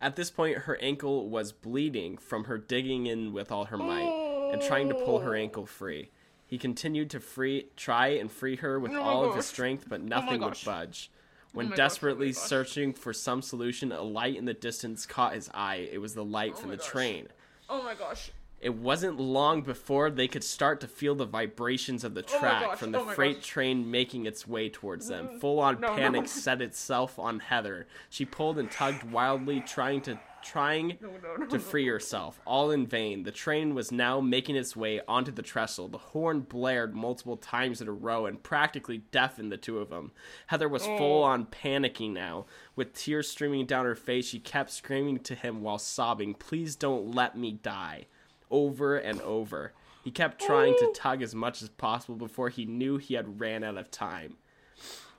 At 0.00 0.16
this 0.16 0.30
point, 0.30 0.58
her 0.58 0.76
ankle 0.82 1.28
was 1.30 1.52
bleeding 1.52 2.18
from 2.18 2.44
her 2.44 2.58
digging 2.58 3.06
in 3.06 3.32
with 3.32 3.50
all 3.50 3.66
her 3.66 3.78
might 3.78 4.50
and 4.52 4.60
trying 4.60 4.88
to 4.90 4.94
pull 4.94 5.20
her 5.20 5.34
ankle 5.34 5.64
free. 5.66 6.10
He 6.46 6.58
continued 6.58 7.10
to 7.10 7.20
free, 7.20 7.68
try 7.76 8.08
and 8.08 8.30
free 8.30 8.56
her 8.56 8.78
with 8.78 8.92
Oh 8.92 9.00
all 9.00 9.24
of 9.24 9.34
his 9.34 9.46
oh 9.46 9.48
strength, 9.48 9.86
but 9.88 10.00
oh 10.00 10.04
nothing 10.04 10.40
would 10.40 10.58
budge. 10.64 11.10
Oh 11.54 11.58
when 11.58 11.72
oh 11.72 11.76
desperately 11.76 12.32
gosh. 12.32 12.42
searching 12.42 12.92
for 12.92 13.12
some 13.12 13.42
solution, 13.42 13.92
a 13.92 14.02
light 14.02 14.36
in 14.36 14.44
the 14.44 14.54
distance 14.54 15.06
caught 15.06 15.34
his 15.34 15.48
eye. 15.54 15.88
It 15.92 15.98
was 15.98 16.14
the 16.14 16.24
light 16.24 16.52
oh 16.56 16.58
from 16.60 16.70
the 16.70 16.76
gosh. 16.76 16.86
train. 16.86 17.28
Oh 17.68 17.82
my 17.82 17.94
gosh. 17.94 18.30
It 18.60 18.74
wasn't 18.74 19.20
long 19.20 19.60
before 19.60 20.10
they 20.10 20.26
could 20.26 20.42
start 20.42 20.80
to 20.80 20.86
feel 20.88 21.14
the 21.14 21.26
vibrations 21.26 22.02
of 22.02 22.14
the 22.14 22.24
Oh 22.26 22.38
track 22.38 22.76
from 22.78 22.94
oh 22.94 23.04
the 23.04 23.10
oh 23.10 23.14
freight 23.14 23.42
train 23.42 23.90
making 23.90 24.24
its 24.26 24.48
way 24.48 24.70
towards 24.70 25.08
them. 25.08 25.28
Mm. 25.28 25.40
Full 25.40 25.60
on 25.60 25.80
No, 25.80 25.88
no. 25.88 25.96
panic 25.96 26.28
set 26.28 26.62
itself 26.62 27.18
on 27.18 27.40
Heather. 27.40 27.86
She 28.08 28.24
pulled 28.24 28.58
and 28.58 28.70
tugged 28.70 29.02
wildly, 29.04 29.60
trying 29.60 30.00
to 30.02 30.18
trying 30.44 30.98
No, 31.00 31.08
no, 31.22 31.36
no, 31.36 31.46
to 31.46 31.58
free 31.58 31.86
herself, 31.86 32.40
all 32.46 32.70
in 32.70 32.86
vain. 32.86 33.24
The 33.24 33.32
train 33.32 33.74
was 33.74 33.90
now 33.90 34.20
making 34.20 34.56
its 34.56 34.76
way 34.76 35.00
onto 35.08 35.32
the 35.32 35.42
trestle. 35.42 35.88
The 35.88 35.98
horn 35.98 36.40
blared 36.40 36.94
multiple 36.94 37.36
times 37.36 37.80
in 37.80 37.88
a 37.88 37.92
row 37.92 38.26
and 38.26 38.42
practically 38.42 38.98
deafened 39.10 39.50
the 39.50 39.56
two 39.56 39.78
of 39.78 39.90
them. 39.90 40.12
Heather 40.48 40.68
was 40.68 40.84
full 40.84 41.22
oh. 41.22 41.24
on 41.24 41.46
panicking 41.46 42.12
now. 42.12 42.46
With 42.76 42.94
tears 42.94 43.28
streaming 43.28 43.66
down 43.66 43.84
her 43.86 43.94
face, 43.94 44.26
she 44.28 44.38
kept 44.38 44.70
screaming 44.70 45.18
to 45.20 45.34
him 45.34 45.62
while 45.62 45.78
sobbing, 45.78 46.34
Please 46.34 46.76
don't 46.76 47.14
let 47.14 47.36
me 47.36 47.52
die. 47.52 48.06
Over 48.50 48.96
and 48.96 49.20
over. 49.22 49.72
He 50.04 50.10
kept 50.10 50.40
trying 50.40 50.74
to 50.74 50.86
oh. 50.86 50.92
tug 50.92 51.22
as 51.22 51.34
much 51.34 51.62
as 51.62 51.70
possible 51.70 52.16
before 52.16 52.50
he 52.50 52.66
knew 52.66 52.98
he 52.98 53.14
had 53.14 53.40
ran 53.40 53.64
out 53.64 53.78
of 53.78 53.90
time. 53.90 54.36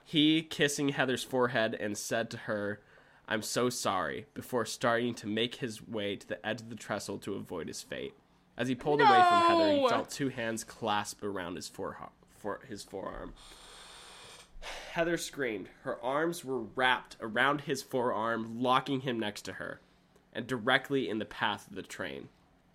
He 0.04 0.42
kissing 0.42 0.90
Heather's 0.90 1.24
forehead 1.24 1.74
and 1.74 1.98
said 1.98 2.30
to 2.30 2.36
her, 2.38 2.80
I'm 3.28 3.42
so 3.42 3.68
sorry, 3.70 4.26
before 4.34 4.64
starting 4.64 5.14
to 5.14 5.26
make 5.26 5.56
his 5.56 5.86
way 5.86 6.16
to 6.16 6.26
the 6.28 6.44
edge 6.46 6.60
of 6.60 6.68
the 6.70 6.76
trestle 6.76 7.18
to 7.18 7.34
avoid 7.34 7.66
his 7.68 7.82
fate. 7.82 8.14
As 8.56 8.68
he 8.68 8.74
pulled 8.74 9.00
away 9.00 9.08
from 9.08 9.42
Heather, 9.48 9.72
he 9.72 9.88
felt 9.88 10.10
two 10.10 10.28
hands 10.28 10.64
clasp 10.64 11.22
around 11.22 11.56
his, 11.56 11.68
foreha- 11.68 12.10
for- 12.38 12.60
his 12.68 12.82
forearm. 12.84 13.34
Heather 14.92 15.16
screamed. 15.18 15.68
Her 15.82 16.02
arms 16.02 16.44
were 16.44 16.60
wrapped 16.60 17.16
around 17.20 17.62
his 17.62 17.82
forearm, 17.82 18.60
locking 18.62 19.00
him 19.00 19.18
next 19.18 19.42
to 19.42 19.54
her, 19.54 19.80
and 20.32 20.46
directly 20.46 21.08
in 21.08 21.18
the 21.18 21.24
path 21.26 21.68
of 21.68 21.74
the 21.76 21.82
train. 21.82 22.28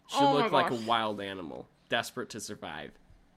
She 0.07 0.17
Oh 0.19 0.33
looked 0.33 0.51
like 0.51 0.69
a 0.69 0.75
wild 0.75 1.21
animal, 1.21 1.67
desperate 1.89 2.29
to 2.31 2.39
survive. 2.39 2.91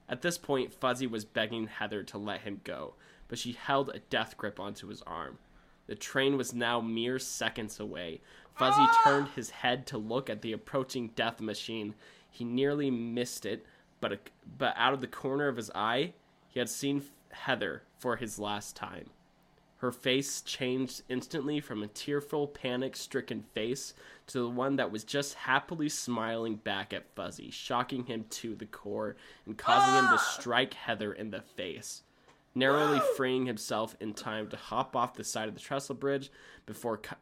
At 0.07 0.21
this 0.21 0.37
point, 0.37 0.73
Fuzzy 0.73 1.07
was 1.07 1.25
begging 1.25 1.67
Heather 1.67 2.03
to 2.03 2.17
let 2.17 2.41
him 2.41 2.61
go, 2.63 2.93
but 3.27 3.39
she 3.39 3.53
held 3.53 3.89
a 3.89 3.99
death 3.99 4.37
grip 4.37 4.59
onto 4.59 4.87
his 4.87 5.01
arm. 5.03 5.39
The 5.87 5.95
train 5.95 6.37
was 6.37 6.53
now 6.53 6.81
mere 6.81 7.19
seconds 7.19 7.79
away. 7.79 8.21
Fuzzy 8.57 8.77
Ah! 8.79 9.01
turned 9.03 9.27
his 9.29 9.49
head 9.49 9.85
to 9.87 9.97
look 9.97 10.29
at 10.29 10.41
the 10.41 10.53
approaching 10.53 11.09
death 11.09 11.41
machine. 11.41 11.95
He 12.29 12.43
nearly 12.43 12.89
missed 12.89 13.45
it, 13.45 13.65
but 13.99 14.13
a, 14.13 14.19
but 14.57 14.73
out 14.77 14.93
of 14.93 15.01
the 15.01 15.07
corner 15.07 15.47
of 15.47 15.57
his 15.57 15.71
eye, 15.75 16.13
he 16.47 16.59
had 16.59 16.69
seen 16.69 17.03
Heather 17.31 17.83
for 17.97 18.15
his 18.15 18.39
last 18.39 18.75
time. 18.75 19.09
Her 19.77 19.91
face 19.91 20.41
changed 20.41 21.03
instantly 21.09 21.59
from 21.59 21.83
a 21.83 21.87
tearful, 21.87 22.47
panic 22.47 22.95
stricken 22.95 23.43
face 23.53 23.93
to 24.27 24.39
the 24.39 24.49
one 24.49 24.77
that 24.77 24.89
was 24.91 25.03
just 25.03 25.33
happily 25.33 25.89
smiling 25.89 26.55
back 26.55 26.93
at 26.93 27.13
Fuzzy, 27.13 27.51
shocking 27.51 28.05
him 28.05 28.25
to 28.29 28.55
the 28.55 28.65
core 28.65 29.17
and 29.45 29.57
causing 29.57 29.93
him 29.93 30.07
to 30.07 30.17
strike 30.17 30.73
Heather 30.73 31.13
in 31.13 31.29
the 31.29 31.41
face, 31.41 32.03
narrowly 32.55 33.01
freeing 33.17 33.45
himself 33.45 33.95
in 33.99 34.13
time 34.13 34.47
to 34.47 34.55
hop 34.57 34.95
off 34.95 35.13
the 35.13 35.23
side 35.23 35.47
of 35.49 35.53
the 35.53 35.59
trestle 35.61 35.93
bridge 35.95 36.31
before, 36.65 36.97
cu- 36.97 37.15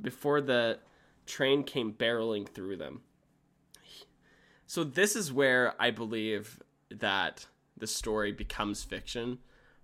before 0.00 0.40
the 0.40 0.78
train 1.24 1.64
came 1.64 1.92
barreling 1.92 2.46
through 2.48 2.76
them. 2.76 3.00
So, 4.66 4.84
this 4.84 5.16
is 5.16 5.32
where 5.32 5.74
I 5.80 5.90
believe 5.90 6.60
that 6.90 7.46
the 7.76 7.86
story 7.86 8.32
becomes 8.32 8.82
fiction, 8.82 9.38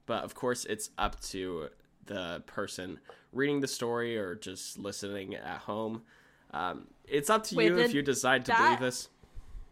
but 0.06 0.24
of 0.24 0.34
course, 0.34 0.64
it's 0.64 0.90
up 0.98 1.20
to 1.20 1.68
the 2.06 2.42
person 2.46 2.98
reading 3.32 3.60
the 3.60 3.68
story 3.68 4.18
or 4.18 4.34
just 4.34 4.78
listening 4.78 5.34
at 5.36 5.58
home. 5.58 6.02
Um, 6.50 6.88
it's 7.04 7.30
up 7.30 7.44
to 7.44 7.54
Wait, 7.56 7.66
you 7.66 7.78
if 7.78 7.94
you 7.94 8.02
decide 8.02 8.44
to 8.46 8.50
that- 8.50 8.58
believe 8.78 8.80
this. 8.80 9.08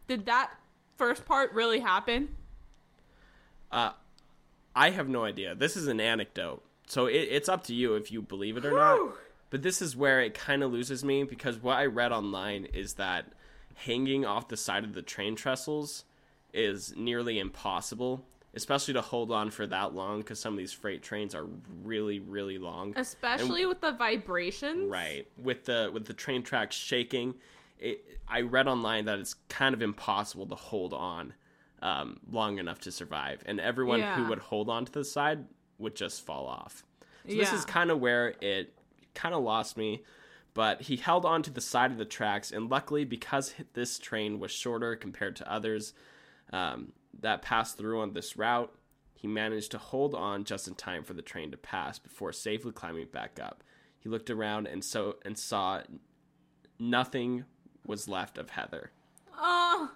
Did 0.07 0.27
that 0.27 0.51
first 0.97 1.25
part 1.25 1.53
really 1.53 1.81
happen? 1.81 2.29
Uh, 3.71 3.93
I 4.75 4.91
have 4.91 5.09
no 5.09 5.25
idea. 5.25 5.55
This 5.55 5.77
is 5.77 5.87
an 5.89 6.01
anecdote, 6.01 6.63
so 6.87 7.07
it, 7.07 7.29
it's 7.31 7.49
up 7.49 7.65
to 7.65 7.75
you 7.75 7.95
if 7.95 8.13
you 8.13 8.23
believe 8.23 8.57
it 8.57 8.65
or 8.65 8.73
not. 8.73 9.17
But 9.51 9.63
this 9.63 9.83
is 9.83 9.97
where 9.97 10.21
it 10.21 10.35
kind 10.35 10.63
of 10.63 10.73
loses 10.73 11.05
me 11.05 11.25
because 11.25 11.59
what 11.59 11.77
I 11.77 11.87
read 11.87 12.13
online 12.13 12.67
is 12.67 12.95
that 12.95 13.27
hanging 13.75 14.25
off 14.25 14.49
the 14.49 14.57
side 14.57 14.85
of 14.85 14.95
the 14.95 15.03
train 15.03 15.35
trestles 15.35 16.05
is 16.53 16.95
nearly 16.97 17.39
impossible, 17.39 18.25
especially 18.55 18.95
to 18.95 19.01
hold 19.01 19.33
on 19.33 19.51
for 19.51 19.67
that 19.67 19.93
long 19.95 20.21
because 20.21 20.39
some 20.39 20.55
of 20.55 20.59
these 20.59 20.73
freight 20.73 21.03
trains 21.03 21.35
are 21.35 21.47
really, 21.83 22.21
really 22.21 22.59
long. 22.59 22.93
Especially 22.97 23.67
with 23.67 23.81
the 23.81 23.93
vibrations. 23.93 24.89
Right. 24.89 25.27
With 25.43 25.65
the 25.65 25.91
with 25.93 26.07
the 26.07 26.15
train 26.15 26.45
tracks 26.45 26.77
shaking, 26.77 27.35
it, 27.81 28.05
I 28.29 28.43
read 28.43 28.69
online 28.69 29.07
that 29.07 29.19
it's 29.19 29.35
kind 29.49 29.75
of 29.75 29.83
impossible 29.83 30.47
to 30.47 30.55
hold 30.55 30.95
on 30.95 31.35
um, 31.83 32.21
long 32.31 32.59
enough 32.59 32.81
to 32.81 32.91
survive, 32.91 33.43
and 33.47 33.61
everyone 33.61 34.01
who 34.17 34.29
would 34.29 34.39
hold 34.39 34.69
on 34.69 34.85
to 34.85 34.93
the 34.93 35.05
side 35.05 35.45
would 35.79 35.97
just 35.97 36.25
fall 36.25 36.47
off. 36.47 36.85
So 37.29 37.35
this 37.37 37.53
is 37.53 37.65
kind 37.65 37.91
of 37.91 38.01
where 38.01 38.35
it 38.41 38.75
kind 39.15 39.35
of 39.35 39.43
lost 39.43 39.77
me. 39.77 40.03
But 40.53 40.83
he 40.83 40.97
held 40.97 41.25
on 41.25 41.43
to 41.45 41.51
the 41.51 41.61
side 41.61 41.93
of 41.93 41.97
the 41.99 42.05
tracks, 42.05 42.51
and 42.51 42.69
luckily, 42.69 43.05
because 43.05 43.55
this 43.75 43.99
train 43.99 44.41
was 44.41 44.51
shorter 44.51 44.97
compared 44.97 45.37
to 45.37 45.51
others 45.51 45.95
um, 46.53 46.93
that 47.21 47.41
passed 47.41 47.79
through 47.79 48.01
on 48.01 48.15
this 48.15 48.37
route, 48.37 48.75
he 49.15 49.29
managed 49.29 49.71
to 49.71 49.79
hold 49.79 50.15
on 50.15 50.45
just 50.45 50.67
in 50.67 50.75
time 50.75 51.05
for 51.05 51.15
the 51.15 51.23
train 51.23 51.51
to 51.53 51.57
pass 51.57 51.99
before 51.99 52.33
safely 52.33 52.73
climbing 52.73 53.07
back 53.13 53.39
up. 53.41 53.63
He 53.99 54.09
looked 54.09 54.31
around 54.31 54.67
and 54.67 54.83
so 54.83 55.17
and 55.25 55.39
saw 55.39 55.83
nothing 56.79 57.45
was 57.87 58.09
left 58.09 58.39
of 58.39 58.51
Heather. 58.51 58.91
Oh, 59.39 59.93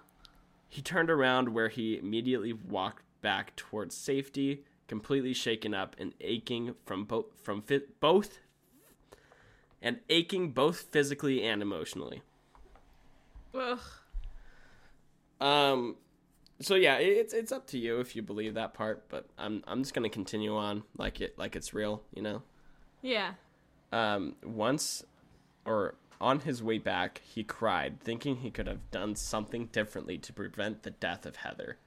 He 0.69 0.81
turned 0.81 1.09
around 1.09 1.49
where 1.49 1.69
he 1.69 1.97
immediately 1.97 2.53
walked 2.53 3.03
back 3.21 3.55
towards 3.55 3.95
safety, 3.95 4.63
completely 4.87 5.33
shaken 5.33 5.73
up 5.73 5.95
and 5.97 6.13
aching 6.21 6.75
from 6.85 7.05
both 7.05 7.25
from 7.41 7.61
fi- 7.61 7.81
both 7.99 8.39
and 9.81 9.99
aching 10.09 10.51
both 10.51 10.81
physically 10.91 11.43
and 11.43 11.61
emotionally. 11.61 12.21
ugh. 13.53 13.79
Um 15.39 15.95
so 16.61 16.75
yeah, 16.75 16.95
it's 16.95 17.33
it's 17.33 17.51
up 17.51 17.67
to 17.67 17.77
you 17.77 17.99
if 17.99 18.15
you 18.15 18.21
believe 18.21 18.53
that 18.53 18.73
part, 18.73 19.09
but 19.09 19.27
I'm 19.37 19.63
I'm 19.67 19.83
just 19.83 19.93
going 19.93 20.03
to 20.03 20.13
continue 20.13 20.55
on 20.55 20.83
like 20.97 21.19
it 21.19 21.37
like 21.37 21.55
it's 21.55 21.73
real, 21.73 22.01
you 22.13 22.21
know. 22.21 22.43
Yeah. 23.01 23.33
Um, 23.91 24.35
once, 24.43 25.03
or 25.65 25.95
on 26.21 26.39
his 26.39 26.63
way 26.63 26.77
back, 26.77 27.21
he 27.23 27.43
cried, 27.43 27.99
thinking 27.99 28.37
he 28.37 28.51
could 28.51 28.67
have 28.67 28.91
done 28.91 29.15
something 29.15 29.67
differently 29.67 30.17
to 30.19 30.33
prevent 30.33 30.83
the 30.83 30.91
death 30.91 31.25
of 31.25 31.37
Heather. 31.37 31.77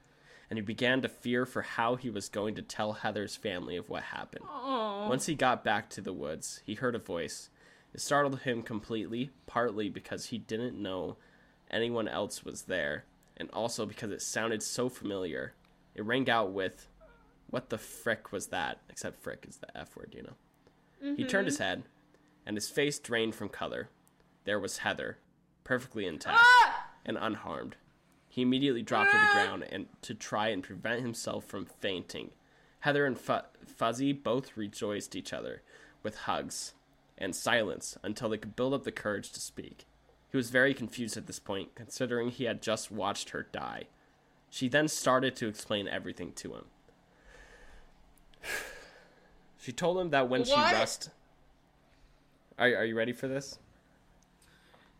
And 0.49 0.57
he 0.57 0.61
began 0.61 1.01
to 1.01 1.09
fear 1.09 1.45
for 1.45 1.61
how 1.61 1.95
he 1.95 2.09
was 2.09 2.29
going 2.29 2.55
to 2.55 2.61
tell 2.61 2.93
Heather's 2.93 3.35
family 3.35 3.75
of 3.75 3.89
what 3.89 4.03
happened. 4.03 4.45
Oh. 4.49 5.07
Once 5.07 5.25
he 5.25 5.35
got 5.35 5.63
back 5.63 5.89
to 5.91 6.01
the 6.01 6.13
woods, 6.13 6.61
he 6.65 6.73
heard 6.75 6.95
a 6.95 6.99
voice. 6.99 7.49
It 7.93 8.01
startled 8.01 8.41
him 8.41 8.61
completely, 8.63 9.31
partly 9.45 9.89
because 9.89 10.27
he 10.27 10.37
didn't 10.37 10.81
know 10.81 11.17
anyone 11.69 12.07
else 12.07 12.43
was 12.43 12.63
there, 12.63 13.05
and 13.37 13.49
also 13.51 13.85
because 13.85 14.11
it 14.11 14.21
sounded 14.21 14.63
so 14.63 14.89
familiar. 14.89 15.53
It 15.95 16.05
rang 16.05 16.29
out 16.29 16.51
with, 16.51 16.87
What 17.49 17.69
the 17.69 17.77
frick 17.77 18.31
was 18.31 18.47
that? 18.47 18.79
Except 18.89 19.21
frick 19.21 19.45
is 19.47 19.57
the 19.57 19.75
F 19.77 19.95
word, 19.95 20.13
you 20.15 20.23
know. 20.23 21.15
He 21.15 21.23
turned 21.23 21.29
mm-hmm. 21.29 21.45
his 21.45 21.57
head, 21.59 21.83
and 22.45 22.57
his 22.57 22.69
face 22.69 22.99
drained 22.99 23.35
from 23.35 23.49
color. 23.49 23.89
There 24.49 24.59
was 24.59 24.79
Heather, 24.79 25.19
perfectly 25.63 26.07
intact 26.07 26.39
ah! 26.41 26.87
and 27.05 27.19
unharmed. 27.21 27.75
He 28.29 28.41
immediately 28.41 28.81
dropped 28.81 29.11
to 29.11 29.17
the 29.17 29.23
ah! 29.23 29.33
ground 29.45 29.65
and 29.71 29.85
to 30.01 30.15
try 30.15 30.47
and 30.47 30.63
prevent 30.63 31.03
himself 31.03 31.45
from 31.45 31.67
fainting. 31.67 32.31
Heather 32.79 33.05
and 33.05 33.15
Fu- 33.15 33.45
Fuzzy 33.67 34.11
both 34.11 34.57
rejoiced 34.57 35.15
each 35.15 35.33
other 35.33 35.61
with 36.01 36.21
hugs 36.21 36.73
and 37.15 37.35
silence 37.35 37.95
until 38.01 38.29
they 38.29 38.39
could 38.39 38.55
build 38.55 38.73
up 38.73 38.85
the 38.85 38.91
courage 38.91 39.31
to 39.33 39.39
speak. 39.39 39.85
He 40.31 40.35
was 40.35 40.49
very 40.49 40.73
confused 40.73 41.15
at 41.15 41.27
this 41.27 41.37
point, 41.37 41.75
considering 41.75 42.31
he 42.31 42.45
had 42.45 42.63
just 42.63 42.89
watched 42.89 43.29
her 43.29 43.43
die. 43.51 43.83
She 44.49 44.67
then 44.67 44.87
started 44.87 45.35
to 45.35 45.47
explain 45.47 45.87
everything 45.87 46.31
to 46.37 46.55
him. 46.55 46.65
She 49.61 49.73
told 49.73 49.99
him 49.99 50.09
that 50.09 50.27
when 50.27 50.41
What? 50.41 50.47
she 50.47 50.55
rushed. 50.55 51.09
Are, 52.57 52.65
are 52.77 52.85
you 52.85 52.95
ready 52.95 53.11
for 53.11 53.27
this? 53.27 53.59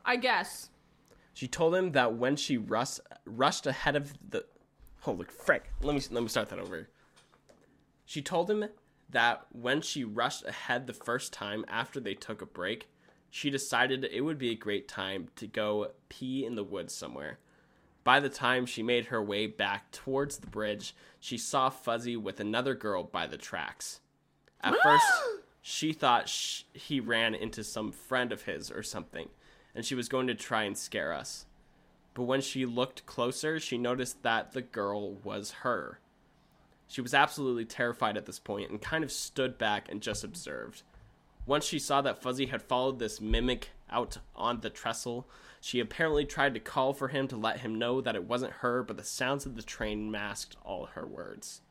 I 0.10 0.16
guess. 0.16 0.72
She 1.36 1.48
told 1.48 1.76
him 1.76 1.92
that 1.92 2.16
when 2.16 2.36
she 2.36 2.58
rushed 2.58 3.00
rushed 3.26 3.68
ahead 3.68 3.96
of 3.96 4.12
the 4.28 4.44
holy 5.02 5.28
frick. 5.28 5.72
Let 5.84 5.94
me 5.94 6.02
let 6.10 6.24
me 6.24 6.30
start 6.30 6.50
that 6.50 6.58
over. 6.58 6.90
She 8.06 8.24
told 8.24 8.50
him 8.50 8.66
that 9.12 9.46
when 9.52 9.82
she 9.82 10.04
rushed 10.04 10.44
ahead 10.46 10.88
the 10.88 10.94
first 10.94 11.32
time 11.32 11.64
after 11.68 12.00
they 12.00 12.16
took 12.16 12.42
a 12.42 12.48
break, 12.48 12.90
she 13.30 13.52
decided 13.52 14.04
it 14.04 14.22
would 14.22 14.40
be 14.40 14.50
a 14.50 14.56
great 14.56 14.88
time 14.88 15.28
to 15.36 15.46
go 15.46 15.92
pee 16.10 16.44
in 16.44 16.56
the 16.56 16.64
woods 16.64 16.92
somewhere. 16.92 17.38
By 18.04 18.20
the 18.20 18.30
time 18.30 18.66
she 18.66 18.82
made 18.82 19.06
her 19.06 19.22
way 19.22 19.46
back 19.46 19.92
towards 19.92 20.40
the 20.40 20.48
bridge, 20.48 20.96
she 21.20 21.38
saw 21.38 21.70
Fuzzy 21.70 22.18
with 22.18 22.40
another 22.40 22.74
girl 22.74 23.04
by 23.04 23.28
the 23.28 23.38
tracks. 23.38 24.00
At 24.62 24.74
first, 24.84 25.06
she 25.62 25.94
thought 25.94 26.28
sh- 26.28 26.64
he 26.74 27.00
ran 27.00 27.36
into 27.36 27.64
some 27.64 27.92
friend 27.92 28.32
of 28.32 28.42
his 28.42 28.72
or 28.72 28.82
something, 28.82 29.30
and 29.76 29.86
she 29.86 29.96
was 29.96 30.10
going 30.10 30.28
to 30.28 30.36
try 30.36 30.64
and 30.64 30.78
scare 30.78 31.14
us. 31.14 31.46
But 32.14 32.24
when 32.24 32.42
she 32.42 32.66
looked 32.66 33.06
closer, 33.06 33.60
she 33.60 33.78
noticed 33.78 34.24
that 34.24 34.52
the 34.52 34.62
girl 34.62 35.14
was 35.14 35.52
her. 35.62 36.00
She 36.88 37.02
was 37.02 37.14
absolutely 37.14 37.66
terrified 37.66 38.18
at 38.18 38.26
this 38.26 38.40
point 38.40 38.72
and 38.72 38.82
kind 38.82 39.04
of 39.04 39.12
stood 39.12 39.58
back 39.58 39.90
and 39.90 40.02
just 40.02 40.24
observed. 40.24 40.82
Once 41.46 41.66
she 41.66 41.80
saw 41.80 42.02
that 42.02 42.22
Fuzzy 42.22 42.48
had 42.48 42.62
followed 42.62 43.00
this 43.00 43.22
mimic 43.22 43.70
out 43.90 44.18
on 44.36 44.62
the 44.62 44.70
trestle, 44.70 45.28
she 45.62 45.80
apparently 45.80 46.26
tried 46.26 46.54
to 46.54 46.60
call 46.60 46.94
for 46.94 47.10
him 47.10 47.28
to 47.28 47.38
let 47.38 47.60
him 47.60 47.76
know 47.76 48.02
that 48.02 48.16
it 48.16 48.24
wasn't 48.24 48.54
her, 48.54 48.84
but 48.84 48.98
the 48.98 49.04
sounds 49.04 49.46
of 49.46 49.56
the 49.56 49.62
train 49.62 50.10
masked 50.12 50.56
all 50.64 50.88
her 50.88 51.06
words. 51.06 51.62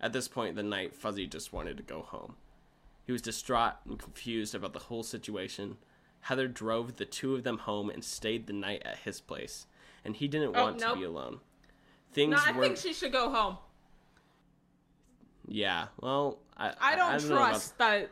At 0.00 0.12
this 0.12 0.28
point 0.28 0.50
in 0.50 0.56
the 0.56 0.62
night, 0.62 0.94
Fuzzy 0.94 1.26
just 1.26 1.52
wanted 1.52 1.76
to 1.76 1.82
go 1.82 2.02
home. 2.02 2.36
He 3.04 3.12
was 3.12 3.22
distraught 3.22 3.74
and 3.86 3.98
confused 3.98 4.54
about 4.54 4.72
the 4.72 4.78
whole 4.78 5.02
situation. 5.02 5.76
Heather 6.22 6.48
drove 6.48 6.96
the 6.96 7.04
two 7.06 7.34
of 7.34 7.44
them 7.44 7.58
home 7.58 7.90
and 7.90 8.04
stayed 8.04 8.46
the 8.46 8.52
night 8.52 8.82
at 8.84 8.98
his 8.98 9.20
place, 9.20 9.66
and 10.04 10.14
he 10.16 10.28
didn't 10.28 10.54
Oh, 10.56 10.62
want 10.64 10.80
nope. 10.80 10.94
to 10.94 10.98
be 11.00 11.04
alone. 11.04 11.40
Things 12.12 12.32
No, 12.32 12.38
I 12.44 12.52
were 12.52 12.62
think 12.64 12.76
she 12.76 12.92
should 12.92 13.12
go 13.12 13.30
home. 13.30 13.56
yeah. 15.46 15.86
Well, 16.00 16.38
I 16.56 16.72
I 16.80 16.96
don't, 16.96 17.28
know 17.28 17.36
about- 17.36 17.48
trust 17.50 17.78
that. 17.78 18.10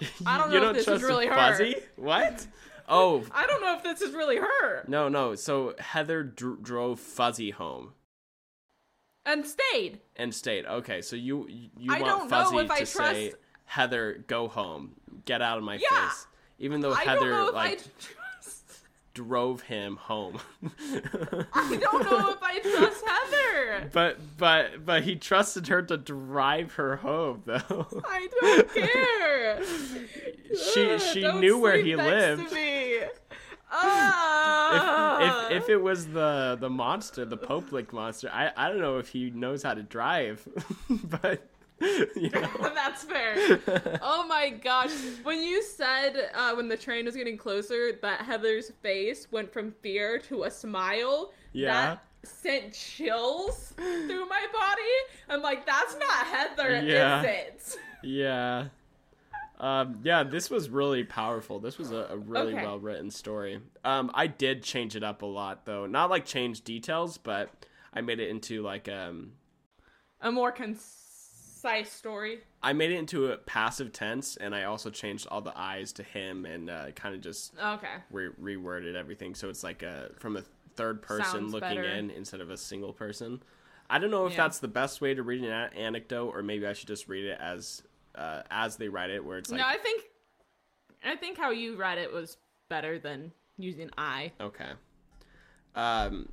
I 0.26 0.36
don't 0.38 0.50
know 0.50 0.56
if 0.56 0.62
don't 0.62 0.74
this 0.74 0.88
is 0.88 1.02
really 1.02 1.26
her. 1.26 1.34
Fuzzy? 1.34 1.76
What? 1.96 2.46
Oh 2.88 3.24
I 3.32 3.46
don't 3.46 3.62
know 3.62 3.74
if 3.76 3.82
this 3.82 4.00
is 4.00 4.14
really 4.14 4.36
her. 4.36 4.84
no, 4.86 5.08
no. 5.08 5.34
So 5.34 5.74
Heather 5.78 6.22
dr- 6.22 6.62
drove 6.62 7.00
Fuzzy 7.00 7.50
home 7.50 7.94
And 9.24 9.44
stayed. 9.46 10.00
and 10.16 10.34
stayed. 10.34 10.66
Okay, 10.66 11.00
so 11.02 11.16
you 11.16 11.46
you 11.48 11.92
I 11.92 12.00
want 12.00 12.04
don't 12.04 12.30
know 12.30 12.44
Fuzzy 12.44 12.56
if 12.58 12.70
I 12.70 12.78
to 12.80 12.86
say 12.86 12.98
trust- 13.30 13.36
Heather, 13.64 14.24
go 14.28 14.46
home, 14.46 14.94
get 15.24 15.42
out 15.42 15.58
of 15.58 15.64
my 15.64 15.74
Yeah. 15.76 16.08
face, 16.08 16.26
even 16.58 16.80
though 16.80 16.94
Heather 16.94 17.32
if 17.48 17.54
like 17.54 17.80
drove 19.14 19.62
him 19.62 19.96
home. 19.96 20.38
I 20.62 21.78
don't 21.80 22.04
know 22.04 22.30
if 22.30 22.42
I 22.42 22.58
trust 22.60 23.04
Heather. 23.06 23.90
But 23.92 24.18
but 24.36 24.84
but 24.84 25.02
he 25.04 25.16
trusted 25.16 25.68
her 25.68 25.82
to 25.82 25.96
drive 25.96 26.74
her 26.74 26.96
home 26.96 27.42
though. 27.46 27.86
I 28.04 28.28
don't 28.40 28.74
care. 28.74 29.64
she 30.72 30.90
Ugh, 30.90 31.00
she 31.00 31.32
knew 31.32 31.58
where 31.58 31.78
he 31.78 31.96
lived. 31.96 32.52
Me. 32.52 32.94
If, 32.94 33.20
Ah. 33.72 35.48
if 35.50 35.62
if 35.64 35.68
it 35.68 35.78
was 35.82 36.06
the 36.08 36.56
the 36.60 36.70
monster, 36.70 37.24
the 37.24 37.36
Pope 37.36 37.72
Lick 37.72 37.92
monster, 37.92 38.30
I 38.32 38.50
I 38.56 38.68
don't 38.68 38.80
know 38.80 38.98
if 38.98 39.08
he 39.08 39.30
knows 39.30 39.62
how 39.62 39.74
to 39.74 39.82
drive, 39.82 40.46
but 40.90 41.42
you 42.16 42.30
know. 42.30 42.48
That's 42.74 43.04
fair. 43.04 43.60
Oh 44.00 44.26
my 44.26 44.50
gosh. 44.50 44.90
When 45.22 45.42
you 45.42 45.62
said 45.62 46.30
uh, 46.34 46.54
when 46.54 46.68
the 46.68 46.76
train 46.76 47.04
was 47.04 47.16
getting 47.16 47.36
closer 47.36 47.92
that 48.02 48.22
Heather's 48.22 48.70
face 48.82 49.28
went 49.30 49.52
from 49.52 49.72
fear 49.82 50.18
to 50.20 50.44
a 50.44 50.50
smile, 50.50 51.32
Yeah. 51.52 51.72
that 52.22 52.28
sent 52.28 52.72
chills 52.72 53.72
through 53.76 54.26
my 54.28 54.46
body. 54.52 55.28
I'm 55.28 55.42
like, 55.42 55.66
that's 55.66 55.94
not 55.98 56.26
Heather, 56.26 56.82
Yeah. 56.84 57.20
is 57.20 57.24
it? 57.26 57.78
Yeah. 58.02 58.68
Um, 59.58 60.00
yeah, 60.02 60.22
this 60.22 60.50
was 60.50 60.68
really 60.68 61.02
powerful. 61.04 61.58
This 61.60 61.78
was 61.78 61.90
a, 61.90 62.08
a 62.10 62.16
really 62.16 62.52
Okay. 62.54 62.62
well 62.64 62.78
written 62.78 63.10
story. 63.10 63.60
Um, 63.84 64.10
I 64.12 64.26
did 64.26 64.62
change 64.62 64.96
it 64.96 65.02
up 65.02 65.22
a 65.22 65.26
lot 65.26 65.64
though. 65.66 65.86
Not 65.86 66.10
like 66.10 66.24
change 66.26 66.62
details, 66.62 67.16
but 67.16 67.50
I 67.94 68.00
made 68.02 68.20
it 68.20 68.28
into 68.28 68.62
like 68.62 68.86
um 68.88 69.32
A 70.20 70.30
more 70.30 70.52
concise 71.66 71.92
story. 71.92 72.40
I 72.62 72.72
made 72.72 72.90
it 72.92 72.96
into 72.98 73.32
a 73.32 73.36
passive 73.38 73.92
tense 73.92 74.36
and 74.36 74.54
I 74.54 74.64
also 74.64 74.90
changed 74.90 75.26
all 75.30 75.40
the 75.40 75.56
eyes 75.56 75.92
to 75.94 76.02
him 76.02 76.44
and 76.46 76.70
uh, 76.70 76.90
kind 76.92 77.14
of 77.14 77.20
just 77.20 77.54
Okay. 77.62 77.86
re- 78.10 78.30
reworded 78.56 78.94
everything 78.94 79.34
so 79.34 79.48
it's 79.48 79.62
like 79.64 79.82
a 79.82 80.10
from 80.18 80.36
a 80.36 80.42
third 80.74 81.02
person 81.02 81.24
Sounds 81.40 81.52
looking 81.52 81.68
better. 81.76 81.84
in 81.84 82.10
instead 82.10 82.40
of 82.40 82.50
a 82.50 82.56
single 82.56 82.92
person. 82.92 83.42
I 83.88 83.98
don't 83.98 84.10
know 84.10 84.26
if 84.26 84.32
Yeah. 84.32 84.38
that's 84.44 84.58
the 84.58 84.68
best 84.68 85.00
way 85.00 85.14
to 85.14 85.22
read 85.22 85.42
an 85.42 85.50
a- 85.50 85.70
anecdote 85.76 86.30
or 86.34 86.42
maybe 86.42 86.66
I 86.66 86.72
should 86.72 86.88
just 86.88 87.08
read 87.08 87.24
it 87.24 87.38
as 87.40 87.82
uh, 88.14 88.42
as 88.50 88.76
they 88.76 88.88
write 88.88 89.10
it 89.10 89.24
where 89.24 89.38
it's 89.38 89.50
like 89.50 89.60
no, 89.60 89.66
I 89.66 89.76
think 89.76 90.04
I 91.04 91.14
think 91.16 91.38
how 91.38 91.50
you 91.50 91.76
read 91.76 91.98
it 91.98 92.12
was 92.12 92.36
better 92.68 92.98
than 92.98 93.32
using 93.58 93.90
I. 93.96 94.32
Okay. 94.40 94.70
Um, 95.74 96.30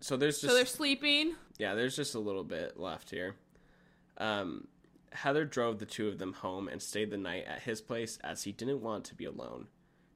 so 0.00 0.16
there's 0.16 0.40
just 0.40 0.50
So 0.50 0.54
they're 0.54 0.66
sleeping. 0.66 1.34
yeah, 1.58 1.74
there's 1.74 1.96
just 1.96 2.14
a 2.14 2.18
little 2.20 2.44
bit 2.44 2.78
left 2.78 3.10
here. 3.10 3.34
Um, 4.18 4.68
Heather 5.12 5.44
drove 5.44 5.78
the 5.78 5.86
two 5.86 6.08
of 6.08 6.18
them 6.18 6.34
home 6.34 6.68
and 6.68 6.80
stayed 6.80 7.10
the 7.10 7.16
night 7.16 7.44
at 7.46 7.62
his 7.62 7.80
place 7.80 8.18
as 8.22 8.42
he 8.42 8.52
didn't 8.52 8.82
want 8.82 9.04
to 9.04 9.14
be 9.14 9.24
alone. 9.24 9.68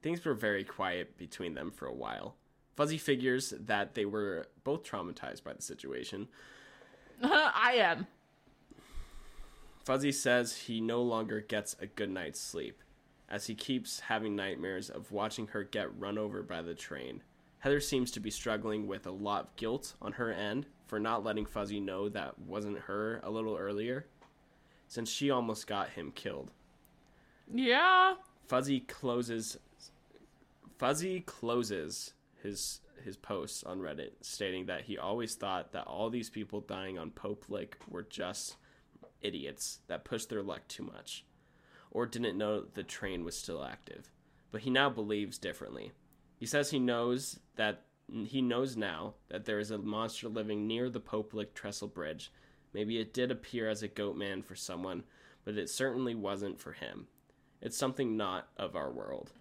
Things 0.02 0.24
were 0.24 0.34
very 0.34 0.64
quiet 0.64 1.16
between 1.16 1.54
them 1.54 1.70
for 1.70 1.86
a 1.86 1.94
while. 1.94 2.36
Fuzzy 2.76 2.98
figures 2.98 3.52
that 3.58 3.94
they 3.94 4.04
were 4.04 4.46
both 4.64 4.84
traumatized 4.84 5.44
by 5.44 5.52
the 5.52 5.62
situation. 5.62 6.28
I 7.22 7.74
am. 7.74 8.06
Fuzzy 9.84 10.12
says 10.12 10.56
he 10.56 10.80
no 10.80 11.02
longer 11.02 11.40
gets 11.40 11.76
a 11.80 11.86
good 11.86 12.10
night's 12.10 12.40
sleep, 12.40 12.82
as 13.28 13.46
he 13.46 13.54
keeps 13.54 14.00
having 14.00 14.36
nightmares 14.36 14.88
of 14.88 15.12
watching 15.12 15.48
her 15.48 15.64
get 15.64 15.98
run 15.98 16.16
over 16.16 16.42
by 16.42 16.62
the 16.62 16.74
train. 16.74 17.22
Heather 17.60 17.80
seems 17.80 18.10
to 18.12 18.20
be 18.20 18.30
struggling 18.30 18.86
with 18.86 19.06
a 19.06 19.10
lot 19.10 19.44
of 19.44 19.56
guilt 19.56 19.94
on 20.00 20.12
her 20.12 20.32
end 20.32 20.66
for 20.86 20.98
not 20.98 21.24
letting 21.24 21.46
Fuzzy 21.46 21.78
know 21.78 22.08
that 22.08 22.38
wasn't 22.38 22.78
her 22.78 23.20
a 23.22 23.30
little 23.30 23.56
earlier, 23.56 24.06
since 24.88 25.10
she 25.10 25.30
almost 25.30 25.66
got 25.66 25.90
him 25.90 26.10
killed. 26.10 26.50
Yeah. 27.52 28.14
Fuzzy 28.46 28.80
closes 28.80 29.58
Fuzzy 30.78 31.20
closes 31.20 32.14
his 32.42 32.80
his 33.04 33.16
posts 33.16 33.62
on 33.64 33.80
Reddit 33.80 34.12
stating 34.20 34.66
that 34.66 34.82
he 34.82 34.98
always 34.98 35.34
thought 35.34 35.72
that 35.72 35.86
all 35.86 36.10
these 36.10 36.30
people 36.30 36.60
dying 36.60 36.98
on 36.98 37.10
Pope 37.10 37.44
Lick 37.48 37.76
were 37.88 38.02
just 38.02 38.56
idiots 39.22 39.80
that 39.86 40.04
pushed 40.04 40.28
their 40.28 40.42
luck 40.42 40.66
too 40.68 40.82
much 40.82 41.24
or 41.90 42.06
didn't 42.06 42.38
know 42.38 42.62
the 42.62 42.82
train 42.82 43.24
was 43.24 43.36
still 43.36 43.64
active. 43.64 44.10
But 44.50 44.62
he 44.62 44.70
now 44.70 44.90
believes 44.90 45.38
differently. 45.38 45.92
He 46.40 46.46
says 46.46 46.70
he 46.70 46.78
knows 46.78 47.38
that 47.56 47.82
he 48.24 48.40
knows 48.40 48.76
now 48.76 49.14
that 49.28 49.44
there 49.44 49.60
is 49.60 49.70
a 49.70 49.78
monster 49.78 50.26
living 50.26 50.66
near 50.66 50.88
the 50.88 50.98
Pope 50.98 51.34
Lick 51.34 51.54
Trestle 51.54 51.86
Bridge. 51.86 52.32
Maybe 52.72 52.98
it 52.98 53.12
did 53.12 53.30
appear 53.30 53.68
as 53.68 53.82
a 53.82 53.88
goat 53.88 54.16
man 54.16 54.42
for 54.42 54.54
someone, 54.54 55.04
but 55.44 55.58
it 55.58 55.68
certainly 55.68 56.14
wasn't 56.14 56.58
for 56.58 56.72
him. 56.72 57.06
It's 57.60 57.76
something 57.76 58.16
not 58.16 58.48
of 58.56 58.74
our 58.74 58.90
world. 58.90 59.32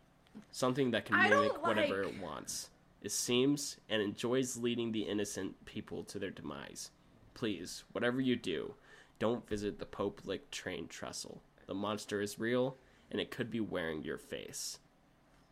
Something 0.51 0.91
that 0.91 1.05
can 1.05 1.15
I 1.15 1.29
mimic 1.29 1.65
whatever 1.65 2.03
like- 2.03 2.13
it 2.15 2.21
wants. 2.21 2.69
It 3.01 3.13
seems 3.13 3.77
and 3.87 4.01
enjoys 4.01 4.57
leading 4.57 4.91
the 4.91 5.03
innocent 5.03 5.63
people 5.63 6.03
to 6.03 6.19
their 6.19 6.29
demise. 6.31 6.91
Please, 7.33 7.85
whatever 7.93 8.19
you 8.19 8.35
do, 8.35 8.73
don't 9.19 9.47
visit 9.47 9.79
the 9.79 9.85
Pope 9.85 10.21
Lick 10.25 10.51
train 10.51 10.89
trestle. 10.89 11.41
The 11.65 11.73
monster 11.73 12.19
is 12.21 12.39
real, 12.39 12.75
and 13.09 13.21
it 13.21 13.31
could 13.31 13.49
be 13.49 13.61
wearing 13.61 14.03
your 14.03 14.17
face. 14.17 14.79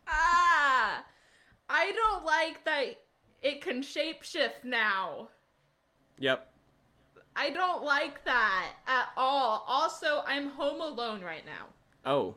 Ah, 0.06 0.47
I 1.68 1.92
don't 1.92 2.24
like 2.24 2.64
that 2.64 2.84
it 3.42 3.60
can 3.60 3.82
shapeshift 3.82 4.64
now. 4.64 5.28
Yep. 6.18 6.50
I 7.36 7.50
don't 7.50 7.84
like 7.84 8.24
that 8.24 8.70
at 8.86 9.08
all. 9.16 9.64
Also, 9.68 10.22
I'm 10.26 10.48
home 10.50 10.80
alone 10.80 11.20
right 11.22 11.44
now. 11.46 11.66
Oh. 12.10 12.34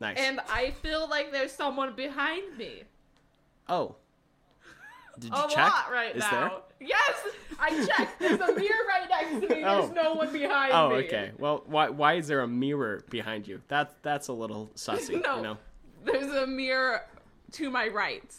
Nice. 0.00 0.16
And 0.18 0.40
I 0.48 0.70
feel 0.82 1.08
like 1.10 1.32
there's 1.32 1.52
someone 1.52 1.94
behind 1.94 2.56
me. 2.56 2.84
oh. 3.68 3.96
Did 5.18 5.30
you 5.32 5.36
A 5.36 5.48
check? 5.48 5.56
lot 5.72 5.90
right 5.90 6.14
Is 6.14 6.22
now. 6.22 6.62
there? 6.78 6.88
Yes, 6.88 7.14
I 7.58 7.70
checked. 7.84 8.20
There's 8.20 8.38
a 8.38 8.54
mirror 8.54 8.84
right 8.88 9.08
next 9.10 9.32
to 9.32 9.40
me. 9.40 9.46
There's 9.64 9.90
Oh. 9.90 9.92
no 9.92 10.14
one 10.14 10.32
behind 10.32 10.72
Oh, 10.72 10.90
me. 10.90 10.94
Oh, 10.94 10.98
okay. 11.00 11.32
Well, 11.36 11.64
why 11.66 11.88
why 11.88 12.14
is 12.14 12.28
there 12.28 12.42
a 12.42 12.46
mirror 12.46 13.02
behind 13.10 13.48
you? 13.48 13.60
That's 13.66 13.92
that's 14.02 14.28
a 14.28 14.32
little 14.32 14.70
sussy, 14.76 15.20
No. 15.24 15.36
you 15.38 15.42
know. 15.42 15.56
There's 16.04 16.32
a 16.32 16.46
mirror 16.46 17.02
to 17.52 17.70
my 17.70 17.88
right. 17.88 18.34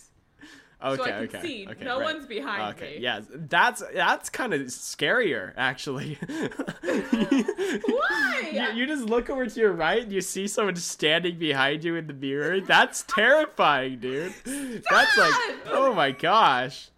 Okay, 0.82 0.96
so 0.96 1.04
I 1.04 1.12
can 1.12 1.24
okay. 1.26 1.42
see. 1.42 1.68
okay, 1.70 1.84
No 1.84 2.00
right. 2.00 2.14
one's 2.16 2.26
behind 2.26 2.76
okay, 2.78 2.96
me. 2.96 3.02
yes. 3.02 3.26
That's 3.30 3.84
that's 3.94 4.30
kind 4.30 4.54
of 4.54 4.62
scarier 4.62 5.52
actually. 5.58 6.18
Why? 6.82 8.50
You, 8.54 8.80
you 8.80 8.88
just 8.88 9.04
look 9.04 9.30
over 9.30 9.46
to 9.46 9.60
your 9.60 9.74
right 9.74 10.02
and 10.04 10.12
you 10.12 10.22
see 10.22 10.48
someone 10.48 10.78
standing 10.78 11.38
behind 11.38 11.84
you 11.84 11.96
in 11.98 12.08
the 12.08 12.14
mirror. 12.14 12.62
That's 12.62 13.04
terrifying, 13.04 14.00
dude. 14.00 14.34
That's 14.46 15.18
like, 15.18 15.34
oh 15.68 15.94
my 15.94 16.12
gosh. 16.12 16.90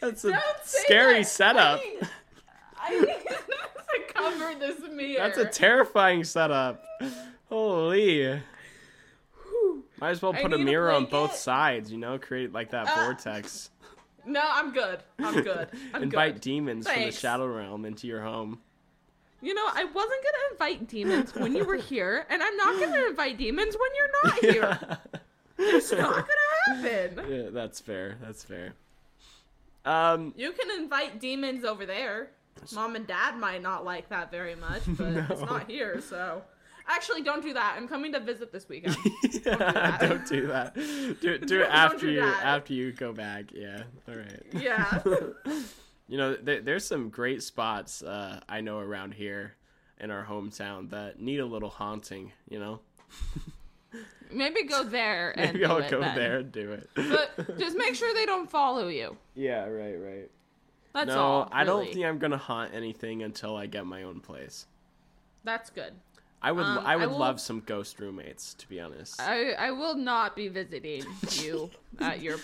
That's 0.00 0.24
a 0.24 0.40
scary 0.64 1.18
that. 1.18 1.28
setup. 1.28 1.80
I, 1.80 2.88
I 2.88 2.98
need 2.98 3.06
to 4.08 4.12
cover 4.14 4.54
this 4.58 4.80
mirror. 4.90 5.18
That's 5.18 5.38
a 5.38 5.44
terrifying 5.44 6.24
setup. 6.24 6.84
Holy. 7.48 8.40
Might 10.00 10.10
as 10.10 10.22
well 10.22 10.32
put 10.32 10.52
a 10.52 10.56
need 10.56 10.62
a 10.62 10.64
mirror 10.64 10.90
on 10.92 11.06
both 11.06 11.34
sides, 11.34 11.90
you 11.90 11.98
know, 11.98 12.18
create 12.18 12.52
like 12.52 12.70
that 12.70 12.86
Ah. 12.88 13.04
vortex. 13.04 13.70
no, 14.26 14.42
I'm 14.44 14.72
good. 14.72 15.00
I'm 15.18 15.42
good. 15.42 15.68
I'm 15.94 16.02
Invite 16.04 16.34
good. 16.34 16.40
demons 16.42 16.88
from 16.88 17.02
the 17.02 17.10
shadow 17.12 17.46
realm 17.46 17.84
into 17.84 18.06
your 18.06 18.22
home. 18.22 18.60
You 19.40 19.54
know, 19.54 19.66
I 19.66 19.84
wasn't 19.84 19.94
gonna 20.24 20.44
invite 20.52 20.88
demons 20.88 21.34
when 21.34 21.54
you 21.54 21.64
were 21.64 21.76
here, 21.76 22.26
and 22.28 22.42
I'm 22.42 22.56
not 22.56 22.80
gonna 22.80 23.06
invite 23.08 23.38
demons 23.38 23.76
when 23.78 23.90
you're 23.96 24.10
not 24.24 24.38
here. 24.80 24.98
It's 25.58 25.92
not 25.92 26.26
gonna 26.68 26.82
happen. 26.82 27.24
yeah, 27.30 27.50
that's 27.50 27.80
fair. 27.80 28.16
That's 28.20 28.42
fair. 28.44 28.74
Um, 29.84 30.34
You 30.36 30.52
can 30.52 30.70
invite 30.82 31.20
demons 31.20 31.64
over 31.64 31.86
there. 31.86 32.30
Mom 32.74 32.96
and 32.96 33.06
Dad 33.06 33.36
might 33.38 33.62
not 33.62 33.84
like 33.84 34.08
that 34.08 34.30
very 34.32 34.56
much, 34.56 34.82
but 34.88 35.06
it's 35.30 35.40
not 35.40 35.70
here, 35.70 36.00
so. 36.00 36.42
Actually, 36.88 37.22
don't 37.22 37.42
do 37.42 37.52
that. 37.52 37.74
I'm 37.76 37.86
coming 37.86 38.12
to 38.12 38.20
visit 38.20 38.50
this 38.50 38.68
weekend. 38.68 38.96
don't 39.44 40.26
do 40.26 40.46
that. 40.46 40.72
Do, 40.74 41.14
do 41.20 41.34
it 41.34 41.46
Don't 41.46 41.62
after 41.70 42.06
do 42.06 42.12
you 42.12 42.20
that. 42.22 42.42
after 42.44 42.72
you 42.72 42.92
go 42.92 43.12
back. 43.12 43.52
Yeah. 43.52 43.82
All 44.08 44.14
right. 44.16 44.42
Yeah. 44.52 45.00
You 46.08 46.16
know, 46.16 46.34
there, 46.36 46.62
there's 46.62 46.86
some 46.86 47.10
great 47.10 47.42
spots 47.42 48.02
uh, 48.02 48.40
I 48.48 48.62
know 48.62 48.78
around 48.78 49.12
here 49.12 49.54
in 50.00 50.10
our 50.10 50.24
hometown 50.24 50.88
that 50.90 51.20
need 51.20 51.40
a 51.40 51.46
little 51.46 51.68
haunting. 51.68 52.32
You 52.48 52.58
know, 52.58 52.80
Maybe 54.30 54.64
go 54.64 54.84
there 54.84 55.38
and 55.38 55.52
maybe 55.54 55.64
I'll 55.66 55.78
it 55.78 55.90
go 55.90 56.00
then. 56.00 56.16
there 56.16 56.38
and 56.38 56.52
do 56.52 56.72
it. 56.72 56.88
But 56.94 57.58
just 57.58 57.76
make 57.76 57.94
sure 57.94 58.12
they 58.14 58.26
don't 58.26 58.50
follow 58.50 58.88
you. 58.88 59.16
yeah. 59.34 59.64
Right. 59.66 59.96
Right. 59.96 60.30
That's 60.94 61.08
no, 61.08 61.20
all. 61.20 61.48
I 61.52 61.64
don't 61.64 61.92
think 61.92 62.04
I'm 62.06 62.18
gonna 62.18 62.38
haunt 62.38 62.72
anything 62.74 63.22
until 63.22 63.56
I 63.56 63.66
get 63.66 63.84
my 63.84 64.04
own 64.04 64.20
place. 64.20 64.66
That's 65.44 65.68
good. 65.70 65.92
I 66.40 66.52
would. 66.52 66.64
Um, 66.64 66.78
I 66.78 66.92
I 66.92 66.96
would 66.96 67.10
will- 67.10 67.18
love 67.18 67.40
some 67.40 67.60
ghost 67.66 67.98
roommates. 67.98 68.54
To 68.54 68.68
be 68.68 68.80
honest. 68.80 69.20
I 69.20 69.52
I 69.52 69.70
will 69.72 69.96
not 69.96 70.36
be 70.36 70.48
visiting 70.48 71.04
you 71.32 71.70
at 72.00 72.20
your 72.22 72.38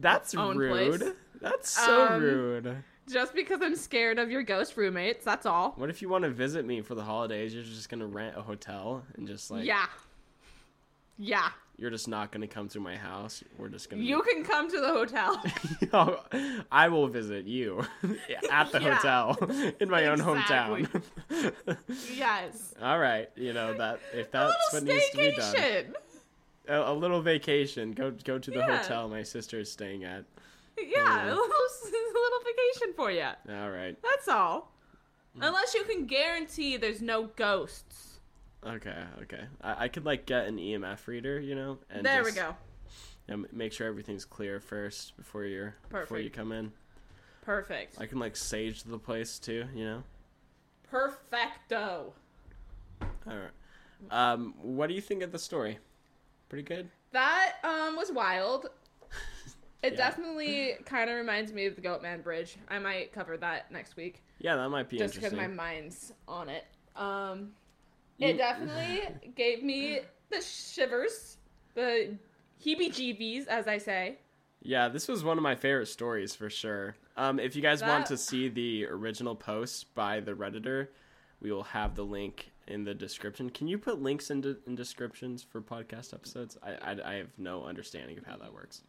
That's 0.00 0.34
rude. 0.34 1.00
place. 1.00 1.12
That's 1.40 1.70
so 1.70 2.06
Um, 2.08 2.22
rude. 2.22 2.76
just 3.10 3.34
because 3.34 3.60
I'm 3.62 3.76
scared 3.76 4.18
of 4.18 4.30
your 4.30 4.42
ghost 4.42 4.76
roommates. 4.76 5.24
That's 5.24 5.46
all. 5.46 5.72
What 5.76 5.90
if 5.90 6.02
you 6.02 6.08
want 6.08 6.24
to 6.24 6.30
visit 6.30 6.64
me 6.66 6.80
for 6.82 6.94
the 6.94 7.02
holidays? 7.02 7.54
You're 7.54 7.62
just 7.64 7.88
gonna 7.88 8.06
rent 8.06 8.36
a 8.36 8.42
hotel 8.42 9.02
and 9.16 9.26
just 9.26 9.50
like 9.50 9.64
yeah. 9.64 9.86
Yeah. 11.18 11.48
You're 11.76 11.90
just 11.90 12.06
not 12.08 12.30
gonna 12.32 12.46
come 12.46 12.68
to 12.68 12.80
my 12.80 12.96
house. 12.96 13.42
We're 13.58 13.68
just 13.68 13.90
gonna. 13.90 14.02
You 14.02 14.22
can 14.22 14.44
come 14.44 14.70
to 14.70 14.80
the 14.80 14.88
hotel. 14.88 15.42
I 16.72 16.88
will 16.88 17.08
visit 17.08 17.46
you 17.46 17.84
at 18.50 18.70
the 18.72 18.80
Yeah. 18.80 18.94
hotel 18.94 19.36
in 19.80 19.90
my 19.90 20.06
own 20.06 20.18
hometown. 20.18 20.88
yes. 22.14 22.74
All 22.80 22.98
right, 22.98 23.28
you 23.36 23.52
know 23.52 23.74
that 23.74 24.00
if 24.12 24.30
that's 24.30 24.54
what 24.72 24.82
needs 24.84 25.10
to 25.10 25.16
be 25.16 25.32
done, 25.32 25.94
a, 26.68 26.92
a 26.92 26.94
little 26.94 27.20
vacation. 27.20 27.92
Go 27.92 28.10
go 28.24 28.38
to 28.38 28.50
the 28.50 28.58
Yeah. 28.58 28.78
hotel 28.78 29.08
my 29.08 29.22
sister 29.22 29.58
is 29.58 29.70
staying 29.70 30.04
at. 30.04 30.24
Yeah, 30.76 31.24
a 31.24 31.28
little, 31.28 31.44
a 31.44 31.46
little 31.46 32.40
vacation 32.44 32.94
for 32.96 33.10
you. 33.10 33.28
All 33.50 33.70
right. 33.70 33.96
That's 34.02 34.26
all. 34.28 34.72
Hmm. 35.36 35.42
Unless 35.44 35.74
you 35.74 35.84
can 35.84 36.06
guarantee 36.06 36.76
there's 36.76 37.00
no 37.02 37.24
ghosts. 37.36 38.13
Okay. 38.66 38.96
Okay. 39.22 39.44
I, 39.60 39.84
I 39.84 39.88
could 39.88 40.04
like 40.04 40.26
get 40.26 40.46
an 40.46 40.56
EMF 40.56 41.06
reader, 41.06 41.38
you 41.40 41.54
know, 41.54 41.78
and 41.90 42.04
there 42.04 42.22
just, 42.22 42.34
we 42.34 42.40
go. 42.40 42.56
and 43.28 43.46
make 43.52 43.72
sure 43.72 43.86
everything's 43.86 44.24
clear 44.24 44.60
first 44.60 45.16
before 45.16 45.44
you're 45.44 45.74
before 45.90 46.18
you 46.18 46.30
come 46.30 46.52
in. 46.52 46.72
Perfect. 47.42 48.00
I 48.00 48.06
can 48.06 48.18
like 48.18 48.36
sage 48.36 48.84
the 48.84 48.98
place 48.98 49.38
too, 49.38 49.66
you 49.74 49.84
know. 49.84 50.02
Perfecto. 50.90 52.12
All 53.02 53.08
right. 53.26 53.50
Um, 54.10 54.54
what 54.60 54.86
do 54.88 54.94
you 54.94 55.00
think 55.00 55.22
of 55.22 55.32
the 55.32 55.38
story? 55.38 55.78
Pretty 56.48 56.62
good. 56.62 56.88
That 57.12 57.54
um 57.64 57.96
was 57.96 58.10
wild. 58.12 58.66
It 59.82 59.92
Yeah. 59.92 59.96
definitely 59.98 60.76
kind 60.86 61.10
of 61.10 61.16
reminds 61.16 61.52
me 61.52 61.66
of 61.66 61.76
the 61.76 61.82
Goatman 61.82 62.22
Bridge. 62.22 62.56
I 62.68 62.78
might 62.78 63.12
cover 63.12 63.36
that 63.36 63.70
next 63.70 63.96
week, 63.96 64.22
Yeah, 64.38 64.56
that 64.56 64.70
might 64.70 64.88
be 64.88 64.96
just 64.96 65.14
because 65.14 65.34
my 65.34 65.46
mind's 65.46 66.14
on 66.26 66.48
it. 66.48 66.64
Um, 66.96 67.52
it 68.18 68.36
definitely 68.36 69.02
gave 69.34 69.62
me 69.62 70.00
the 70.30 70.40
shivers, 70.40 71.38
the 71.74 72.16
heebie-jeebies, 72.64 73.46
as 73.46 73.66
I 73.66 73.78
say. 73.78 74.18
Yeah, 74.62 74.88
this 74.88 75.08
was 75.08 75.22
one 75.22 75.36
of 75.36 75.42
my 75.42 75.54
favorite 75.54 75.88
stories 75.88 76.34
for 76.34 76.48
sure. 76.48 76.96
Um, 77.16 77.38
if 77.38 77.54
you 77.54 77.62
guys 77.62 77.82
want 77.82 78.06
to 78.06 78.16
see 78.16 78.48
the 78.48 78.86
original 78.86 79.34
post 79.34 79.94
by 79.94 80.20
the 80.20 80.32
redditor, 80.32 80.88
we 81.40 81.52
will 81.52 81.64
have 81.64 81.94
the 81.94 82.04
link 82.04 82.50
in 82.66 82.84
the 82.84 82.94
description. 82.94 83.50
Can 83.50 83.68
you 83.68 83.76
put 83.76 84.00
links 84.00 84.30
in, 84.30 84.40
de- 84.40 84.56
in 84.66 84.74
descriptions 84.74 85.42
for 85.42 85.60
podcast 85.60 86.14
episodes? 86.14 86.56
I, 86.62 86.92
I 86.92 86.96
I 87.04 87.14
have 87.16 87.28
no 87.36 87.64
understanding 87.64 88.16
of 88.16 88.24
how 88.24 88.36
that 88.38 88.52
works. 88.54 88.82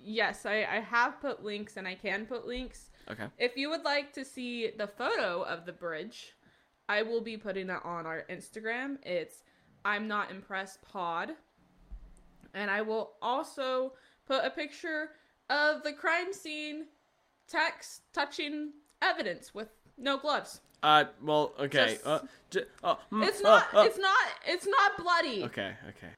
Yes, 0.00 0.46
I, 0.46 0.64
I 0.70 0.80
have 0.80 1.20
put 1.20 1.42
links, 1.42 1.76
and 1.76 1.88
I 1.88 1.96
can 1.96 2.26
put 2.26 2.46
links. 2.46 2.90
Okay. 3.10 3.26
If 3.38 3.56
you 3.56 3.70
would 3.70 3.84
like 3.84 4.12
to 4.12 4.24
see 4.24 4.70
the 4.76 4.86
photo 4.86 5.42
of 5.42 5.66
the 5.66 5.72
bridge, 5.72 6.34
I 6.88 7.02
will 7.02 7.20
be 7.20 7.36
putting 7.36 7.70
it 7.70 7.84
on 7.84 8.06
our 8.06 8.24
Instagram. 8.30 8.98
It's 9.04 9.42
I'm 9.84 10.08
not 10.08 10.30
impressed 10.30 10.82
pod. 10.82 11.32
And 12.54 12.70
I 12.70 12.82
will 12.82 13.12
also 13.20 13.92
put 14.26 14.44
a 14.44 14.50
picture 14.50 15.10
of 15.50 15.82
the 15.82 15.92
crime 15.92 16.32
scene 16.32 16.86
text 17.48 18.02
touching 18.12 18.72
evidence 19.02 19.54
with 19.54 19.68
no 19.98 20.18
gloves. 20.18 20.60
Uh, 20.82 21.04
well, 21.22 21.52
okay. 21.58 21.94
Just- 21.94 22.06
uh, 22.06 22.20
j- 22.50 22.64
oh, 22.82 22.98
mm, 23.12 23.26
It's 23.26 23.40
uh, 23.40 23.42
not 23.42 23.74
uh, 23.74 23.84
it's 23.86 23.98
not 23.98 24.16
it's 24.46 24.66
not 24.66 24.96
bloody. 24.98 25.44
Okay, 25.44 25.72
okay. 25.88 26.12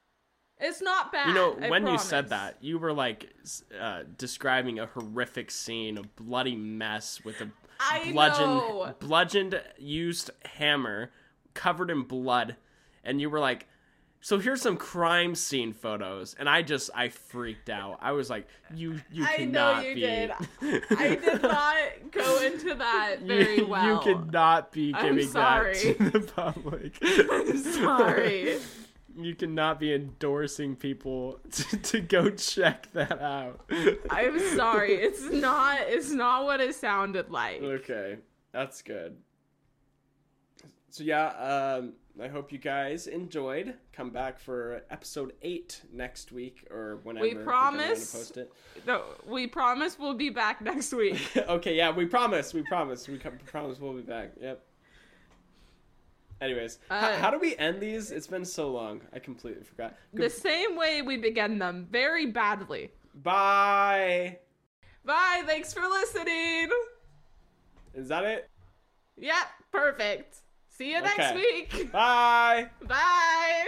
It's 0.59 0.81
not 0.81 1.11
bad. 1.11 1.27
You 1.27 1.33
know, 1.35 1.51
when 1.69 1.85
you 1.85 1.97
said 1.99 2.29
that, 2.29 2.57
you 2.61 2.79
were 2.79 2.91
like 2.91 3.31
uh, 3.79 4.03
describing 4.17 4.79
a 4.79 4.87
horrific 4.87 5.51
scene, 5.51 5.97
a 5.99 6.03
bloody 6.03 6.55
mess 6.55 7.23
with 7.23 7.39
a 7.41 7.49
I 7.79 8.11
bludgeon, 8.11 8.47
know. 8.47 8.95
bludgeoned 8.99 9.61
used 9.77 10.31
hammer 10.45 11.11
covered 11.53 11.89
in 11.89 12.03
blood, 12.03 12.55
and 13.03 13.19
you 13.19 13.29
were 13.29 13.39
like, 13.39 13.67
"So 14.21 14.39
here's 14.39 14.61
some 14.61 14.77
crime 14.77 15.35
scene 15.35 15.73
photos," 15.73 16.35
and 16.37 16.49
I 16.49 16.61
just 16.61 16.89
I 16.95 17.09
freaked 17.09 17.69
out. 17.69 17.97
I 18.01 18.11
was 18.11 18.29
like, 18.29 18.47
"You 18.73 19.01
you 19.11 19.25
I 19.25 19.45
know 19.45 19.73
cannot 19.73 19.85
you 19.85 19.95
be." 19.95 20.01
did. 20.01 20.31
I 20.91 21.15
did 21.15 21.41
not 21.41 21.77
go 22.11 22.41
into 22.41 22.75
that 22.75 23.17
very 23.21 23.57
you, 23.57 23.67
well. 23.67 23.85
You 23.85 23.99
cannot 24.01 24.71
be 24.71 24.93
giving 24.93 25.31
that 25.31 25.73
to 25.75 25.93
the 25.93 26.19
public. 26.21 26.97
I'm 27.01 27.57
sorry. 27.57 28.59
You 29.17 29.35
cannot 29.35 29.79
be 29.79 29.93
endorsing 29.93 30.75
people 30.75 31.39
to, 31.51 31.77
to 31.77 31.99
go 31.99 32.29
check 32.29 32.91
that 32.93 33.19
out. 33.21 33.69
I'm 34.09 34.39
sorry. 34.55 34.93
It's 34.93 35.23
not 35.23 35.79
it's 35.81 36.11
not 36.11 36.45
what 36.45 36.61
it 36.61 36.75
sounded 36.75 37.31
like. 37.31 37.61
Okay, 37.61 38.17
that's 38.51 38.81
good. 38.81 39.17
So 40.89 41.03
yeah, 41.03 41.27
um, 41.27 41.93
I 42.21 42.27
hope 42.27 42.51
you 42.51 42.57
guys 42.57 43.07
enjoyed. 43.07 43.75
Come 43.93 44.09
back 44.09 44.39
for 44.39 44.81
episode 44.89 45.33
eight 45.41 45.81
next 45.93 46.31
week 46.31 46.67
or 46.71 46.99
whenever. 47.03 47.25
We 47.25 47.35
promise. 47.35 48.13
post 48.13 48.37
it. 48.37 48.51
No, 48.85 49.03
we 49.27 49.47
promise 49.47 49.99
we'll 49.99 50.15
be 50.15 50.29
back 50.29 50.61
next 50.61 50.93
week. 50.93 51.19
okay, 51.37 51.75
yeah, 51.75 51.91
we 51.91 52.05
promise. 52.05 52.53
We 52.53 52.63
promise. 52.63 53.07
We 53.07 53.17
promise 53.17 53.79
we'll 53.79 53.93
be 53.93 54.01
back. 54.01 54.31
Yep. 54.41 54.63
Anyways, 56.39 56.79
h- 56.85 56.91
Uh, 56.91 57.17
how 57.17 57.31
do 57.31 57.39
we 57.39 57.55
end 57.57 57.79
these? 57.81 58.11
It's 58.11 58.27
been 58.27 58.45
so 58.45 58.69
long. 58.71 59.01
I 59.13 59.19
completely 59.19 59.63
forgot. 59.63 59.95
The 60.13 60.29
same 60.29 60.75
way 60.75 61.01
we 61.01 61.17
began 61.17 61.57
them, 61.57 61.87
very 61.89 62.27
badly. 62.27 62.91
Bye. 63.15 64.39
Bye, 65.03 65.43
thanks 65.45 65.73
for 65.73 65.81
listening. 65.81 66.69
Is 67.95 68.07
that 68.09 68.23
it? 68.23 68.49
Yep, 69.17 69.47
perfect. 69.71 70.37
See 70.69 70.91
you 70.91 71.01
next 71.01 71.33
week. 71.33 71.91
Bye. 71.91 72.69
Bye. 72.87 73.65